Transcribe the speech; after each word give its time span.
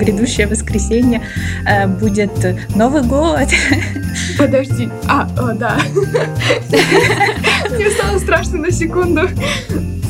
грядущее 0.00 0.46
воскресенье 0.46 1.22
э, 1.66 1.86
будет 1.86 2.32
Новый 2.74 3.02
год. 3.02 3.48
Подожди. 4.38 4.88
А, 5.08 5.28
о, 5.38 5.52
да. 5.54 5.78
Мне 7.70 7.90
стало 7.90 8.18
страшно 8.18 8.58
на 8.58 8.70
секунду. 8.70 9.28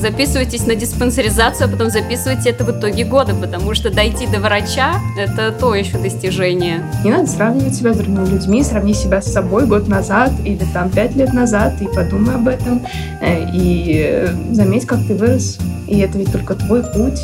Записывайтесь 0.01 0.67
на 0.67 0.75
диспансеризацию, 0.75 1.69
а 1.69 1.71
потом 1.71 1.91
записывайте 1.91 2.49
это 2.49 2.65
в 2.65 2.71
итоге 2.71 3.05
года, 3.05 3.35
потому 3.35 3.75
что 3.75 3.91
дойти 3.91 4.27
до 4.27 4.41
врача— 4.41 4.95
это 5.19 5.53
то 5.53 5.75
еще 5.75 5.99
достижение. 5.99 6.83
Не 7.05 7.11
надо 7.11 7.27
сравнивать 7.27 7.75
себя 7.75 7.93
с 7.93 7.99
другими 7.99 8.27
людьми, 8.27 8.63
сравни 8.63 8.95
себя 8.95 9.21
с 9.21 9.31
собой 9.31 9.67
год 9.67 9.89
назад 9.89 10.33
или 10.43 10.65
там 10.73 10.89
пять 10.89 11.15
лет 11.17 11.35
назад 11.35 11.83
и 11.83 11.85
подумай 11.85 12.37
об 12.37 12.49
этом, 12.49 12.81
э, 13.21 13.47
и 13.53 14.27
заметь, 14.53 14.87
как 14.87 15.07
ты 15.07 15.15
вырос. 15.15 15.59
И 15.87 15.99
это 15.99 16.17
ведь 16.17 16.33
только 16.33 16.55
твой 16.55 16.83
путь. 16.83 17.21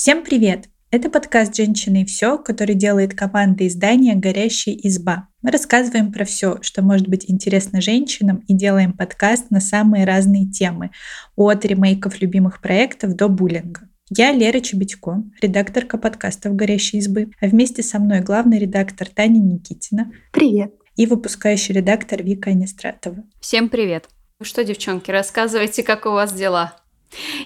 Всем 0.00 0.24
привет! 0.24 0.70
Это 0.90 1.10
подкаст 1.10 1.54
«Женщины 1.54 2.00
и 2.00 2.04
все», 2.06 2.38
который 2.38 2.74
делает 2.74 3.14
команда 3.14 3.66
издания 3.66 4.14
«Горящая 4.14 4.74
изба». 4.76 5.28
Мы 5.42 5.50
рассказываем 5.50 6.10
про 6.10 6.24
все, 6.24 6.56
что 6.62 6.80
может 6.80 7.06
быть 7.06 7.30
интересно 7.30 7.82
женщинам 7.82 8.42
и 8.48 8.54
делаем 8.54 8.94
подкаст 8.94 9.50
на 9.50 9.60
самые 9.60 10.06
разные 10.06 10.46
темы, 10.46 10.90
от 11.36 11.66
ремейков 11.66 12.22
любимых 12.22 12.62
проектов 12.62 13.14
до 13.14 13.28
буллинга. 13.28 13.90
Я 14.08 14.32
Лера 14.32 14.60
Чебедько, 14.60 15.22
редакторка 15.42 15.98
подкастов 15.98 16.56
«Горящей 16.56 17.00
избы», 17.00 17.32
а 17.38 17.48
вместе 17.48 17.82
со 17.82 17.98
мной 17.98 18.20
главный 18.20 18.58
редактор 18.58 19.06
Таня 19.06 19.38
Никитина. 19.38 20.10
Привет. 20.32 20.72
И 20.96 21.04
выпускающий 21.04 21.74
редактор 21.74 22.22
Вика 22.22 22.48
Анистратова. 22.48 23.22
Всем 23.38 23.68
привет. 23.68 24.08
Ну 24.38 24.46
что, 24.46 24.64
девчонки, 24.64 25.10
рассказывайте, 25.10 25.82
как 25.82 26.06
у 26.06 26.12
вас 26.12 26.32
дела? 26.32 26.79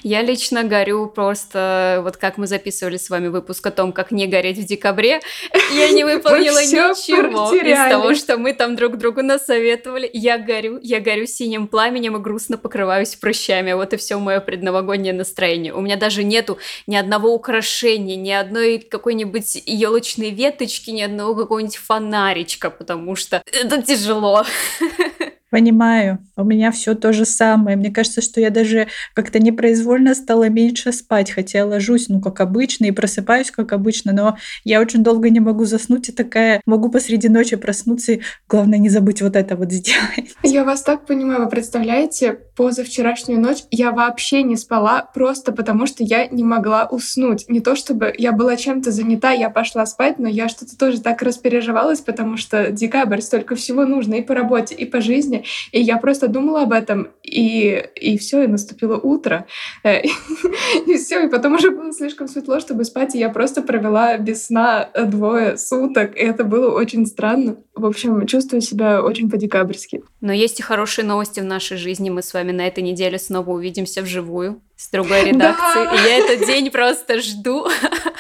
Я 0.03 0.23
лично 0.23 0.65
горю 0.65 1.07
просто, 1.07 2.01
вот 2.03 2.17
как 2.17 2.37
мы 2.37 2.47
записывали 2.47 2.97
с 2.97 3.09
вами 3.09 3.29
выпуск 3.29 3.67
о 3.67 3.71
том, 3.71 3.93
как 3.93 4.11
не 4.11 4.27
гореть 4.27 4.59
в 4.59 4.65
декабре, 4.65 5.21
я 5.75 5.91
не 5.91 6.05
выполнила 6.05 6.59
ничего 6.59 7.55
из 7.55 7.91
того, 7.91 8.15
что 8.15 8.37
мы 8.37 8.53
там 8.53 8.77
друг 8.77 8.97
другу 8.97 9.23
насоветовали. 9.23 10.09
Я 10.13 10.39
горю, 10.39 10.79
я 10.83 11.01
горю 11.01 11.27
синим 11.27 11.67
пламенем 11.67 12.17
и 12.17 12.21
грустно 12.21 12.59
покрываюсь 12.59 13.15
прыщами. 13.15 13.73
Вот 13.73 13.93
и 13.93 13.97
все 13.97 14.19
мое 14.19 14.41
предновогоднее 14.41 15.15
настроение. 15.15 15.73
У 15.73 15.81
меня 15.81 15.97
даже 15.97 16.25
нету 16.25 16.59
ни 16.87 16.97
одного 16.97 17.33
украшения, 17.33 18.17
ни 18.17 18.31
одной 18.31 18.79
какой-нибудь 18.79 19.63
елочной 19.67 20.31
веточки, 20.31 20.91
ни 20.91 21.03
одного 21.03 21.35
какого-нибудь 21.35 21.77
фонаричка, 21.77 22.71
потому 22.71 23.17
что 23.17 23.43
это 23.47 23.83
тяжело. 23.83 24.45
Понимаю, 25.51 26.19
у 26.37 26.45
меня 26.45 26.71
все 26.73 26.95
то 26.95 27.13
же 27.13 27.25
самое. 27.25 27.77
Мне 27.77 27.91
кажется, 27.91 28.21
что 28.21 28.41
я 28.41 28.51
даже 28.51 28.89
как-то 29.15 29.39
непроизвольно 29.39 30.15
стала 30.15 30.49
меньше 30.49 30.93
спать, 30.93 31.31
хотя 31.31 31.59
я 31.59 31.67
ложусь, 31.67 32.09
ну, 32.09 32.21
как 32.21 32.41
обычно, 32.41 32.87
и 32.87 32.91
просыпаюсь, 32.91 33.51
как 33.51 33.73
обычно, 33.73 34.13
но 34.13 34.37
я 34.65 34.81
очень 34.81 35.03
долго 35.03 35.31
не 35.31 35.41
могу 35.41 35.65
заснуть, 35.65 36.09
и 36.09 36.13
такая 36.13 36.61
могу 36.67 36.91
посреди 36.91 37.29
ночи 37.29 37.57
проснуться, 37.57 38.13
и 38.13 38.21
главное 38.49 38.79
не 38.79 38.89
забыть 38.89 39.23
вот 39.23 39.37
это 39.37 39.57
вот 39.57 39.73
сделать. 39.73 40.35
Я 40.43 40.65
вас 40.65 40.83
так 40.83 41.07
понимаю, 41.07 41.45
вы 41.45 41.49
представляете, 41.49 42.39
позавчерашнюю 42.57 43.41
ночь 43.41 43.65
я 43.71 43.93
вообще 43.93 44.43
не 44.43 44.57
спала, 44.57 45.09
просто 45.15 45.53
потому 45.53 45.87
что 45.87 46.05
я 46.05 46.27
не 46.27 46.45
могла 46.45 46.87
уснуть. 46.87 47.49
Не 47.49 47.61
то 47.61 47.77
чтобы 47.77 48.13
я 48.17 48.33
была 48.33 48.57
чем-то 48.57 48.91
занята, 48.91 49.33
я 49.33 49.51
пошла 49.51 49.87
спать, 49.87 50.19
но 50.19 50.29
я 50.29 50.49
что-то 50.49 50.77
тоже 50.77 51.01
так 51.01 51.23
распереживалась, 51.23 52.01
потому 52.01 52.37
что 52.37 52.71
декабрь, 52.71 53.21
столько 53.21 53.55
всего 53.57 53.85
нужно 53.85 54.15
и 54.15 54.23
по 54.23 54.35
работе, 54.35 54.75
и 54.75 54.85
по 54.85 55.01
жизни. 55.01 55.45
И 55.73 55.81
я 55.81 55.97
просто 55.97 56.24
думала 56.29 56.63
об 56.63 56.73
этом, 56.73 57.09
и, 57.23 57.85
и 57.97 58.19
все, 58.19 58.45
и 58.45 58.47
наступило 58.47 58.97
утро. 58.97 59.47
Э, 59.83 60.03
и 60.87 60.95
все, 60.97 61.25
и 61.27 61.29
потом 61.29 61.55
уже 61.55 61.71
было 61.71 61.93
слишком 61.93 62.29
светло, 62.29 62.61
чтобы 62.61 62.85
спать, 62.85 63.15
и 63.15 63.19
я 63.19 63.29
просто 63.29 63.63
провела 63.63 64.17
без 64.19 64.47
сна 64.47 64.91
двое 65.07 65.57
суток, 65.57 66.17
и 66.17 66.21
это 66.21 66.45
было 66.45 66.75
очень 66.75 67.07
странно. 67.07 67.57
В 67.75 67.87
общем, 67.87 68.27
чувствую 68.27 68.61
себя 68.61 69.03
очень 69.03 69.31
по-декабрьски. 69.31 70.03
Но 70.21 70.33
есть 70.33 70.61
и 70.61 70.63
хорошие 70.63 71.05
новости 71.05 71.41
в 71.41 71.45
нашей 71.45 71.77
жизни. 71.77 72.11
Мы 72.11 72.23
с 72.23 72.33
вами 72.33 72.53
на 72.53 72.67
этой 72.67 72.83
неделе 72.83 73.19
снова 73.19 73.51
увидимся 73.51 74.03
вживую 74.03 74.63
с 74.77 74.91
другой 74.91 75.25
редакцией. 75.31 75.85
Да! 75.87 75.95
И 75.95 76.09
я 76.09 76.19
этот 76.19 76.47
день 76.47 76.71
просто 76.71 77.21
жду. 77.21 77.67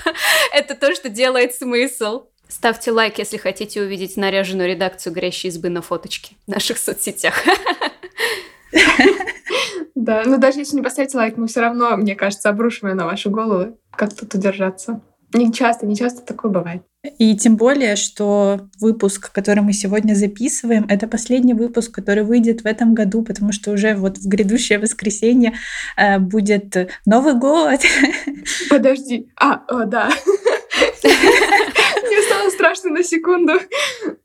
Это 0.52 0.74
то, 0.74 0.94
что 0.94 1.08
делает 1.08 1.54
смысл. 1.54 2.24
Ставьте 2.48 2.92
лайк, 2.92 3.18
если 3.18 3.36
хотите 3.36 3.80
увидеть 3.80 4.16
наряженную 4.16 4.68
редакцию 4.68 5.12
«Горящей 5.12 5.48
избы» 5.48 5.70
на 5.70 5.82
фоточке 5.82 6.36
в 6.46 6.50
наших 6.50 6.78
соцсетях. 6.78 7.34
Да, 9.94 10.22
но 10.26 10.36
даже 10.36 10.58
если 10.58 10.76
не 10.76 10.82
поставите 10.82 11.16
лайк, 11.16 11.36
мы 11.36 11.46
все 11.46 11.60
равно, 11.60 11.96
мне 11.96 12.14
кажется, 12.14 12.50
обрушим 12.50 12.88
ее 12.88 12.94
на 12.94 13.06
вашу 13.06 13.30
голову. 13.30 13.78
Как 13.90 14.14
тут 14.14 14.34
удержаться? 14.34 15.00
Не 15.32 15.52
часто, 15.52 15.86
не 15.86 15.96
часто 15.96 16.22
такое 16.22 16.50
бывает. 16.50 16.82
И 17.18 17.36
тем 17.36 17.56
более, 17.56 17.96
что 17.96 18.68
выпуск, 18.80 19.32
который 19.32 19.60
мы 19.62 19.72
сегодня 19.72 20.14
записываем, 20.14 20.86
это 20.88 21.08
последний 21.08 21.54
выпуск, 21.54 21.92
который 21.92 22.24
выйдет 22.24 22.62
в 22.62 22.66
этом 22.66 22.94
году, 22.94 23.22
потому 23.22 23.52
что 23.52 23.72
уже 23.72 23.94
вот 23.94 24.18
в 24.18 24.28
грядущее 24.28 24.78
воскресенье 24.78 25.54
э, 25.96 26.18
будет 26.18 26.76
Новый 27.04 27.34
год. 27.34 27.80
Подожди. 28.70 29.28
А, 29.36 29.62
о, 29.68 29.84
да. 29.84 30.08
Мне 31.04 32.22
стало 32.22 32.50
страшно 32.50 32.90
на 32.90 33.02
секунду. 33.02 33.54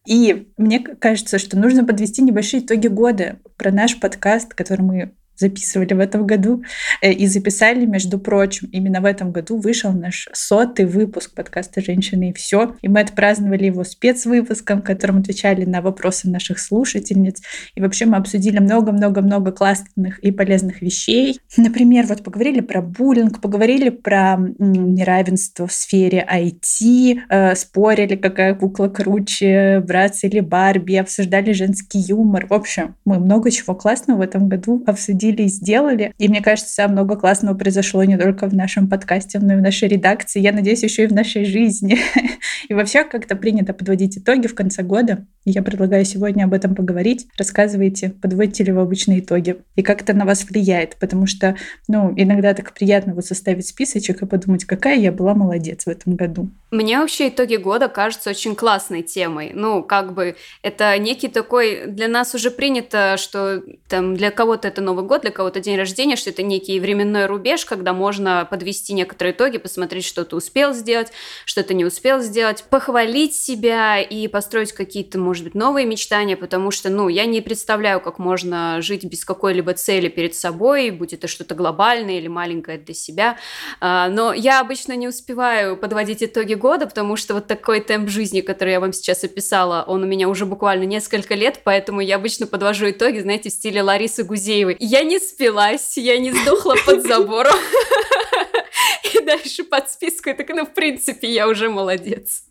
И 0.09 0.51
мне 0.57 0.79
кажется, 0.79 1.37
что 1.37 1.55
нужно 1.55 1.85
подвести 1.85 2.23
небольшие 2.23 2.63
итоги 2.63 2.87
года 2.87 3.37
про 3.57 3.71
наш 3.71 3.99
подкаст, 3.99 4.55
который 4.55 4.81
мы 4.81 5.13
записывали 5.39 5.93
в 5.93 5.99
этом 5.99 6.27
году 6.27 6.63
э, 7.01 7.11
и 7.11 7.27
записали, 7.27 7.85
между 7.85 8.19
прочим, 8.19 8.69
именно 8.71 9.01
в 9.01 9.05
этом 9.05 9.31
году 9.31 9.57
вышел 9.57 9.91
наш 9.91 10.27
сотый 10.33 10.85
выпуск 10.85 11.33
подкаста 11.33 11.81
«Женщины 11.81 12.29
и 12.29 12.33
все». 12.33 12.75
И 12.81 12.89
мы 12.89 12.99
отпраздновали 12.99 13.65
его 13.65 13.83
спецвыпуском, 13.83 14.81
в 14.81 14.83
котором 14.83 15.19
отвечали 15.19 15.65
на 15.65 15.81
вопросы 15.81 16.29
наших 16.29 16.59
слушательниц. 16.59 17.41
И 17.75 17.81
вообще 17.81 18.05
мы 18.05 18.17
обсудили 18.17 18.59
много-много-много 18.59 19.51
классных 19.51 20.19
и 20.19 20.31
полезных 20.31 20.81
вещей. 20.81 21.39
Например, 21.57 22.05
вот 22.05 22.23
поговорили 22.23 22.59
про 22.59 22.81
буллинг, 22.81 23.41
поговорили 23.41 23.89
про 23.89 24.37
неравенство 24.59 25.67
в 25.67 25.71
сфере 25.71 26.27
IT, 26.29 27.19
э, 27.29 27.55
спорили, 27.55 28.15
какая 28.15 28.55
кукла 28.55 28.87
круче, 28.87 29.81
братцы 29.85 30.27
или 30.27 30.41
Барби, 30.41 30.95
обсуждали 30.95 31.53
женский 31.53 31.99
юмор. 31.99 32.47
В 32.47 32.53
общем, 32.53 32.95
мы 33.05 33.19
много 33.19 33.51
чего 33.51 33.75
классного 33.75 34.19
в 34.19 34.21
этом 34.21 34.49
году 34.49 34.83
обсудили 34.85 35.28
обсудили 35.29 35.43
и 35.43 35.47
сделали. 35.49 36.13
И 36.17 36.27
мне 36.27 36.41
кажется, 36.41 36.87
много 36.87 37.15
классного 37.15 37.55
произошло 37.55 38.03
не 38.03 38.17
только 38.17 38.47
в 38.47 38.53
нашем 38.53 38.89
подкасте, 38.89 39.39
но 39.39 39.53
и 39.53 39.57
в 39.57 39.61
нашей 39.61 39.87
редакции. 39.87 40.39
Я 40.39 40.51
надеюсь, 40.51 40.83
еще 40.83 41.03
и 41.03 41.07
в 41.07 41.13
нашей 41.13 41.45
жизни. 41.45 41.97
И 42.69 42.73
вообще 42.73 43.03
как-то 43.03 43.35
принято 43.35 43.73
подводить 43.73 44.17
итоги 44.17 44.47
в 44.47 44.53
конце 44.53 44.83
года. 44.83 45.25
Я 45.45 45.63
предлагаю 45.63 46.05
сегодня 46.05 46.43
об 46.43 46.53
этом 46.53 46.75
поговорить. 46.75 47.27
Рассказывайте, 47.37 48.13
подводите 48.21 48.63
ли 48.65 48.71
вы 48.71 48.81
обычные 48.81 49.19
итоги 49.19 49.57
и 49.75 49.81
как 49.81 50.01
это 50.01 50.13
на 50.13 50.25
вас 50.25 50.43
влияет. 50.43 50.97
Потому 50.97 51.27
что, 51.27 51.55
ну, 51.87 52.13
иногда 52.15 52.53
так 52.53 52.73
приятно 52.73 53.13
вот 53.13 53.25
составить 53.25 53.67
списочек 53.67 54.21
и 54.21 54.25
подумать, 54.25 54.65
какая 54.65 54.97
я 54.97 55.11
была 55.11 55.33
молодец 55.33 55.85
в 55.85 55.89
этом 55.89 56.15
году. 56.15 56.49
Мне 56.71 56.99
вообще 56.99 57.29
итоги 57.29 57.55
года 57.55 57.87
кажутся 57.87 58.29
очень 58.29 58.55
классной 58.55 59.01
темой. 59.01 59.51
Ну, 59.53 59.81
как 59.81 60.13
бы 60.13 60.35
это 60.61 60.97
некий 60.99 61.27
такой... 61.27 61.87
Для 61.87 62.07
нас 62.07 62.35
уже 62.35 62.51
принято, 62.51 63.15
что 63.17 63.63
там 63.87 64.15
для 64.15 64.31
кого-то 64.31 64.67
это 64.67 64.81
Новый 64.81 65.05
год, 65.05 65.21
для 65.21 65.31
кого-то 65.31 65.61
день 65.61 65.77
рождения, 65.77 66.15
что 66.15 66.29
это 66.29 66.43
некий 66.43 66.79
временной 66.79 67.25
рубеж, 67.25 67.65
когда 67.65 67.93
можно 67.93 68.47
подвести 68.49 68.93
некоторые 68.93 69.33
итоги, 69.33 69.57
посмотреть, 69.57 70.05
что 70.05 70.25
ты 70.25 70.35
успел 70.35 70.73
сделать, 70.73 71.11
что 71.45 71.63
ты 71.63 71.73
не 71.73 71.85
успел 71.85 72.21
сделать, 72.21 72.63
похвалить 72.69 73.33
себя 73.33 73.99
и 73.99 74.27
построить 74.27 74.73
какие-то, 74.73 75.17
может 75.29 75.43
быть, 75.43 75.53
новые 75.53 75.85
мечтания, 75.85 76.35
потому 76.35 76.71
что, 76.71 76.89
ну, 76.89 77.07
я 77.07 77.27
не 77.27 77.39
представляю, 77.39 78.01
как 78.01 78.17
можно 78.17 78.81
жить 78.81 79.05
без 79.05 79.23
какой-либо 79.23 79.75
цели 79.75 80.07
перед 80.07 80.33
собой, 80.33 80.89
будь 80.89 81.13
это 81.13 81.27
что-то 81.27 81.53
глобальное 81.53 82.17
или 82.17 82.27
маленькое 82.27 82.79
для 82.79 82.95
себя. 82.95 83.37
А, 83.79 84.09
но 84.09 84.33
я 84.33 84.59
обычно 84.59 84.93
не 84.93 85.07
успеваю 85.07 85.77
подводить 85.77 86.23
итоги 86.23 86.55
года, 86.55 86.87
потому 86.87 87.15
что 87.15 87.35
вот 87.35 87.45
такой 87.45 87.79
темп 87.79 88.09
жизни, 88.09 88.41
который 88.41 88.71
я 88.71 88.79
вам 88.79 88.91
сейчас 88.91 89.23
описала, 89.23 89.83
он 89.85 90.01
у 90.01 90.07
меня 90.07 90.27
уже 90.29 90.47
буквально 90.47 90.85
несколько 90.85 91.35
лет, 91.35 91.61
поэтому 91.63 92.01
я 92.01 92.15
обычно 92.15 92.47
подвожу 92.47 92.89
итоги, 92.89 93.19
знаете, 93.19 93.49
в 93.49 93.53
стиле 93.53 93.83
Ларисы 93.83 94.23
Гузеевой. 94.23 94.77
Я 94.79 95.03
не 95.03 95.19
спилась, 95.19 95.95
я 95.95 96.17
не 96.17 96.31
сдохла 96.31 96.75
под 96.83 97.03
забором. 97.03 97.53
И 99.13 99.21
дальше 99.21 99.63
под 99.63 99.91
списку, 99.91 100.31
и 100.31 100.33
так, 100.33 100.49
ну, 100.49 100.65
в 100.65 100.73
принципе, 100.73 101.31
я 101.31 101.47
уже 101.47 101.69
молодец. 101.69 102.45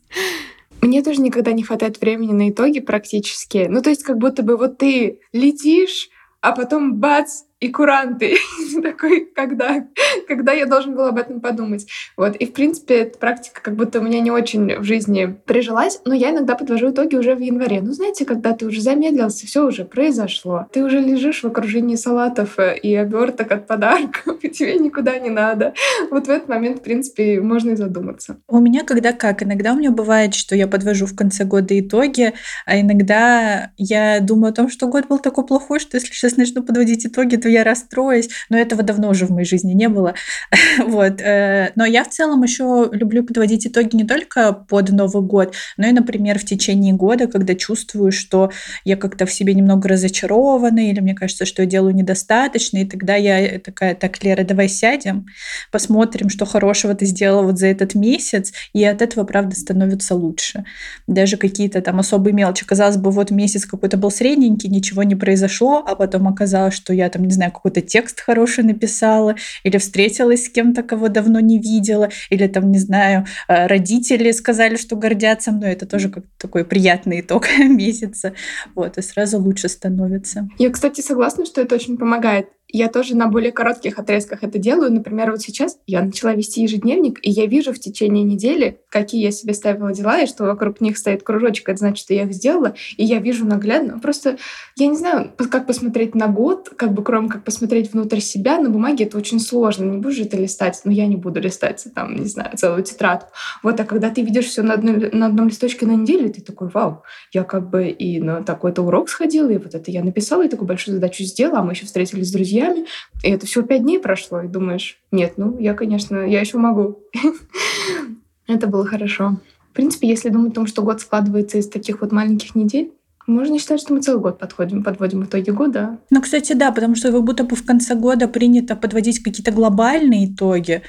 Мне 0.80 1.02
тоже 1.02 1.20
никогда 1.20 1.52
не 1.52 1.64
хватает 1.64 2.00
времени 2.00 2.32
на 2.32 2.50
итоги 2.50 2.80
практически. 2.80 3.66
Ну, 3.68 3.82
то 3.82 3.90
есть 3.90 4.04
как 4.04 4.18
будто 4.18 4.42
бы 4.42 4.56
вот 4.56 4.78
ты 4.78 5.20
летишь, 5.32 6.08
а 6.40 6.52
потом 6.52 6.96
бац, 6.96 7.42
и 7.60 7.68
куранты. 7.68 8.36
такой, 8.82 9.28
когда, 9.34 9.86
когда 10.26 10.52
я 10.52 10.66
должен 10.66 10.94
был 10.94 11.06
об 11.06 11.18
этом 11.18 11.40
подумать. 11.40 11.86
Вот. 12.16 12.36
И, 12.36 12.46
в 12.46 12.52
принципе, 12.52 13.02
эта 13.02 13.18
практика 13.18 13.60
как 13.62 13.74
будто 13.74 14.00
у 14.00 14.02
меня 14.02 14.20
не 14.20 14.30
очень 14.30 14.78
в 14.78 14.84
жизни 14.84 15.36
прижилась, 15.46 16.00
но 16.04 16.14
я 16.14 16.30
иногда 16.30 16.54
подвожу 16.54 16.90
итоги 16.90 17.16
уже 17.16 17.34
в 17.34 17.40
январе. 17.40 17.80
Ну, 17.80 17.92
знаете, 17.92 18.24
когда 18.24 18.52
ты 18.52 18.66
уже 18.66 18.80
замедлился, 18.80 19.46
все 19.46 19.66
уже 19.66 19.84
произошло. 19.84 20.66
Ты 20.72 20.84
уже 20.84 21.00
лежишь 21.00 21.42
в 21.42 21.46
окружении 21.46 21.96
салатов 21.96 22.58
э, 22.58 22.78
и 22.78 22.94
оберток 22.94 23.52
от 23.52 23.66
подарков, 23.66 24.38
и 24.42 24.48
тебе 24.48 24.78
никуда 24.78 25.18
не 25.18 25.30
надо. 25.30 25.74
Вот 26.10 26.26
в 26.26 26.30
этот 26.30 26.48
момент, 26.48 26.78
в 26.78 26.82
принципе, 26.82 27.40
можно 27.40 27.70
и 27.70 27.76
задуматься. 27.76 28.38
У 28.48 28.60
меня 28.60 28.84
когда 28.84 29.12
как? 29.12 29.42
Иногда 29.42 29.72
у 29.72 29.76
меня 29.76 29.90
бывает, 29.90 30.34
что 30.34 30.54
я 30.54 30.66
подвожу 30.66 31.06
в 31.06 31.16
конце 31.16 31.44
года 31.44 31.78
итоги, 31.78 32.32
а 32.66 32.80
иногда 32.80 33.72
я 33.76 34.20
думаю 34.20 34.50
о 34.50 34.54
том, 34.54 34.68
что 34.68 34.86
год 34.86 35.06
был 35.08 35.18
такой 35.18 35.46
плохой, 35.46 35.80
что 35.80 35.96
если 35.96 36.12
сейчас 36.12 36.36
начну 36.36 36.62
подводить 36.62 37.06
итоги, 37.06 37.36
то 37.36 37.47
я 37.48 37.64
расстроюсь. 37.64 38.28
Но 38.48 38.58
этого 38.58 38.82
давно 38.82 39.10
уже 39.10 39.26
в 39.26 39.30
моей 39.30 39.46
жизни 39.46 39.72
не 39.72 39.88
было. 39.88 40.14
вот. 40.86 41.20
Э, 41.20 41.72
но 41.76 41.84
я 41.84 42.04
в 42.04 42.10
целом 42.10 42.42
еще 42.42 42.88
люблю 42.92 43.24
подводить 43.24 43.66
итоги 43.66 43.96
не 43.96 44.04
только 44.04 44.52
под 44.52 44.90
Новый 44.90 45.22
год, 45.22 45.54
но 45.76 45.86
и, 45.86 45.92
например, 45.92 46.38
в 46.38 46.44
течение 46.44 46.94
года, 46.94 47.26
когда 47.26 47.54
чувствую, 47.54 48.12
что 48.12 48.50
я 48.84 48.96
как-то 48.96 49.26
в 49.26 49.32
себе 49.32 49.54
немного 49.54 49.88
разочарована, 49.88 50.90
или 50.90 51.00
мне 51.00 51.14
кажется, 51.14 51.44
что 51.44 51.62
я 51.62 51.68
делаю 51.68 51.94
недостаточно, 51.94 52.78
и 52.78 52.84
тогда 52.84 53.16
я 53.16 53.58
такая, 53.58 53.94
так, 53.94 54.22
Лера, 54.22 54.44
давай 54.44 54.68
сядем, 54.68 55.26
посмотрим, 55.70 56.28
что 56.30 56.46
хорошего 56.46 56.94
ты 56.94 57.06
сделала 57.06 57.42
вот 57.42 57.58
за 57.58 57.66
этот 57.66 57.94
месяц, 57.94 58.52
и 58.72 58.84
от 58.84 59.02
этого, 59.02 59.24
правда, 59.24 59.56
становится 59.56 60.14
лучше. 60.14 60.64
Даже 61.06 61.36
какие-то 61.36 61.80
там 61.80 62.00
особые 62.00 62.34
мелочи. 62.34 62.64
Казалось 62.64 62.96
бы, 62.96 63.10
вот 63.10 63.30
месяц 63.30 63.64
какой-то 63.66 63.96
был 63.96 64.10
средненький, 64.10 64.68
ничего 64.68 65.02
не 65.02 65.14
произошло, 65.14 65.84
а 65.86 65.94
потом 65.94 66.28
оказалось, 66.28 66.74
что 66.74 66.92
я 66.92 67.08
там, 67.08 67.24
не 67.24 67.32
знаю, 67.38 67.52
какой-то 67.52 67.80
текст 67.80 68.20
хороший 68.20 68.64
написала, 68.64 69.36
или 69.62 69.78
встретилась 69.78 70.44
с 70.44 70.48
кем-то, 70.48 70.82
кого 70.82 71.08
давно 71.08 71.40
не 71.40 71.58
видела, 71.58 72.10
или 72.30 72.46
там, 72.46 72.70
не 72.70 72.78
знаю, 72.78 73.26
э, 73.48 73.66
родители 73.66 74.32
сказали, 74.32 74.76
что 74.76 74.96
гордятся 74.96 75.52
мной. 75.52 75.72
Это 75.72 75.86
тоже 75.86 76.08
как 76.08 76.24
такой 76.36 76.64
приятный 76.64 77.20
итог 77.20 77.46
месяца. 77.58 78.34
Вот, 78.74 78.98
и 78.98 79.02
сразу 79.02 79.38
лучше 79.38 79.68
становится. 79.68 80.48
Я, 80.58 80.70
кстати, 80.70 81.00
согласна, 81.00 81.46
что 81.46 81.60
это 81.60 81.74
очень 81.74 81.96
помогает. 81.96 82.48
Я 82.70 82.88
тоже 82.88 83.16
на 83.16 83.28
более 83.28 83.50
коротких 83.50 83.98
отрезках 83.98 84.44
это 84.44 84.58
делаю. 84.58 84.92
Например, 84.92 85.30
вот 85.30 85.40
сейчас 85.40 85.78
я 85.86 86.02
начала 86.02 86.34
вести 86.34 86.62
ежедневник, 86.62 87.18
и 87.22 87.30
я 87.30 87.46
вижу 87.46 87.72
в 87.72 87.78
течение 87.78 88.22
недели, 88.22 88.80
какие 88.90 89.22
я 89.22 89.30
себе 89.30 89.54
ставила 89.54 89.92
дела, 89.92 90.20
и 90.20 90.26
что 90.26 90.44
вокруг 90.44 90.82
них 90.82 90.98
стоит 90.98 91.22
кружочек, 91.22 91.70
это 91.70 91.78
значит, 91.78 92.04
что 92.04 92.12
я 92.12 92.24
их 92.24 92.34
сделала, 92.34 92.74
и 92.98 93.04
я 93.04 93.20
вижу 93.20 93.46
наглядно. 93.46 93.98
Просто 93.98 94.36
я 94.76 94.86
не 94.86 94.96
знаю, 94.96 95.32
как 95.50 95.66
посмотреть 95.66 96.14
на 96.14 96.28
год, 96.28 96.68
как 96.76 96.92
бы 96.92 97.02
кроме 97.02 97.28
как 97.30 97.42
посмотреть 97.42 97.92
внутрь 97.94 98.20
себя, 98.20 98.58
на 98.58 98.68
бумаге 98.68 99.06
это 99.06 99.16
очень 99.16 99.40
сложно. 99.40 99.84
Не 99.84 99.96
будешь 99.96 100.18
это 100.18 100.36
листать, 100.36 100.78
но 100.84 100.92
я 100.92 101.06
не 101.06 101.16
буду 101.16 101.40
листать 101.40 101.86
там, 101.94 102.16
не 102.16 102.28
знаю, 102.28 102.54
целую 102.58 102.82
тетрадку. 102.82 103.30
Вот, 103.62 103.80
а 103.80 103.84
когда 103.84 104.10
ты 104.10 104.20
видишь 104.20 104.46
все 104.46 104.62
на, 104.62 104.74
одной, 104.74 105.10
на 105.10 105.26
одном 105.26 105.48
листочке 105.48 105.86
на 105.86 105.92
неделю, 105.92 106.30
ты 106.30 106.42
такой, 106.42 106.68
вау, 106.68 107.02
я 107.32 107.44
как 107.44 107.70
бы 107.70 107.88
и 107.88 108.20
на 108.20 108.42
такой-то 108.42 108.82
урок 108.82 109.08
сходила, 109.08 109.48
и 109.48 109.56
вот 109.56 109.74
это 109.74 109.90
я 109.90 110.04
написала, 110.04 110.44
и 110.44 110.48
такую 110.48 110.68
большую 110.68 110.96
задачу 110.96 111.24
сделала, 111.24 111.60
а 111.60 111.62
мы 111.62 111.72
еще 111.72 111.86
встретились 111.86 112.28
с 112.28 112.32
друзьями, 112.32 112.57
друзьями, 112.60 112.86
и 113.22 113.30
это 113.30 113.46
всего 113.46 113.64
пять 113.64 113.82
дней 113.82 113.98
прошло, 113.98 114.42
и 114.42 114.48
думаешь, 114.48 114.98
нет, 115.10 115.34
ну, 115.36 115.58
я, 115.58 115.74
конечно, 115.74 116.18
я 116.18 116.40
еще 116.40 116.58
могу. 116.58 117.00
Это 118.46 118.66
было 118.66 118.86
хорошо. 118.86 119.36
В 119.70 119.74
принципе, 119.74 120.08
если 120.08 120.30
думать 120.30 120.52
о 120.52 120.54
том, 120.54 120.66
что 120.66 120.82
год 120.82 121.00
складывается 121.00 121.58
из 121.58 121.68
таких 121.68 122.00
вот 122.00 122.12
маленьких 122.12 122.54
недель, 122.54 122.92
можно 123.28 123.58
считать, 123.58 123.80
что 123.80 123.92
мы 123.92 124.00
целый 124.00 124.22
год 124.22 124.38
подходим, 124.38 124.82
подводим 124.82 125.24
итоги 125.24 125.50
года. 125.50 125.98
Ну, 126.08 126.22
кстати, 126.22 126.54
да, 126.54 126.72
потому 126.72 126.94
что 126.94 127.12
как 127.12 127.22
будто 127.22 127.44
бы 127.44 127.56
в 127.56 127.64
конце 127.64 127.94
года 127.94 128.26
принято 128.26 128.74
подводить 128.74 129.22
какие-то 129.22 129.52
глобальные 129.52 130.32
итоги, 130.32 130.82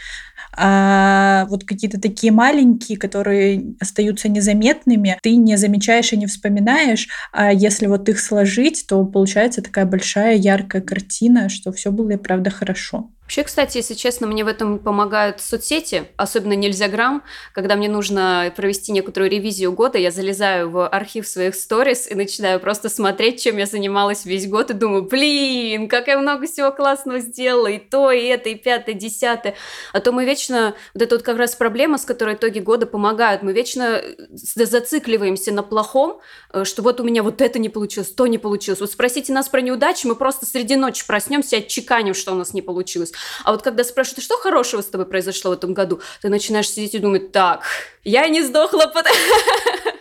а 0.56 1.46
вот 1.50 1.63
какие-то 1.63 2.00
такие 2.00 2.31
маленькие, 2.31 2.98
которые 2.98 3.75
остаются 3.80 4.30
незаметными, 4.30 5.18
ты 5.22 5.36
не 5.36 5.56
замечаешь 5.57 6.13
и 6.13 6.18
не 6.18 6.28
вспоминаешь, 6.28 7.07
а 7.31 7.51
если 7.54 7.88
вот 7.88 8.10
их 8.10 8.19
сложить, 8.19 8.86
то 8.88 9.06
получается 9.06 9.62
такая 9.62 9.86
большая 9.86 10.36
яркая 10.36 10.81
картина, 10.81 11.50
что 11.50 11.72
все 11.72 11.92
было 11.92 12.12
и 12.12 12.18
правда 12.18 12.50
хорошо. 12.50 13.12
Вообще, 13.30 13.44
кстати, 13.44 13.78
если 13.78 13.94
честно, 13.94 14.26
мне 14.26 14.44
в 14.44 14.48
этом 14.48 14.80
помогают 14.80 15.40
соцсети, 15.40 16.06
особенно 16.18 16.54
Нельзяграм. 16.54 17.22
Когда 17.54 17.76
мне 17.76 17.88
нужно 17.88 18.52
провести 18.56 18.92
некоторую 18.92 19.30
ревизию 19.30 19.72
года, 19.72 20.00
я 20.00 20.10
залезаю 20.10 20.72
в 20.72 20.88
архив 20.88 21.28
своих 21.28 21.54
сторис 21.54 22.10
и 22.10 22.16
начинаю 22.16 22.60
просто 22.60 22.90
смотреть, 22.90 23.40
чем 23.40 23.58
я 23.58 23.68
занималась 23.68 24.26
весь 24.26 24.48
год, 24.48 24.72
и 24.72 24.74
думаю, 24.74 25.04
блин, 25.04 25.90
как 25.90 26.08
я 26.08 26.18
много 26.18 26.48
всего 26.48 26.72
классного 26.72 27.20
сделала, 27.20 27.68
и 27.68 27.78
то, 27.78 28.10
и 28.10 28.26
это, 28.26 28.50
и 28.50 28.56
пятое, 28.56 28.96
и 28.96 28.98
десятое. 28.98 29.54
А 29.94 30.00
то 30.00 30.12
мы 30.12 30.25
вечно, 30.25 30.74
вот 30.96 31.04
это 31.04 31.14
вот 31.14 31.24
как 31.24 31.38
раз 31.38 31.54
проблема, 31.54 32.00
с 32.00 32.06
которой 32.06 32.34
итоги 32.34 32.58
года 32.58 32.88
помогают, 32.88 33.44
мы 33.44 33.54
вечно 33.54 34.02
зацикливаемся 34.32 35.52
на 35.52 35.62
плохом, 35.62 36.20
э, 36.52 36.64
что 36.64 36.82
вот 36.82 37.00
у 37.00 37.04
меня 37.04 37.22
вот 37.22 37.42
это 37.42 37.60
не 37.60 37.70
получилось, 37.70 38.10
то 38.10 38.25
не 38.25 38.40
получилось. 38.40 38.80
Вот 38.80 38.90
спросите 38.90 39.34
нас 39.34 39.50
про 39.50 39.62
неудачи, 39.62 40.08
мы 40.08 40.16
просто 40.16 40.48
среди 40.48 40.75
ночи 40.75 41.06
проснемся 41.06 41.58
и 41.58 41.60
отчеканим, 41.60 42.16
что 42.16 42.32
у 42.32 42.36
нас 42.36 42.56
не 42.56 42.64
получилось. 42.64 43.12
А 43.44 43.51
вот 43.51 43.62
когда 43.62 43.83
спрашивают, 43.83 44.24
что 44.24 44.38
хорошего 44.38 44.81
с 44.81 44.86
тобой 44.86 45.07
произошло 45.07 45.51
в 45.51 45.54
этом 45.54 45.74
году, 45.74 46.01
ты 46.21 46.30
начинаешь 46.30 46.69
сидеть 46.69 46.95
и 46.95 47.00
думать, 47.00 47.31
так, 47.31 47.63
я 48.04 48.27
не 48.27 48.42
сдохла, 48.42 48.92
потому... 48.94 49.16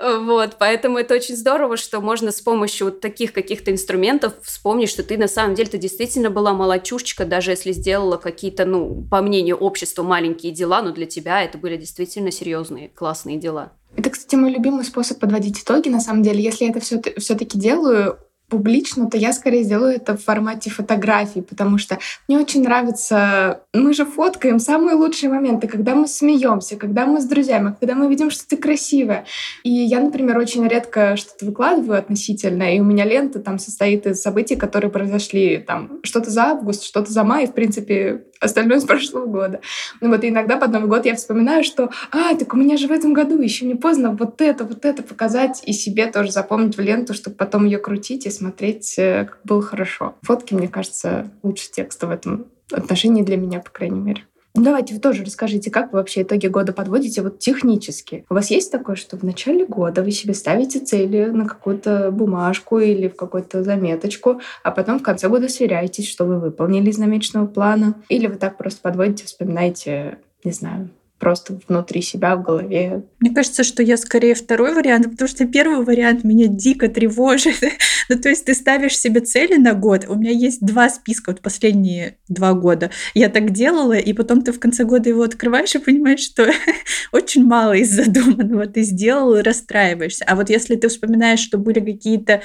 Вот, 0.00 0.56
поэтому 0.58 0.98
это 0.98 1.14
очень 1.14 1.36
здорово, 1.36 1.76
что 1.76 2.00
можно 2.00 2.32
с 2.32 2.40
помощью 2.40 2.86
вот 2.86 3.00
таких 3.00 3.32
каких-то 3.32 3.70
инструментов 3.70 4.34
вспомнить, 4.42 4.88
что 4.88 5.02
ты 5.02 5.16
на 5.16 5.28
самом 5.28 5.54
деле, 5.54 5.68
ты 5.68 5.78
действительно 5.78 6.30
была 6.30 6.52
молочушечка, 6.52 7.24
даже 7.24 7.50
если 7.50 7.72
сделала 7.72 8.16
какие-то, 8.16 8.64
ну, 8.64 9.06
по 9.10 9.20
мнению 9.20 9.56
общества, 9.56 10.02
маленькие 10.02 10.52
дела, 10.52 10.82
но 10.82 10.92
для 10.92 11.06
тебя 11.06 11.42
это 11.42 11.58
были 11.58 11.76
действительно 11.76 12.30
серьезные, 12.30 12.88
классные 12.88 13.38
дела. 13.38 13.72
Это, 13.96 14.10
кстати, 14.10 14.36
мой 14.36 14.50
любимый 14.50 14.84
способ 14.84 15.18
подводить 15.18 15.60
итоги, 15.62 15.88
на 15.88 16.00
самом 16.00 16.22
деле. 16.22 16.42
Если 16.42 16.64
я 16.64 16.70
это 16.70 16.80
все-таки 16.80 17.58
делаю, 17.58 18.18
публично, 18.50 19.08
то 19.08 19.16
я 19.16 19.32
скорее 19.32 19.62
сделаю 19.62 19.94
это 19.94 20.16
в 20.16 20.22
формате 20.22 20.70
фотографий, 20.70 21.40
потому 21.40 21.78
что 21.78 21.98
мне 22.28 22.38
очень 22.38 22.62
нравится... 22.62 23.62
Мы 23.72 23.94
же 23.94 24.04
фоткаем 24.04 24.58
самые 24.58 24.96
лучшие 24.96 25.30
моменты, 25.30 25.68
когда 25.68 25.94
мы 25.94 26.06
смеемся, 26.08 26.76
когда 26.76 27.06
мы 27.06 27.20
с 27.20 27.24
друзьями, 27.24 27.76
когда 27.78 27.94
мы 27.94 28.08
видим, 28.08 28.30
что 28.30 28.46
ты 28.46 28.56
красивая. 28.56 29.24
И 29.62 29.70
я, 29.70 30.00
например, 30.00 30.36
очень 30.38 30.66
редко 30.66 31.16
что-то 31.16 31.46
выкладываю 31.46 31.98
относительно, 31.98 32.74
и 32.74 32.80
у 32.80 32.84
меня 32.84 33.04
лента 33.04 33.38
там 33.38 33.58
состоит 33.58 34.06
из 34.06 34.20
событий, 34.20 34.56
которые 34.56 34.90
произошли 34.90 35.58
там 35.58 36.00
что-то 36.02 36.30
за 36.30 36.42
август, 36.46 36.82
что-то 36.82 37.12
за 37.12 37.24
май, 37.24 37.46
в 37.46 37.54
принципе, 37.54 38.24
остальное 38.40 38.80
с 38.80 38.84
прошлого 38.84 39.26
года. 39.26 39.60
Ну 40.00 40.08
вот 40.08 40.24
иногда 40.24 40.56
под 40.56 40.72
Новый 40.72 40.88
год 40.88 41.06
я 41.06 41.14
вспоминаю, 41.14 41.62
что 41.62 41.90
«А, 42.10 42.34
так 42.34 42.52
у 42.54 42.56
меня 42.56 42.76
же 42.76 42.88
в 42.88 42.92
этом 42.92 43.12
году 43.12 43.40
еще 43.40 43.66
не 43.66 43.74
поздно 43.74 44.10
вот 44.12 44.40
это, 44.40 44.64
вот 44.64 44.84
это 44.84 45.02
показать 45.02 45.62
и 45.66 45.72
себе 45.72 46.06
тоже 46.06 46.32
запомнить 46.32 46.76
в 46.76 46.80
ленту, 46.80 47.14
чтобы 47.14 47.36
потом 47.36 47.66
ее 47.66 47.78
крутить 47.78 48.26
и 48.26 48.30
смотреть, 48.40 48.94
э, 48.98 49.26
как 49.26 49.40
было 49.44 49.62
хорошо. 49.62 50.14
Фотки, 50.22 50.54
мне 50.54 50.68
кажется, 50.68 51.30
лучше 51.42 51.70
текста 51.70 52.06
в 52.06 52.10
этом 52.10 52.46
отношении 52.72 53.22
для 53.22 53.36
меня, 53.36 53.60
по 53.60 53.70
крайней 53.70 54.00
мере. 54.00 54.24
Ну, 54.54 54.64
давайте 54.64 54.94
вы 54.94 55.00
тоже 55.00 55.24
расскажите, 55.24 55.70
как 55.70 55.92
вы 55.92 55.98
вообще 55.98 56.22
итоги 56.22 56.48
года 56.48 56.72
подводите 56.72 57.22
вот 57.22 57.38
технически. 57.38 58.24
У 58.28 58.34
вас 58.34 58.50
есть 58.50 58.72
такое, 58.72 58.96
что 58.96 59.16
в 59.16 59.22
начале 59.22 59.64
года 59.64 60.02
вы 60.02 60.10
себе 60.10 60.34
ставите 60.34 60.80
цели 60.80 61.26
на 61.26 61.46
какую-то 61.46 62.10
бумажку 62.10 62.80
или 62.80 63.06
в 63.06 63.14
какую-то 63.14 63.62
заметочку, 63.62 64.40
а 64.64 64.72
потом 64.72 64.98
в 64.98 65.02
конце 65.02 65.28
года 65.28 65.48
сверяетесь, 65.48 66.08
что 66.08 66.24
вы 66.24 66.40
выполнили 66.40 66.90
из 66.90 66.98
намеченного 66.98 67.46
плана? 67.46 67.94
Или 68.08 68.26
вы 68.26 68.36
так 68.36 68.56
просто 68.58 68.80
подводите, 68.82 69.24
вспоминаете, 69.24 70.18
не 70.42 70.50
знаю, 70.50 70.90
просто 71.20 71.60
внутри 71.68 72.00
себя, 72.00 72.34
в 72.34 72.42
голове. 72.42 73.04
Мне 73.20 73.32
кажется, 73.32 73.62
что 73.62 73.82
я 73.82 73.96
скорее 73.96 74.34
второй 74.34 74.74
вариант, 74.74 75.10
потому 75.10 75.28
что 75.28 75.46
первый 75.46 75.84
вариант 75.84 76.24
меня 76.24 76.46
дико 76.48 76.88
тревожит. 76.88 77.56
ну, 78.08 78.18
то 78.18 78.30
есть 78.30 78.46
ты 78.46 78.54
ставишь 78.54 78.98
себе 78.98 79.20
цели 79.20 79.56
на 79.56 79.74
год. 79.74 80.06
У 80.08 80.14
меня 80.14 80.30
есть 80.30 80.64
два 80.64 80.88
списка, 80.88 81.30
вот 81.30 81.42
последние 81.42 82.16
два 82.28 82.54
года. 82.54 82.90
Я 83.14 83.28
так 83.28 83.50
делала, 83.50 83.98
и 83.98 84.12
потом 84.14 84.42
ты 84.42 84.52
в 84.52 84.58
конце 84.58 84.84
года 84.84 85.10
его 85.10 85.22
открываешь 85.22 85.74
и 85.74 85.78
понимаешь, 85.78 86.20
что 86.20 86.50
очень 87.12 87.44
мало 87.44 87.74
из 87.74 87.90
задуманного 87.90 88.66
ты 88.66 88.82
сделал 88.82 89.36
и 89.36 89.42
расстраиваешься. 89.42 90.24
А 90.26 90.34
вот 90.34 90.48
если 90.48 90.76
ты 90.76 90.88
вспоминаешь, 90.88 91.40
что 91.40 91.58
были 91.58 91.80
какие-то 91.80 92.40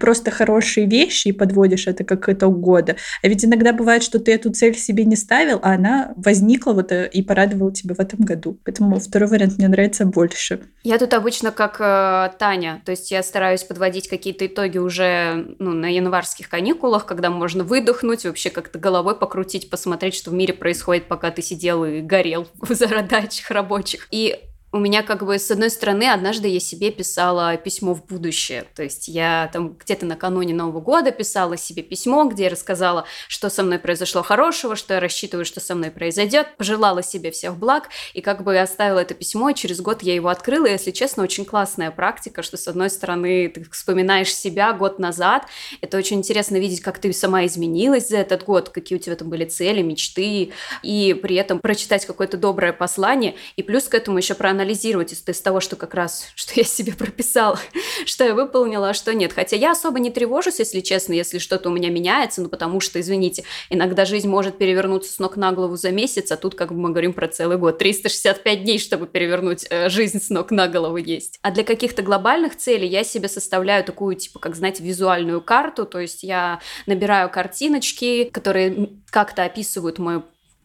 просто 0.00 0.30
хорошие 0.30 0.86
вещи 0.86 1.28
и 1.28 1.32
подводишь 1.32 1.86
это 1.86 2.04
как 2.04 2.28
итог 2.28 2.58
года. 2.58 2.96
А 3.22 3.28
ведь 3.28 3.44
иногда 3.44 3.72
бывает, 3.72 4.02
что 4.02 4.18
ты 4.18 4.32
эту 4.32 4.50
цель 4.50 4.76
себе 4.76 5.04
не 5.04 5.16
ставил, 5.16 5.60
а 5.62 5.74
она 5.74 6.12
возникла 6.16 6.72
вот 6.72 6.90
э, 6.92 7.08
и 7.12 7.22
порадовала 7.22 7.72
тебя 7.72 7.94
в 7.94 8.00
этом 8.00 8.13
году. 8.18 8.58
Поэтому 8.64 8.98
второй 8.98 9.28
вариант 9.28 9.58
мне 9.58 9.68
нравится 9.68 10.04
больше. 10.04 10.62
Я 10.82 10.98
тут 10.98 11.14
обычно 11.14 11.50
как 11.50 11.76
э, 11.80 12.30
Таня, 12.38 12.82
то 12.84 12.90
есть 12.90 13.10
я 13.10 13.22
стараюсь 13.22 13.62
подводить 13.62 14.08
какие-то 14.08 14.46
итоги 14.46 14.78
уже 14.78 15.54
ну, 15.58 15.72
на 15.72 15.86
январских 15.92 16.48
каникулах, 16.48 17.06
когда 17.06 17.30
можно 17.30 17.64
выдохнуть, 17.64 18.24
вообще 18.24 18.50
как-то 18.50 18.78
головой 18.78 19.16
покрутить, 19.16 19.70
посмотреть, 19.70 20.14
что 20.14 20.30
в 20.30 20.34
мире 20.34 20.54
происходит, 20.54 21.08
пока 21.08 21.30
ты 21.30 21.42
сидел 21.42 21.84
и 21.84 22.00
горел 22.00 22.48
в 22.60 22.74
задачах 22.74 23.50
рабочих. 23.50 24.08
И 24.10 24.40
у 24.74 24.78
меня 24.78 25.04
как 25.04 25.24
бы 25.24 25.38
с 25.38 25.52
одной 25.52 25.70
стороны 25.70 26.10
однажды 26.10 26.48
я 26.48 26.58
себе 26.58 26.90
писала 26.90 27.56
письмо 27.56 27.94
в 27.94 28.04
будущее, 28.04 28.64
то 28.74 28.82
есть 28.82 29.06
я 29.06 29.48
там 29.52 29.74
где-то 29.74 30.04
накануне 30.04 30.52
Нового 30.52 30.80
года 30.80 31.12
писала 31.12 31.56
себе 31.56 31.84
письмо, 31.84 32.24
где 32.24 32.44
я 32.44 32.50
рассказала, 32.50 33.04
что 33.28 33.50
со 33.50 33.62
мной 33.62 33.78
произошло 33.78 34.24
хорошего, 34.24 34.74
что 34.74 34.94
я 34.94 34.98
рассчитываю, 34.98 35.44
что 35.44 35.60
со 35.60 35.76
мной 35.76 35.92
произойдет, 35.92 36.56
пожелала 36.56 37.04
себе 37.04 37.30
всех 37.30 37.56
благ 37.56 37.88
и 38.14 38.20
как 38.20 38.42
бы 38.42 38.58
оставила 38.58 38.98
это 38.98 39.14
письмо, 39.14 39.50
и 39.50 39.54
через 39.54 39.80
год 39.80 40.02
я 40.02 40.12
его 40.12 40.28
открыла, 40.28 40.66
и, 40.66 40.72
если 40.72 40.90
честно, 40.90 41.22
очень 41.22 41.44
классная 41.44 41.92
практика, 41.92 42.42
что 42.42 42.56
с 42.56 42.66
одной 42.66 42.90
стороны 42.90 43.48
ты 43.50 43.64
вспоминаешь 43.70 44.34
себя 44.34 44.72
год 44.72 44.98
назад, 44.98 45.46
это 45.82 45.96
очень 45.96 46.16
интересно 46.16 46.56
видеть, 46.56 46.80
как 46.80 46.98
ты 46.98 47.12
сама 47.12 47.46
изменилась 47.46 48.08
за 48.08 48.16
этот 48.16 48.42
год, 48.42 48.70
какие 48.70 48.98
у 48.98 49.00
тебя 49.00 49.14
там 49.14 49.28
были 49.28 49.44
цели, 49.44 49.82
мечты, 49.82 50.50
и 50.82 51.14
при 51.22 51.36
этом 51.36 51.60
прочитать 51.60 52.04
какое-то 52.06 52.36
доброе 52.36 52.72
послание, 52.72 53.36
и 53.54 53.62
плюс 53.62 53.84
к 53.84 53.94
этому 53.94 54.18
еще 54.18 54.34
проанализировать 54.34 54.63
анализировать 54.64 55.12
из, 55.12 55.22
из 55.26 55.40
того, 55.40 55.60
что 55.60 55.76
как 55.76 55.94
раз, 55.94 56.26
что 56.34 56.54
я 56.56 56.64
себе 56.64 56.92
прописала, 56.92 57.58
что 58.06 58.24
я 58.24 58.34
выполнила, 58.34 58.90
а 58.90 58.94
что 58.94 59.14
нет. 59.14 59.32
Хотя 59.32 59.56
я 59.56 59.72
особо 59.72 60.00
не 60.00 60.10
тревожусь, 60.10 60.58
если 60.58 60.80
честно, 60.80 61.12
если 61.12 61.38
что-то 61.38 61.68
у 61.68 61.72
меня 61.72 61.90
меняется, 61.90 62.42
ну 62.42 62.48
потому 62.48 62.80
что, 62.80 63.00
извините, 63.00 63.44
иногда 63.70 64.04
жизнь 64.04 64.28
может 64.28 64.58
перевернуться 64.58 65.12
с 65.12 65.18
ног 65.18 65.36
на 65.36 65.52
голову 65.52 65.76
за 65.76 65.90
месяц, 65.90 66.32
а 66.32 66.36
тут 66.36 66.54
как 66.54 66.72
бы 66.72 66.78
мы 66.78 66.90
говорим 66.90 67.12
про 67.12 67.28
целый 67.28 67.58
год. 67.58 67.78
365 67.78 68.64
дней, 68.64 68.78
чтобы 68.78 69.06
перевернуть 69.06 69.66
э, 69.70 69.88
жизнь 69.88 70.20
с 70.20 70.30
ног 70.30 70.50
на 70.50 70.68
голову 70.68 70.96
есть. 70.96 71.38
А 71.42 71.50
для 71.50 71.64
каких-то 71.64 72.02
глобальных 72.02 72.56
целей 72.56 72.88
я 72.88 73.04
себе 73.04 73.28
составляю 73.28 73.84
такую, 73.84 74.16
типа, 74.16 74.38
как, 74.38 74.56
знаете, 74.56 74.82
визуальную 74.82 75.40
карту, 75.40 75.84
то 75.84 76.00
есть 76.00 76.22
я 76.22 76.60
набираю 76.86 77.30
картиночки, 77.30 78.24
которые 78.24 78.90
как-то 79.10 79.44
описывают 79.44 79.98
мою 79.98 80.24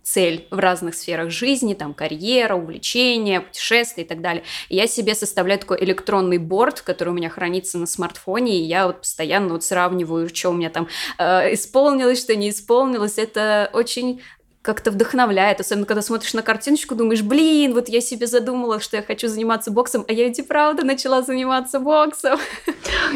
цель 0.09 0.47
в 0.49 0.57
разных 0.57 0.95
сферах 0.95 1.29
жизни, 1.29 1.75
там 1.75 1.93
карьера, 1.93 2.55
увлечения, 2.55 3.41
путешествия 3.41 4.03
и 4.03 4.07
так 4.07 4.21
далее. 4.21 4.43
И 4.69 4.75
я 4.75 4.87
себе 4.87 5.13
составляю 5.13 5.59
такой 5.59 5.83
электронный 5.83 6.39
борт, 6.39 6.81
который 6.81 7.09
у 7.09 7.13
меня 7.13 7.29
хранится 7.29 7.77
на 7.77 7.85
смартфоне, 7.85 8.59
и 8.59 8.63
я 8.63 8.87
вот 8.87 9.01
постоянно 9.01 9.49
вот 9.49 9.63
сравниваю, 9.63 10.29
что 10.29 10.49
у 10.49 10.53
меня 10.53 10.69
там 10.69 10.87
э, 11.19 11.53
исполнилось, 11.53 12.19
что 12.19 12.35
не 12.35 12.49
исполнилось. 12.49 13.17
Это 13.17 13.69
очень 13.73 14.21
как-то 14.61 14.91
вдохновляет, 14.91 15.61
особенно 15.61 15.85
когда 15.85 16.01
смотришь 16.01 16.33
на 16.33 16.41
картиночку, 16.41 16.93
думаешь, 16.93 17.21
блин, 17.21 17.73
вот 17.73 17.87
я 17.87 18.01
себе 18.01 18.27
задумала, 18.27 18.79
что 18.79 18.97
я 18.97 19.03
хочу 19.03 19.27
заниматься 19.27 19.71
боксом, 19.71 20.03
а 20.07 20.11
я 20.11 20.25
ведь 20.25 20.39
и 20.39 20.41
правда 20.41 20.83
начала 20.85 21.21
заниматься 21.21 21.79
боксом. 21.79 22.37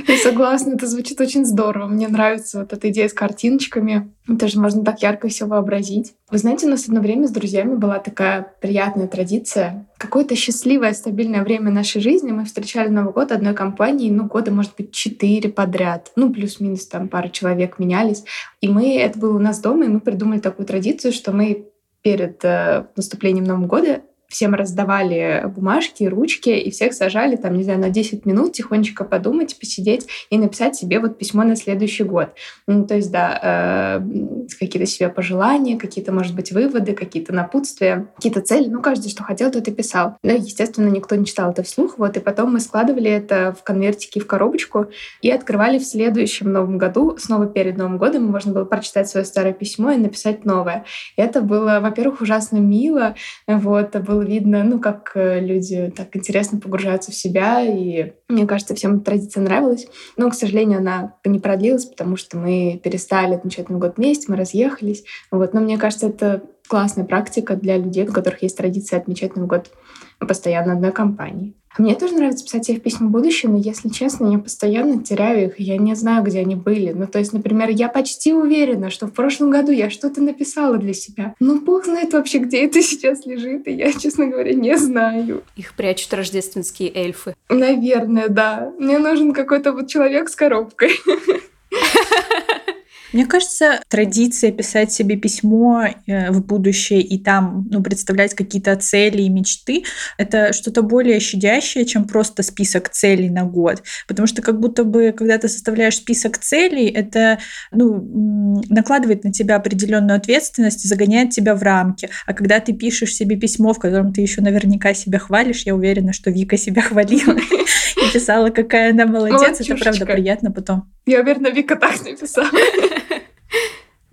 Я 0.07 0.17
согласна, 0.17 0.73
это 0.73 0.87
звучит 0.87 1.19
очень 1.19 1.45
здорово. 1.45 1.87
Мне 1.87 2.07
нравится 2.07 2.59
вот 2.59 2.71
эта 2.73 2.89
идея 2.89 3.09
с 3.09 3.13
картиночками. 3.13 4.11
Тоже 4.39 4.59
можно 4.59 4.83
так 4.83 5.01
ярко 5.01 5.27
все 5.27 5.45
вообразить. 5.45 6.13
Вы 6.33 6.39
знаете, 6.39 6.65
у 6.65 6.69
нас 6.71 6.85
одно 6.85 6.99
время 6.99 7.27
с 7.27 7.31
друзьями 7.31 7.75
была 7.75 7.99
такая 7.99 8.55
приятная 8.59 9.07
традиция. 9.07 9.85
Какое-то 9.99 10.35
счастливое, 10.35 10.93
стабильное 10.93 11.43
время 11.43 11.69
нашей 11.69 12.01
жизни 12.01 12.31
мы 12.31 12.45
встречали 12.45 12.89
Новый 12.89 13.13
год 13.13 13.31
одной 13.31 13.53
компании, 13.53 14.09
ну, 14.09 14.25
года, 14.25 14.49
может 14.49 14.71
быть, 14.75 14.91
четыре 14.91 15.51
подряд. 15.51 16.11
Ну, 16.15 16.33
плюс-минус 16.33 16.87
там 16.87 17.07
пара 17.07 17.29
человек 17.29 17.77
менялись. 17.77 18.23
И 18.61 18.67
мы, 18.67 18.97
это 18.97 19.19
было 19.19 19.35
у 19.35 19.39
нас 19.39 19.59
дома, 19.59 19.85
и 19.85 19.89
мы 19.89 19.99
придумали 19.99 20.39
такую 20.39 20.65
традицию, 20.65 21.13
что 21.13 21.33
мы 21.33 21.67
перед 22.01 22.43
э, 22.43 22.87
наступлением 22.95 23.43
Нового 23.43 23.67
года 23.67 24.01
всем 24.33 24.55
раздавали 24.55 25.43
бумажки, 25.45 26.03
ручки, 26.05 26.49
и 26.49 26.71
всех 26.71 26.93
сажали, 26.93 27.35
там, 27.35 27.55
не 27.55 27.63
знаю, 27.63 27.79
на 27.79 27.89
10 27.89 28.25
минут 28.25 28.53
тихонечко 28.53 29.03
подумать, 29.05 29.57
посидеть 29.59 30.07
и 30.31 30.37
написать 30.37 30.75
себе 30.75 30.99
вот 30.99 31.19
письмо 31.19 31.43
на 31.43 31.55
следующий 31.55 32.03
год. 32.03 32.29
Ну, 32.67 32.85
то 32.87 32.95
есть, 32.95 33.11
да, 33.11 33.99
э, 34.01 34.55
какие-то 34.59 34.87
себе 34.87 35.09
пожелания, 35.09 35.77
какие-то, 35.77 36.11
может 36.11 36.35
быть, 36.35 36.51
выводы, 36.51 36.93
какие-то 36.93 37.31
напутствия, 37.31 38.07
какие-то 38.15 38.41
цели. 38.41 38.67
Ну, 38.67 38.81
каждый, 38.81 39.09
что 39.09 39.23
хотел, 39.23 39.51
тот 39.51 39.67
и 39.67 39.71
писал. 39.71 40.17
Да, 40.23 40.33
естественно, 40.33 40.89
никто 40.89 41.15
не 41.15 41.25
читал 41.25 41.51
это 41.51 41.61
вслух, 41.61 41.99
вот, 41.99 42.17
и 42.17 42.19
потом 42.19 42.53
мы 42.53 42.59
складывали 42.59 43.11
это 43.11 43.55
в 43.57 43.63
конвертики, 43.63 44.17
в 44.17 44.25
коробочку 44.25 44.87
и 45.21 45.29
открывали 45.29 45.77
в 45.77 45.85
следующем 45.85 46.51
Новом 46.51 46.79
году, 46.79 47.17
снова 47.19 47.45
перед 47.45 47.77
Новым 47.77 47.99
годом, 47.99 48.25
можно 48.25 48.51
было 48.51 48.65
прочитать 48.65 49.07
свое 49.07 49.25
старое 49.25 49.53
письмо 49.53 49.91
и 49.91 49.97
написать 49.97 50.43
новое. 50.43 50.85
И 51.17 51.21
это 51.21 51.41
было, 51.41 51.79
во-первых, 51.79 52.21
ужасно 52.21 52.57
мило, 52.57 53.13
вот, 53.47 53.95
было 53.97 54.22
видно, 54.23 54.63
ну, 54.63 54.79
как 54.79 55.11
э, 55.15 55.39
люди 55.39 55.91
так 55.95 56.15
интересно 56.15 56.59
погружаются 56.59 57.11
в 57.11 57.15
себя, 57.15 57.61
и 57.61 58.13
мне 58.27 58.47
кажется, 58.47 58.75
всем 58.75 59.01
традиция 59.01 59.43
нравилась. 59.43 59.87
Но, 60.17 60.29
к 60.29 60.35
сожалению, 60.35 60.79
она 60.79 61.15
не 61.25 61.39
продлилась, 61.39 61.85
потому 61.85 62.15
что 62.15 62.37
мы 62.37 62.79
перестали 62.83 63.35
отмечать 63.35 63.69
Новый 63.69 63.81
год 63.81 63.97
вместе, 63.97 64.25
мы 64.29 64.35
разъехались. 64.35 65.03
Вот. 65.31 65.53
Но 65.53 65.61
мне 65.61 65.77
кажется, 65.77 66.07
это 66.07 66.43
классная 66.73 67.05
практика 67.05 67.55
для 67.55 67.77
людей, 67.77 68.03
у 68.03 68.11
которых 68.11 68.41
есть 68.41 68.57
традиция 68.57 68.97
отмечать 68.97 69.35
Новый 69.35 69.47
год 69.47 69.69
постоянно 70.17 70.73
одной 70.73 70.91
компании. 70.91 71.53
Мне 71.77 71.93
тоже 71.93 72.15
нравится 72.15 72.43
писать 72.43 72.67
в 72.67 72.81
письма 72.81 73.09
будущее, 73.11 73.51
но, 73.51 73.59
если 73.59 73.89
честно, 73.89 74.31
я 74.31 74.39
постоянно 74.39 75.03
теряю 75.03 75.49
их, 75.49 75.59
и 75.59 75.63
я 75.63 75.77
не 75.77 75.93
знаю, 75.93 76.23
где 76.23 76.39
они 76.39 76.55
были. 76.55 76.91
Ну, 76.91 77.05
то 77.05 77.19
есть, 77.19 77.31
например, 77.31 77.69
я 77.69 77.89
почти 77.89 78.33
уверена, 78.33 78.89
что 78.89 79.05
в 79.05 79.11
прошлом 79.11 79.51
году 79.51 79.71
я 79.71 79.91
что-то 79.91 80.19
написала 80.19 80.77
для 80.77 80.95
себя. 80.95 81.35
Но 81.39 81.59
бог 81.59 81.85
знает 81.85 82.13
вообще, 82.13 82.39
где 82.39 82.65
это 82.65 82.81
сейчас 82.81 83.23
лежит, 83.27 83.67
и 83.67 83.73
я, 83.73 83.93
честно 83.93 84.25
говоря, 84.25 84.55
не 84.55 84.75
знаю. 84.75 85.43
Их 85.55 85.75
прячут 85.75 86.11
рождественские 86.15 86.91
эльфы. 86.91 87.35
Наверное, 87.49 88.29
да. 88.29 88.73
Мне 88.79 88.97
нужен 88.97 89.31
какой-то 89.31 89.73
вот 89.73 89.89
человек 89.89 90.27
с 90.27 90.35
коробкой. 90.35 90.89
Мне 93.13 93.27
кажется, 93.27 93.79
традиция 93.89 94.51
писать 94.51 94.91
себе 94.91 95.15
письмо 95.15 95.85
э, 96.07 96.31
в 96.31 96.43
будущее 96.43 97.01
и 97.01 97.19
там 97.19 97.67
ну, 97.69 97.81
представлять 97.83 98.33
какие-то 98.33 98.75
цели 98.75 99.21
и 99.21 99.29
мечты, 99.29 99.83
это 100.17 100.51
что-то 100.51 100.81
более 100.81 101.19
щадящее, 101.19 101.85
чем 101.85 102.05
просто 102.05 102.41
список 102.41 102.89
целей 102.89 103.29
на 103.29 103.43
год. 103.43 103.83
Потому 104.07 104.27
что 104.27 104.41
как 104.41 104.59
будто 104.59 104.83
бы, 104.83 105.13
когда 105.15 105.37
ты 105.37 105.47
составляешь 105.47 105.97
список 105.97 106.39
целей, 106.39 106.87
это 106.87 107.37
ну, 107.71 108.61
накладывает 108.69 109.23
на 109.23 109.31
тебя 109.31 109.57
определенную 109.57 110.17
ответственность 110.17 110.83
и 110.83 110.87
загоняет 110.87 111.29
тебя 111.29 111.53
в 111.53 111.61
рамки. 111.61 112.09
А 112.25 112.33
когда 112.33 112.59
ты 112.59 112.73
пишешь 112.73 113.13
себе 113.13 113.35
письмо, 113.35 113.73
в 113.73 113.79
котором 113.79 114.11
ты 114.11 114.21
еще 114.21 114.41
наверняка 114.41 114.95
себя 114.95 115.19
хвалишь, 115.19 115.63
я 115.67 115.75
уверена, 115.75 116.13
что 116.13 116.31
Вика 116.31 116.57
себя 116.57 116.81
хвалила 116.81 117.37
и 117.95 118.11
писала, 118.11 118.49
какая 118.49 118.91
она 118.91 119.05
молодец. 119.05 119.61
Это 119.61 119.75
правда 119.75 120.05
приятно 120.07 120.51
потом. 120.51 120.91
Я 121.05 121.21
уверена, 121.21 121.49
Вика 121.49 121.75
так 121.75 122.03
написала. 122.03 122.49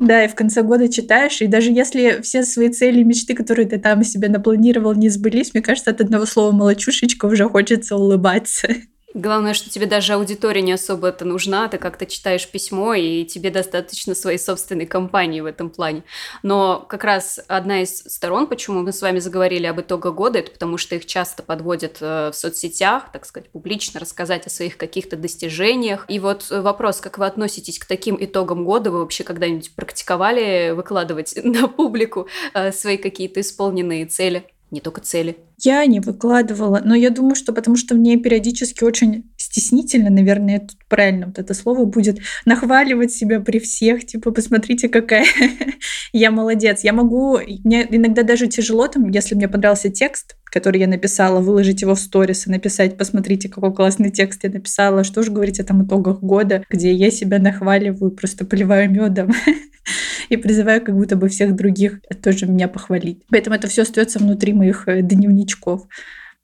Да, 0.00 0.24
и 0.24 0.28
в 0.28 0.34
конце 0.34 0.62
года 0.62 0.88
читаешь, 0.90 1.42
и 1.42 1.46
даже 1.46 1.70
если 1.70 2.22
все 2.22 2.42
свои 2.42 2.70
цели 2.70 3.00
и 3.00 3.04
мечты, 3.04 3.34
которые 3.34 3.68
ты 3.68 3.78
там 3.78 4.02
себе 4.02 4.28
напланировал, 4.30 4.94
не 4.94 5.10
сбылись, 5.10 5.52
мне 5.52 5.62
кажется, 5.62 5.90
от 5.90 6.00
одного 6.00 6.24
слова 6.24 6.52
«молочушечка» 6.52 7.26
уже 7.26 7.46
хочется 7.48 7.96
улыбаться. 7.96 8.68
Главное, 9.12 9.54
что 9.54 9.68
тебе 9.68 9.86
даже 9.86 10.12
аудитория 10.12 10.62
не 10.62 10.72
особо 10.72 11.08
это 11.08 11.24
нужна, 11.24 11.66
ты 11.66 11.78
как-то 11.78 12.06
читаешь 12.06 12.48
письмо, 12.48 12.94
и 12.94 13.24
тебе 13.24 13.50
достаточно 13.50 14.14
своей 14.14 14.38
собственной 14.38 14.86
компании 14.86 15.40
в 15.40 15.46
этом 15.46 15.68
плане. 15.68 16.04
Но 16.44 16.86
как 16.88 17.02
раз 17.02 17.40
одна 17.48 17.82
из 17.82 17.98
сторон, 17.98 18.46
почему 18.46 18.82
мы 18.82 18.92
с 18.92 19.02
вами 19.02 19.18
заговорили 19.18 19.66
об 19.66 19.80
итогах 19.80 20.14
года, 20.14 20.38
это 20.38 20.52
потому 20.52 20.76
что 20.76 20.94
их 20.94 21.06
часто 21.06 21.42
подводят 21.42 21.98
э, 22.00 22.30
в 22.30 22.36
соцсетях, 22.36 23.10
так 23.12 23.26
сказать, 23.26 23.50
публично 23.50 23.98
рассказать 23.98 24.46
о 24.46 24.50
своих 24.50 24.76
каких-то 24.76 25.16
достижениях. 25.16 26.04
И 26.06 26.20
вот 26.20 26.48
вопрос, 26.48 27.00
как 27.00 27.18
вы 27.18 27.26
относитесь 27.26 27.80
к 27.80 27.86
таким 27.86 28.16
итогам 28.20 28.64
года? 28.64 28.92
Вы 28.92 29.00
вообще 29.00 29.24
когда-нибудь 29.24 29.74
практиковали 29.74 30.70
выкладывать 30.70 31.34
на 31.42 31.66
публику 31.66 32.28
э, 32.54 32.70
свои 32.70 32.96
какие-то 32.96 33.40
исполненные 33.40 34.06
цели? 34.06 34.46
Не 34.70 34.80
только 34.80 35.00
цели. 35.00 35.36
Я 35.58 35.84
не 35.86 36.00
выкладывала, 36.00 36.80
но 36.84 36.94
я 36.94 37.10
думаю, 37.10 37.34
что 37.34 37.52
потому 37.52 37.76
что 37.76 37.94
мне 37.94 38.16
периодически 38.16 38.84
очень 38.84 39.30
стеснительно, 39.36 40.08
наверное, 40.08 40.60
тут 40.60 40.78
правильно 40.88 41.26
вот 41.26 41.38
это 41.38 41.54
слово 41.54 41.84
будет, 41.84 42.20
нахваливать 42.44 43.12
себя 43.12 43.40
при 43.40 43.58
всех, 43.58 44.06
типа, 44.06 44.30
посмотрите, 44.30 44.88
какая 44.88 45.26
я 46.12 46.30
молодец. 46.30 46.84
Я 46.84 46.92
могу, 46.92 47.38
мне 47.64 47.86
иногда 47.90 48.22
даже 48.22 48.46
тяжело, 48.46 48.86
там, 48.86 49.08
если 49.10 49.34
мне 49.34 49.48
понравился 49.48 49.90
текст, 49.90 50.36
который 50.44 50.80
я 50.80 50.86
написала, 50.86 51.40
выложить 51.40 51.82
его 51.82 51.94
в 51.94 52.00
сторис 52.00 52.46
и 52.46 52.50
написать, 52.50 52.96
посмотрите, 52.96 53.48
какой 53.48 53.74
классный 53.74 54.10
текст 54.10 54.44
я 54.44 54.50
написала, 54.50 55.04
что 55.04 55.22
же 55.22 55.32
говорить 55.32 55.60
о 55.60 55.64
там 55.64 55.84
итогах 55.84 56.20
года, 56.20 56.64
где 56.70 56.92
я 56.92 57.10
себя 57.10 57.38
нахваливаю, 57.38 58.12
просто 58.12 58.44
поливаю 58.44 58.90
медом 58.90 59.32
и 60.30 60.36
призываю 60.36 60.82
как 60.82 60.96
будто 60.96 61.16
бы 61.16 61.28
всех 61.28 61.54
других 61.54 62.00
тоже 62.22 62.46
меня 62.46 62.68
похвалить. 62.68 63.22
Поэтому 63.30 63.56
это 63.56 63.68
все 63.68 63.82
остается 63.82 64.18
внутри 64.18 64.54
моих 64.54 64.88
э, 64.88 65.02
дневничков. 65.02 65.86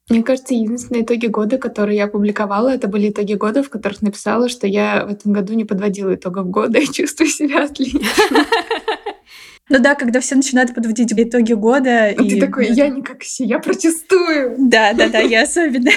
Мне 0.09 0.23
кажется, 0.23 0.55
единственные 0.55 1.05
итоги 1.05 1.27
года, 1.27 1.59
которые 1.59 1.97
я 1.97 2.05
опубликовала, 2.05 2.69
это 2.69 2.87
были 2.87 3.11
итоги 3.11 3.35
года, 3.35 3.63
в 3.63 3.71
которых 3.71 4.03
написала, 4.03 4.49
что 4.49 4.67
я 4.67 5.05
в 5.05 5.13
этом 5.13 5.33
году 5.33 5.55
не 5.55 5.65
подводила 5.65 6.15
итогов 6.15 6.49
года 6.51 6.79
и 6.81 6.87
чувствую 6.87 7.31
себя 7.31 7.65
отлично. 7.65 8.01
Ну 9.69 9.81
да, 9.81 9.97
когда 9.97 10.21
все 10.21 10.37
начинают 10.37 10.73
подводить 10.77 11.13
итоги 11.13 11.53
года. 11.53 12.11
И, 12.11 12.31
ты 12.31 12.41
такой, 12.41 12.69
я 12.69 12.89
не 12.89 13.03
как 13.03 13.23
все, 13.23 13.43
я 13.43 13.59
протестую. 13.59 14.55
Да, 14.59 14.93
да, 14.93 15.09
да, 15.09 15.19
я 15.19 15.43
особенно. 15.43 15.91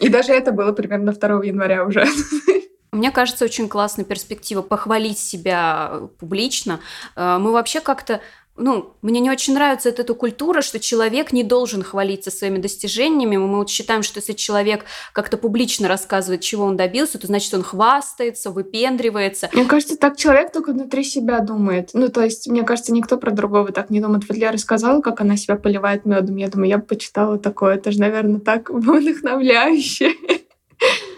И 0.00 0.08
даже 0.08 0.32
это 0.32 0.52
было 0.52 0.70
примерно 0.70 1.12
2 1.12 1.44
января 1.44 1.84
уже. 1.84 2.06
Мне 2.92 3.10
кажется, 3.10 3.44
очень 3.44 3.68
классная 3.68 4.04
перспектива 4.04 4.62
похвалить 4.62 5.18
себя 5.18 6.08
публично. 6.18 6.80
Э, 7.16 7.38
мы 7.38 7.52
вообще 7.52 7.80
как-то 7.80 8.20
ну, 8.58 8.94
мне 9.02 9.20
не 9.20 9.30
очень 9.30 9.54
нравится 9.54 9.88
эта, 9.88 10.02
эта 10.02 10.14
культура, 10.14 10.62
что 10.62 10.80
человек 10.80 11.32
не 11.32 11.44
должен 11.44 11.82
хвалиться 11.82 12.30
своими 12.30 12.58
достижениями. 12.58 13.36
Мы 13.36 13.56
вот 13.56 13.70
считаем, 13.70 14.02
что 14.02 14.18
если 14.18 14.32
человек 14.32 14.84
как-то 15.12 15.36
публично 15.36 15.88
рассказывает, 15.88 16.40
чего 16.40 16.64
он 16.64 16.76
добился, 16.76 17.18
то 17.18 17.26
значит 17.26 17.54
он 17.54 17.62
хвастается, 17.62 18.50
выпендривается. 18.50 19.48
Мне 19.52 19.64
кажется, 19.64 19.96
так 19.96 20.16
человек 20.16 20.52
только 20.52 20.72
внутри 20.72 21.04
себя 21.04 21.38
думает. 21.40 21.90
Ну, 21.94 22.08
то 22.08 22.22
есть, 22.22 22.48
мне 22.48 22.64
кажется, 22.64 22.92
никто 22.92 23.16
про 23.16 23.30
другого 23.30 23.70
так 23.72 23.90
не 23.90 24.00
думает. 24.00 24.24
Вот 24.28 24.36
Лера 24.36 24.52
рассказала, 24.52 25.00
как 25.00 25.20
она 25.20 25.36
себя 25.36 25.56
поливает 25.56 26.04
медом. 26.04 26.36
Я 26.36 26.48
думаю, 26.48 26.68
я 26.68 26.78
бы 26.78 26.84
почитала 26.84 27.38
такое. 27.38 27.76
Это 27.76 27.92
же, 27.92 28.00
наверное, 28.00 28.40
так 28.40 28.70
вдохновляюще. 28.70 30.14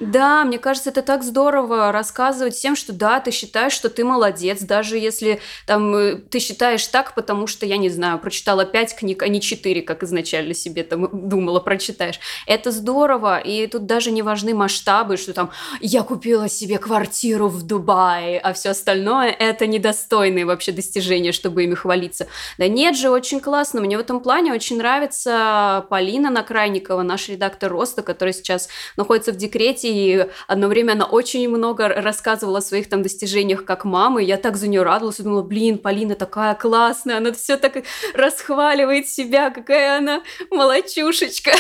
Да, 0.00 0.44
мне 0.44 0.58
кажется, 0.58 0.88
это 0.88 1.02
так 1.02 1.22
здорово 1.22 1.92
рассказывать 1.92 2.54
всем, 2.54 2.74
что 2.74 2.94
да, 2.94 3.20
ты 3.20 3.30
считаешь, 3.30 3.74
что 3.74 3.90
ты 3.90 4.02
молодец, 4.02 4.62
даже 4.62 4.96
если 4.96 5.40
там 5.66 5.94
э, 5.94 6.14
ты 6.16 6.38
считаешь 6.38 6.86
так, 6.86 7.14
потому 7.14 7.46
что, 7.46 7.66
я 7.66 7.76
не 7.76 7.90
знаю, 7.90 8.18
прочитала 8.18 8.64
пять 8.64 8.96
книг, 8.96 9.22
а 9.22 9.28
не 9.28 9.42
четыре, 9.42 9.82
как 9.82 10.02
изначально 10.02 10.54
себе 10.54 10.84
там 10.84 11.08
думала, 11.28 11.60
прочитаешь. 11.60 12.18
Это 12.46 12.70
здорово, 12.70 13.40
и 13.40 13.66
тут 13.66 13.84
даже 13.84 14.10
не 14.10 14.22
важны 14.22 14.54
масштабы, 14.54 15.18
что 15.18 15.34
там 15.34 15.50
я 15.80 16.02
купила 16.02 16.48
себе 16.48 16.78
квартиру 16.78 17.48
в 17.48 17.62
Дубае, 17.62 18.40
а 18.40 18.54
все 18.54 18.70
остальное 18.70 19.30
это 19.30 19.66
недостойные 19.66 20.46
вообще 20.46 20.72
достижения, 20.72 21.32
чтобы 21.32 21.64
ими 21.64 21.74
хвалиться. 21.74 22.26
Да 22.56 22.68
нет 22.68 22.96
же, 22.96 23.10
очень 23.10 23.40
классно. 23.40 23.82
Мне 23.82 23.98
в 23.98 24.00
этом 24.00 24.20
плане 24.20 24.54
очень 24.54 24.78
нравится 24.78 25.84
Полина 25.90 26.30
Накрайникова, 26.30 27.02
наш 27.02 27.28
редактор 27.28 27.70
Роста, 27.70 28.02
который 28.02 28.32
сейчас 28.32 28.70
находится 28.96 29.32
в 29.32 29.36
декрете 29.36 29.49
и 29.58 30.26
одно 30.46 30.68
время 30.68 30.92
она 30.92 31.06
очень 31.06 31.48
много 31.48 31.88
рассказывала 31.88 32.58
о 32.58 32.62
своих 32.62 32.88
там 32.88 33.02
достижениях 33.02 33.64
как 33.64 33.84
мамы. 33.84 34.22
Я 34.22 34.36
так 34.36 34.56
за 34.56 34.68
нее 34.68 34.82
радовалась 34.82 35.18
думала, 35.18 35.42
блин, 35.42 35.78
Полина 35.78 36.14
такая 36.14 36.54
классная, 36.54 37.18
она 37.18 37.32
все 37.32 37.56
так 37.56 37.82
расхваливает 38.14 39.08
себя, 39.08 39.50
какая 39.50 39.98
она 39.98 40.22
молочушечка. 40.50 41.52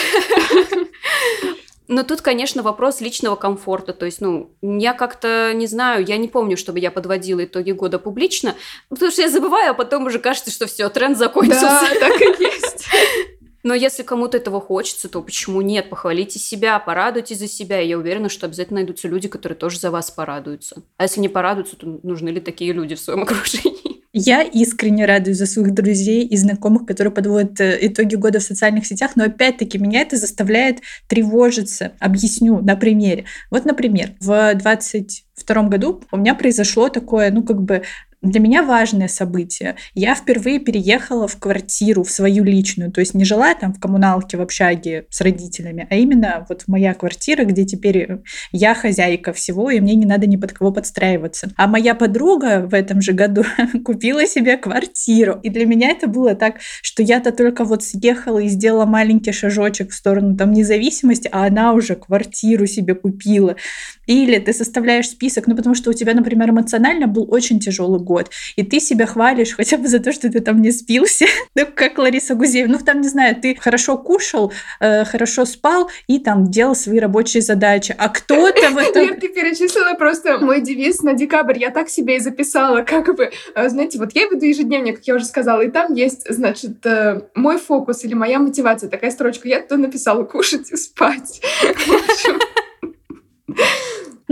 Но 1.90 2.04
тут, 2.04 2.20
конечно, 2.20 2.62
вопрос 2.62 3.00
личного 3.00 3.34
комфорта. 3.34 3.92
То 3.92 4.06
есть, 4.06 4.20
ну, 4.20 4.52
я 4.62 4.92
как-то 4.92 5.52
не 5.52 5.66
знаю, 5.66 6.04
я 6.06 6.18
не 6.18 6.28
помню, 6.28 6.56
чтобы 6.56 6.78
я 6.78 6.92
подводила 6.92 7.44
итоги 7.44 7.72
года 7.72 7.98
публично, 7.98 8.54
потому 8.88 9.10
что 9.10 9.22
я 9.22 9.28
забываю, 9.28 9.72
а 9.72 9.74
потом 9.74 10.06
уже 10.06 10.20
кажется, 10.20 10.52
что 10.52 10.68
все, 10.68 10.88
тренд 10.88 11.18
закончился. 11.18 11.62
Да, 11.62 11.88
так 11.98 12.20
и 12.20 12.44
есть. 12.44 12.86
Но 13.62 13.74
если 13.74 14.02
кому-то 14.02 14.36
этого 14.36 14.60
хочется, 14.60 15.08
то 15.08 15.22
почему 15.22 15.60
нет? 15.60 15.90
Похвалите 15.90 16.38
себя, 16.38 16.78
порадуйтесь 16.78 17.38
за 17.38 17.48
себя. 17.48 17.80
И 17.80 17.88
я 17.88 17.98
уверена, 17.98 18.28
что 18.28 18.46
обязательно 18.46 18.80
найдутся 18.80 19.08
люди, 19.08 19.28
которые 19.28 19.56
тоже 19.56 19.78
за 19.78 19.90
вас 19.90 20.10
порадуются. 20.10 20.82
А 20.96 21.04
если 21.04 21.20
не 21.20 21.28
порадуются, 21.28 21.76
то 21.76 22.00
нужны 22.02 22.30
ли 22.30 22.40
такие 22.40 22.72
люди 22.72 22.94
в 22.94 23.00
своем 23.00 23.22
окружении? 23.22 24.00
Я 24.12 24.42
искренне 24.42 25.06
радуюсь 25.06 25.36
за 25.36 25.46
своих 25.46 25.72
друзей 25.72 26.26
и 26.26 26.36
знакомых, 26.36 26.84
которые 26.84 27.12
подводят 27.12 27.60
э, 27.60 27.78
итоги 27.82 28.16
года 28.16 28.40
в 28.40 28.42
социальных 28.42 28.84
сетях, 28.84 29.12
но 29.14 29.24
опять-таки 29.24 29.78
меня 29.78 30.00
это 30.00 30.16
заставляет 30.16 30.80
тревожиться. 31.06 31.92
Объясню 32.00 32.60
на 32.60 32.74
примере. 32.74 33.26
Вот, 33.52 33.64
например, 33.64 34.14
в 34.18 34.54
22 34.56 35.62
году 35.68 36.02
у 36.10 36.16
меня 36.16 36.34
произошло 36.34 36.88
такое, 36.88 37.30
ну, 37.30 37.44
как 37.44 37.62
бы 37.62 37.82
для 38.22 38.40
меня 38.40 38.62
важное 38.62 39.08
событие. 39.08 39.76
Я 39.94 40.14
впервые 40.14 40.58
переехала 40.58 41.26
в 41.26 41.38
квартиру, 41.38 42.02
в 42.02 42.10
свою 42.10 42.44
личную, 42.44 42.92
то 42.92 43.00
есть 43.00 43.14
не 43.14 43.24
жила 43.24 43.54
там 43.54 43.72
в 43.72 43.80
коммуналке, 43.80 44.36
в 44.36 44.42
общаге 44.42 45.06
с 45.08 45.20
родителями, 45.22 45.86
а 45.90 45.94
именно 45.94 46.44
вот 46.48 46.64
моя 46.66 46.92
квартира, 46.92 47.44
где 47.44 47.64
теперь 47.64 48.18
я 48.52 48.74
хозяйка 48.74 49.32
всего, 49.32 49.70
и 49.70 49.80
мне 49.80 49.94
не 49.94 50.04
надо 50.04 50.26
ни 50.26 50.36
под 50.36 50.52
кого 50.52 50.70
подстраиваться. 50.70 51.50
А 51.56 51.66
моя 51.66 51.94
подруга 51.94 52.66
в 52.66 52.74
этом 52.74 53.00
же 53.00 53.12
году 53.12 53.44
купила 53.84 54.26
себе 54.26 54.58
квартиру. 54.58 55.40
И 55.42 55.48
для 55.48 55.64
меня 55.64 55.90
это 55.90 56.06
было 56.06 56.34
так, 56.34 56.56
что 56.82 57.02
я-то 57.02 57.32
только 57.32 57.64
вот 57.64 57.82
съехала 57.82 58.38
и 58.38 58.48
сделала 58.48 58.84
маленький 58.84 59.32
шажочек 59.32 59.92
в 59.92 59.94
сторону 59.94 60.36
там 60.36 60.52
независимости, 60.52 61.28
а 61.32 61.46
она 61.46 61.72
уже 61.72 61.94
квартиру 61.94 62.66
себе 62.66 62.94
купила. 62.94 63.56
Или 64.06 64.38
ты 64.38 64.52
составляешь 64.52 65.08
список, 65.08 65.46
ну 65.46 65.56
потому 65.56 65.74
что 65.74 65.90
у 65.90 65.92
тебя, 65.94 66.12
например, 66.14 66.50
эмоционально 66.50 67.06
был 67.06 67.26
очень 67.32 67.60
тяжелый 67.60 68.00
и 68.56 68.62
ты 68.62 68.80
себя 68.80 69.06
хвалишь 69.06 69.54
хотя 69.54 69.76
бы 69.76 69.88
за 69.88 70.00
то, 70.00 70.12
что 70.12 70.30
ты 70.30 70.40
там 70.40 70.60
не 70.60 70.72
спился, 70.72 71.26
ну 71.54 71.66
как 71.74 71.98
Лариса 71.98 72.34
Гузеева, 72.34 72.68
ну 72.68 72.78
там, 72.78 73.00
не 73.00 73.08
знаю, 73.08 73.36
ты 73.36 73.54
хорошо 73.54 73.98
кушал, 73.98 74.52
э, 74.80 75.04
хорошо 75.04 75.44
спал 75.44 75.90
и 76.06 76.18
там 76.18 76.50
делал 76.50 76.74
свои 76.74 76.98
рабочие 76.98 77.42
задачи, 77.42 77.94
а 77.96 78.08
кто-то 78.08 78.70
в 78.70 78.78
этом... 78.78 79.02
Нет, 79.02 79.20
ты 79.20 79.28
перечислила 79.28 79.94
просто 79.94 80.38
мой 80.38 80.60
девиз 80.60 81.02
на 81.02 81.14
декабрь, 81.14 81.58
я 81.58 81.70
так 81.70 81.88
себе 81.88 82.16
и 82.16 82.20
записала, 82.20 82.82
как 82.86 83.14
бы, 83.16 83.30
э, 83.54 83.68
знаете, 83.68 83.98
вот 83.98 84.12
я 84.14 84.24
веду 84.24 84.46
ежедневник, 84.46 84.96
как 84.96 85.06
я 85.06 85.14
уже 85.14 85.24
сказала, 85.24 85.60
и 85.60 85.70
там 85.70 85.94
есть, 85.94 86.26
значит, 86.28 86.84
э, 86.86 87.22
мой 87.34 87.58
фокус 87.58 88.04
или 88.04 88.14
моя 88.14 88.38
мотивация, 88.38 88.90
такая 88.90 89.10
строчка, 89.10 89.48
я 89.48 89.60
туда 89.60 89.76
написала 89.76 90.24
кушать 90.24 90.70
и 90.72 90.76
спать. 90.76 91.40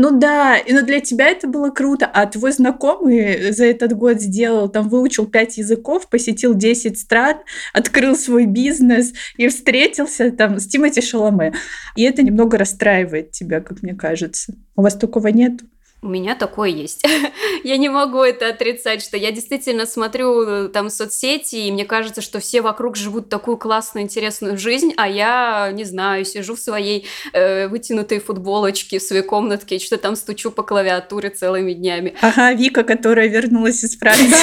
Ну 0.00 0.16
да, 0.16 0.56
и 0.56 0.72
но 0.72 0.82
для 0.82 1.00
тебя 1.00 1.26
это 1.26 1.48
было 1.48 1.70
круто, 1.70 2.06
а 2.06 2.24
твой 2.26 2.52
знакомый 2.52 3.50
за 3.50 3.64
этот 3.64 3.94
год 3.94 4.20
сделал, 4.20 4.68
там 4.68 4.88
выучил 4.88 5.26
5 5.26 5.58
языков, 5.58 6.08
посетил 6.08 6.54
10 6.54 6.96
стран, 6.96 7.38
открыл 7.72 8.14
свой 8.14 8.46
бизнес 8.46 9.12
и 9.36 9.48
встретился 9.48 10.30
там 10.30 10.60
с 10.60 10.68
Тимати 10.68 11.00
Шаломе. 11.00 11.52
И 11.96 12.04
это 12.04 12.22
немного 12.22 12.56
расстраивает 12.58 13.32
тебя, 13.32 13.60
как 13.60 13.82
мне 13.82 13.92
кажется. 13.92 14.54
У 14.76 14.82
вас 14.82 14.94
такого 14.94 15.26
нет? 15.28 15.62
У 16.00 16.08
меня 16.08 16.36
такое 16.36 16.68
есть. 16.68 17.04
я 17.64 17.76
не 17.76 17.88
могу 17.88 18.22
это 18.22 18.48
отрицать, 18.48 19.02
что 19.02 19.16
я 19.16 19.32
действительно 19.32 19.84
смотрю 19.84 20.42
э, 20.42 20.68
там 20.68 20.90
соцсети, 20.90 21.56
и 21.56 21.72
мне 21.72 21.84
кажется, 21.84 22.20
что 22.20 22.38
все 22.38 22.62
вокруг 22.62 22.96
живут 22.96 23.28
такую 23.28 23.56
классную, 23.56 24.04
интересную 24.04 24.56
жизнь, 24.58 24.92
а 24.96 25.08
я, 25.08 25.70
не 25.72 25.82
знаю, 25.82 26.24
сижу 26.24 26.54
в 26.54 26.60
своей 26.60 27.06
э, 27.32 27.66
вытянутой 27.66 28.20
футболочке 28.20 29.00
в 29.00 29.02
своей 29.02 29.24
комнатке, 29.24 29.76
и 29.76 29.80
что-то 29.80 30.02
там 30.02 30.16
стучу 30.16 30.52
по 30.52 30.62
клавиатуре 30.62 31.30
целыми 31.30 31.72
днями. 31.72 32.14
Ага, 32.20 32.52
Вика, 32.52 32.84
которая 32.84 33.26
вернулась 33.26 33.82
из 33.82 33.98
Франции. 33.98 34.36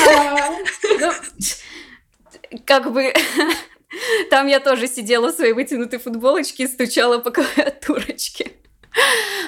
Ну, 1.00 1.12
как 2.66 2.92
бы... 2.92 3.14
Там 4.30 4.48
я 4.48 4.60
тоже 4.60 4.88
сидела 4.88 5.32
в 5.32 5.36
своей 5.36 5.54
вытянутой 5.54 6.00
футболочке 6.00 6.64
и 6.64 6.68
стучала 6.68 7.20
по 7.20 7.32
клавиатурочке. 7.32 8.52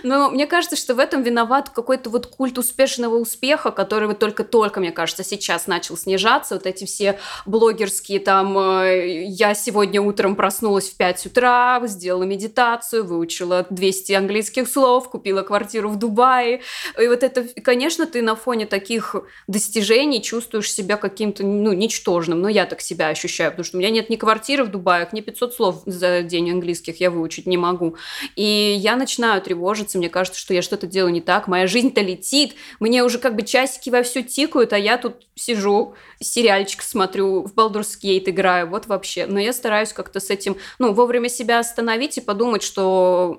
Но 0.04 0.30
мне 0.30 0.48
кажется, 0.48 0.76
что 0.76 0.96
в 0.96 1.00
этом 1.00 1.24
виноват 1.24 1.70
какой-то 1.70 2.10
вот 2.10 2.28
культ 2.28 2.58
успешного 2.58 3.16
успеха, 3.16 3.72
который 3.72 4.08
вот 4.08 4.20
только-только, 4.20 4.80
мне 4.80 4.92
кажется, 4.92 5.24
сейчас 5.24 5.68
начал 5.68 5.98
снижаться. 5.98 6.56
Вот 6.56 6.66
эти 6.66 6.86
все 6.86 7.20
блогерские 7.46 8.20
там 8.20 8.58
э, 8.58 9.26
«я 9.26 9.54
сегодня 9.54 10.02
утром 10.02 10.36
проснулась 10.36 10.90
в 10.90 10.98
5 10.98 11.28
утра, 11.28 11.82
сделала 11.86 12.24
медитацию, 12.24 13.06
выучила 13.06 13.66
200 13.70 14.14
английских 14.14 14.68
слов, 14.68 15.10
купила 15.10 15.42
квартиру 15.42 15.90
в 15.90 15.98
Дубае». 15.98 16.62
И 17.02 17.08
вот 17.08 17.24
это, 17.24 17.44
конечно, 17.62 18.06
ты 18.06 18.22
на 18.22 18.36
фоне 18.36 18.66
таких 18.66 19.16
достижений 19.48 20.22
чувствуешь 20.22 20.72
себя 20.72 20.98
каким-то, 20.98 21.44
ну, 21.44 21.74
ничтожным. 21.74 22.42
Но 22.42 22.50
я 22.50 22.66
так 22.66 22.82
себя 22.82 23.08
ощущаю, 23.08 23.52
потому 23.52 23.66
что 23.66 23.78
у 23.78 23.80
меня 23.80 23.90
нет 23.90 24.10
ни 24.10 24.16
квартиры 24.16 24.64
в 24.64 24.70
Дубае, 24.70 25.08
ни 25.12 25.22
500 25.22 25.54
слов 25.54 25.82
за 25.86 26.22
день 26.22 26.52
английских 26.52 27.00
я 27.00 27.10
выучить 27.10 27.46
не 27.46 27.58
могу. 27.58 27.96
И 28.36 28.76
я 28.80 28.96
начинаю 28.96 29.37
начинаю 29.38 29.41
тревожиться, 29.41 29.97
мне 29.97 30.10
кажется, 30.10 30.39
что 30.39 30.54
я 30.54 30.62
что-то 30.62 30.88
делаю 30.88 31.13
не 31.13 31.21
так, 31.21 31.47
моя 31.47 31.67
жизнь-то 31.67 32.02
летит, 32.02 32.56
мне 32.80 33.04
уже 33.04 33.19
как 33.19 33.36
бы 33.36 33.43
часики 33.43 33.89
во 33.89 34.04
все 34.04 34.23
тикают, 34.23 34.73
а 34.73 34.78
я 34.78 34.97
тут 34.97 35.28
сижу, 35.36 35.95
сериальчик 36.19 36.82
смотрю, 36.82 37.43
в 37.43 37.54
Baldur's 37.54 37.97
Gate 38.02 38.30
играю, 38.30 38.67
вот 38.67 38.88
вообще. 38.88 39.26
Но 39.28 39.39
я 39.39 39.54
стараюсь 39.54 39.93
как-то 39.93 40.19
с 40.19 40.30
этим, 40.30 40.58
ну, 40.80 40.93
вовремя 40.93 41.30
себя 41.30 41.60
остановить 41.60 42.17
и 42.17 42.21
подумать, 42.21 42.63
что 42.63 43.38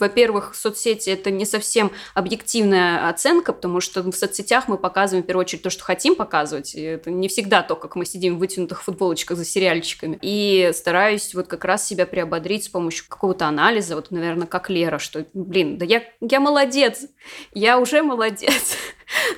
во-первых, 0.00 0.54
соцсети 0.54 1.10
это 1.10 1.30
не 1.30 1.44
совсем 1.44 1.92
объективная 2.14 3.08
оценка, 3.08 3.52
потому 3.52 3.80
что 3.80 4.02
в 4.02 4.12
соцсетях 4.12 4.66
мы 4.66 4.78
показываем 4.78 5.22
в 5.22 5.26
первую 5.26 5.44
очередь 5.44 5.62
то, 5.62 5.70
что 5.70 5.84
хотим 5.84 6.16
показывать. 6.16 6.74
И 6.74 6.80
это 6.80 7.10
не 7.10 7.28
всегда 7.28 7.62
то, 7.62 7.76
как 7.76 7.96
мы 7.96 8.04
сидим 8.04 8.36
в 8.36 8.38
вытянутых 8.38 8.82
футболочках 8.82 9.36
за 9.36 9.44
сериальчиками. 9.44 10.18
И 10.22 10.70
стараюсь 10.74 11.34
вот 11.34 11.48
как 11.48 11.64
раз 11.64 11.86
себя 11.86 12.06
приободрить 12.06 12.64
с 12.64 12.68
помощью 12.68 13.04
какого-то 13.08 13.46
анализа, 13.46 13.94
вот, 13.94 14.10
наверное, 14.10 14.46
как 14.46 14.70
Лера, 14.70 14.98
что, 14.98 15.26
блин, 15.44 15.78
да 15.78 15.84
я, 15.84 16.02
я 16.20 16.40
молодец, 16.40 17.06
я 17.52 17.78
уже 17.78 18.02
молодец. 18.02 18.76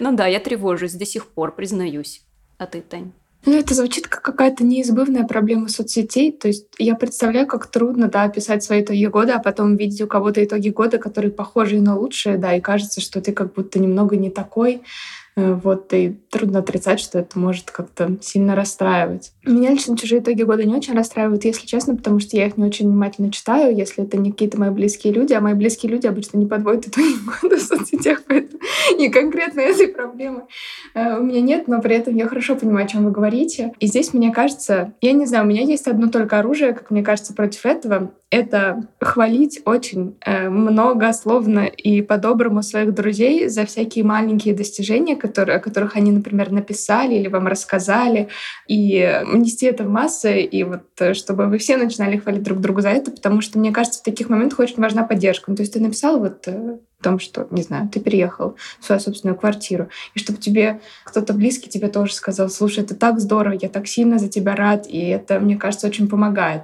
Ну 0.00 0.14
да, 0.14 0.26
я 0.26 0.38
тревожусь 0.38 0.92
до 0.92 1.06
сих 1.06 1.26
пор, 1.28 1.54
признаюсь. 1.54 2.22
А 2.58 2.66
ты, 2.66 2.82
Тань? 2.82 3.12
Ну, 3.44 3.58
это 3.58 3.74
звучит 3.74 4.06
как 4.06 4.22
какая-то 4.22 4.64
неизбывная 4.64 5.24
проблема 5.24 5.68
соцсетей. 5.68 6.30
То 6.30 6.48
есть 6.48 6.66
я 6.78 6.94
представляю, 6.94 7.46
как 7.46 7.66
трудно, 7.66 8.08
да, 8.08 8.28
писать 8.28 8.62
свои 8.62 8.82
итоги 8.82 9.06
года, 9.06 9.36
а 9.36 9.42
потом 9.42 9.76
видеть 9.76 10.00
у 10.02 10.06
кого-то 10.06 10.44
итоги 10.44 10.68
года, 10.68 10.98
которые 10.98 11.32
похожи 11.32 11.80
на 11.80 11.98
лучшие, 11.98 12.36
да, 12.36 12.54
и 12.54 12.60
кажется, 12.60 13.00
что 13.00 13.20
ты 13.20 13.32
как 13.32 13.54
будто 13.54 13.80
немного 13.80 14.16
не 14.16 14.30
такой. 14.30 14.82
Э, 15.34 15.54
вот, 15.54 15.92
и 15.92 16.10
трудно 16.30 16.60
отрицать, 16.60 17.00
что 17.00 17.18
это 17.18 17.38
может 17.38 17.70
как-то 17.70 18.16
сильно 18.20 18.54
расстраивать. 18.54 19.32
Меня 19.44 19.70
лично 19.70 19.96
чужие 19.96 20.20
итоги 20.20 20.42
года 20.42 20.64
не 20.64 20.74
очень 20.74 20.94
расстраивают, 20.94 21.44
если 21.44 21.66
честно, 21.66 21.96
потому 21.96 22.20
что 22.20 22.36
я 22.36 22.46
их 22.46 22.56
не 22.56 22.64
очень 22.64 22.86
внимательно 22.86 23.32
читаю, 23.32 23.76
если 23.76 24.04
это 24.04 24.16
не 24.16 24.30
какие-то 24.30 24.58
мои 24.58 24.70
близкие 24.70 25.12
люди, 25.12 25.32
а 25.32 25.40
мои 25.40 25.54
близкие 25.54 25.90
люди 25.90 26.06
обычно 26.06 26.38
не 26.38 26.46
подводят 26.46 26.86
итоги 26.86 27.14
года 27.42 27.56
в 27.56 27.60
соцсетях, 27.60 28.22
поэтому 28.26 28.60
и 28.98 29.08
конкретно 29.08 29.60
этой 29.60 29.88
проблемы 29.88 30.44
э, 30.94 31.18
у 31.18 31.22
меня 31.22 31.40
нет, 31.40 31.66
но 31.66 31.80
при 31.80 31.96
этом 31.96 32.14
я 32.14 32.28
хорошо 32.28 32.54
понимаю, 32.54 32.86
о 32.86 32.88
чем 32.88 33.04
вы 33.04 33.10
говорите. 33.10 33.72
И 33.80 33.86
здесь, 33.86 34.14
мне 34.14 34.32
кажется, 34.32 34.94
я 35.00 35.12
не 35.12 35.26
знаю, 35.26 35.44
у 35.44 35.48
меня 35.48 35.62
есть 35.62 35.88
одно 35.88 36.08
только 36.08 36.38
оружие, 36.38 36.72
как 36.72 36.90
мне 36.90 37.02
кажется, 37.02 37.34
против 37.34 37.66
этого, 37.66 38.12
это 38.32 38.88
хвалить 38.98 39.60
очень 39.66 40.16
э, 40.24 40.48
многословно 40.48 41.66
и 41.66 42.00
по-доброму 42.00 42.62
своих 42.62 42.94
друзей 42.94 43.48
за 43.48 43.66
всякие 43.66 44.06
маленькие 44.06 44.54
достижения, 44.54 45.16
которые, 45.16 45.58
о 45.58 45.60
которых 45.60 45.96
они, 45.96 46.12
например, 46.12 46.50
написали 46.50 47.14
или 47.14 47.28
вам 47.28 47.46
рассказали, 47.46 48.28
и 48.66 49.22
нести 49.38 49.66
это 49.66 49.84
в 49.84 49.88
массы, 49.88 50.42
и 50.42 50.64
вот 50.64 50.82
э, 50.98 51.14
чтобы 51.14 51.46
вы 51.46 51.58
все 51.58 51.76
начинали 51.76 52.16
хвалить 52.16 52.42
друг 52.42 52.60
друга 52.60 52.82
за 52.82 52.90
это, 52.90 53.10
потому 53.10 53.40
что, 53.40 53.58
мне 53.58 53.72
кажется, 53.72 54.00
в 54.00 54.02
таких 54.02 54.28
моментах 54.28 54.58
очень 54.58 54.76
важна 54.76 55.04
поддержка. 55.04 55.50
Ну, 55.50 55.56
то 55.56 55.62
есть 55.62 55.72
ты 55.72 55.80
написал 55.80 56.18
вот 56.18 56.46
э, 56.46 56.78
о 57.00 57.02
том, 57.02 57.18
что, 57.18 57.46
не 57.50 57.62
знаю, 57.62 57.88
ты 57.88 58.00
переехал 58.00 58.56
в 58.80 58.84
свою 58.84 59.00
собственную 59.00 59.36
квартиру, 59.36 59.88
и 60.14 60.18
чтобы 60.18 60.38
тебе 60.38 60.80
кто-то 61.04 61.32
близкий 61.32 61.68
тебе 61.68 61.88
тоже 61.88 62.14
сказал, 62.14 62.48
слушай, 62.48 62.84
это 62.84 62.94
так 62.94 63.20
здорово, 63.20 63.58
я 63.60 63.68
так 63.68 63.86
сильно 63.86 64.18
за 64.18 64.28
тебя 64.28 64.54
рад, 64.54 64.86
и 64.88 64.98
это, 64.98 65.40
мне 65.40 65.56
кажется, 65.56 65.86
очень 65.86 66.08
помогает. 66.08 66.62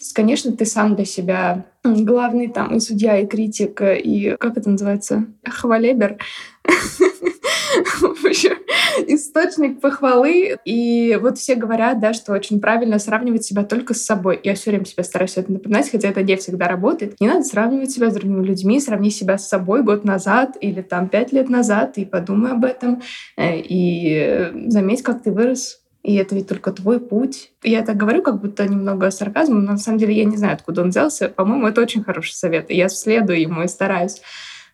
То 0.00 0.04
есть, 0.04 0.14
конечно, 0.14 0.50
ты 0.52 0.64
сам 0.64 0.96
для 0.96 1.04
себя 1.04 1.66
главный 1.84 2.48
там 2.48 2.74
и 2.74 2.80
судья, 2.80 3.18
и 3.18 3.26
критик, 3.26 3.82
и 3.82 4.34
как 4.40 4.56
это 4.56 4.70
называется? 4.70 5.26
Хвалебер. 5.44 6.16
источник 9.06 9.80
похвалы. 9.82 10.56
И 10.64 11.18
вот 11.20 11.36
все 11.36 11.54
говорят, 11.54 12.00
да, 12.00 12.14
что 12.14 12.32
очень 12.32 12.60
правильно 12.60 12.98
сравнивать 12.98 13.44
себя 13.44 13.62
только 13.62 13.92
с 13.92 14.02
собой. 14.02 14.40
Я 14.42 14.54
все 14.54 14.70
время 14.70 14.86
себя 14.86 15.04
стараюсь 15.04 15.36
это 15.36 15.52
напоминать, 15.52 15.90
хотя 15.90 16.08
это 16.08 16.22
не 16.22 16.36
всегда 16.36 16.66
работает. 16.68 17.20
Не 17.20 17.28
надо 17.28 17.44
сравнивать 17.44 17.90
себя 17.90 18.10
с 18.10 18.14
другими 18.14 18.42
людьми, 18.42 18.80
сравни 18.80 19.10
себя 19.10 19.36
с 19.36 19.48
собой 19.48 19.82
год 19.82 20.04
назад 20.04 20.56
или 20.62 20.80
там 20.82 21.10
пять 21.10 21.32
лет 21.32 21.50
назад 21.50 21.98
и 21.98 22.06
подумай 22.06 22.52
об 22.52 22.64
этом. 22.64 23.02
Э, 23.36 23.58
и 23.58 24.50
заметь, 24.68 25.02
как 25.02 25.22
ты 25.22 25.30
вырос 25.30 25.79
и 26.02 26.14
это 26.14 26.34
ведь 26.34 26.48
только 26.48 26.72
твой 26.72 26.98
путь. 26.98 27.52
Я 27.62 27.82
так 27.82 27.96
говорю, 27.96 28.22
как 28.22 28.40
будто 28.40 28.66
немного 28.66 29.10
сарказмом, 29.10 29.64
но 29.64 29.72
на 29.72 29.78
самом 29.78 29.98
деле 29.98 30.14
я 30.14 30.24
не 30.24 30.36
знаю, 30.36 30.54
откуда 30.54 30.82
он 30.82 30.88
взялся. 30.88 31.28
По-моему, 31.28 31.66
это 31.68 31.82
очень 31.82 32.02
хороший 32.02 32.32
совет, 32.32 32.70
и 32.70 32.76
я 32.76 32.88
следую 32.88 33.40
ему 33.40 33.62
и 33.62 33.68
стараюсь. 33.68 34.22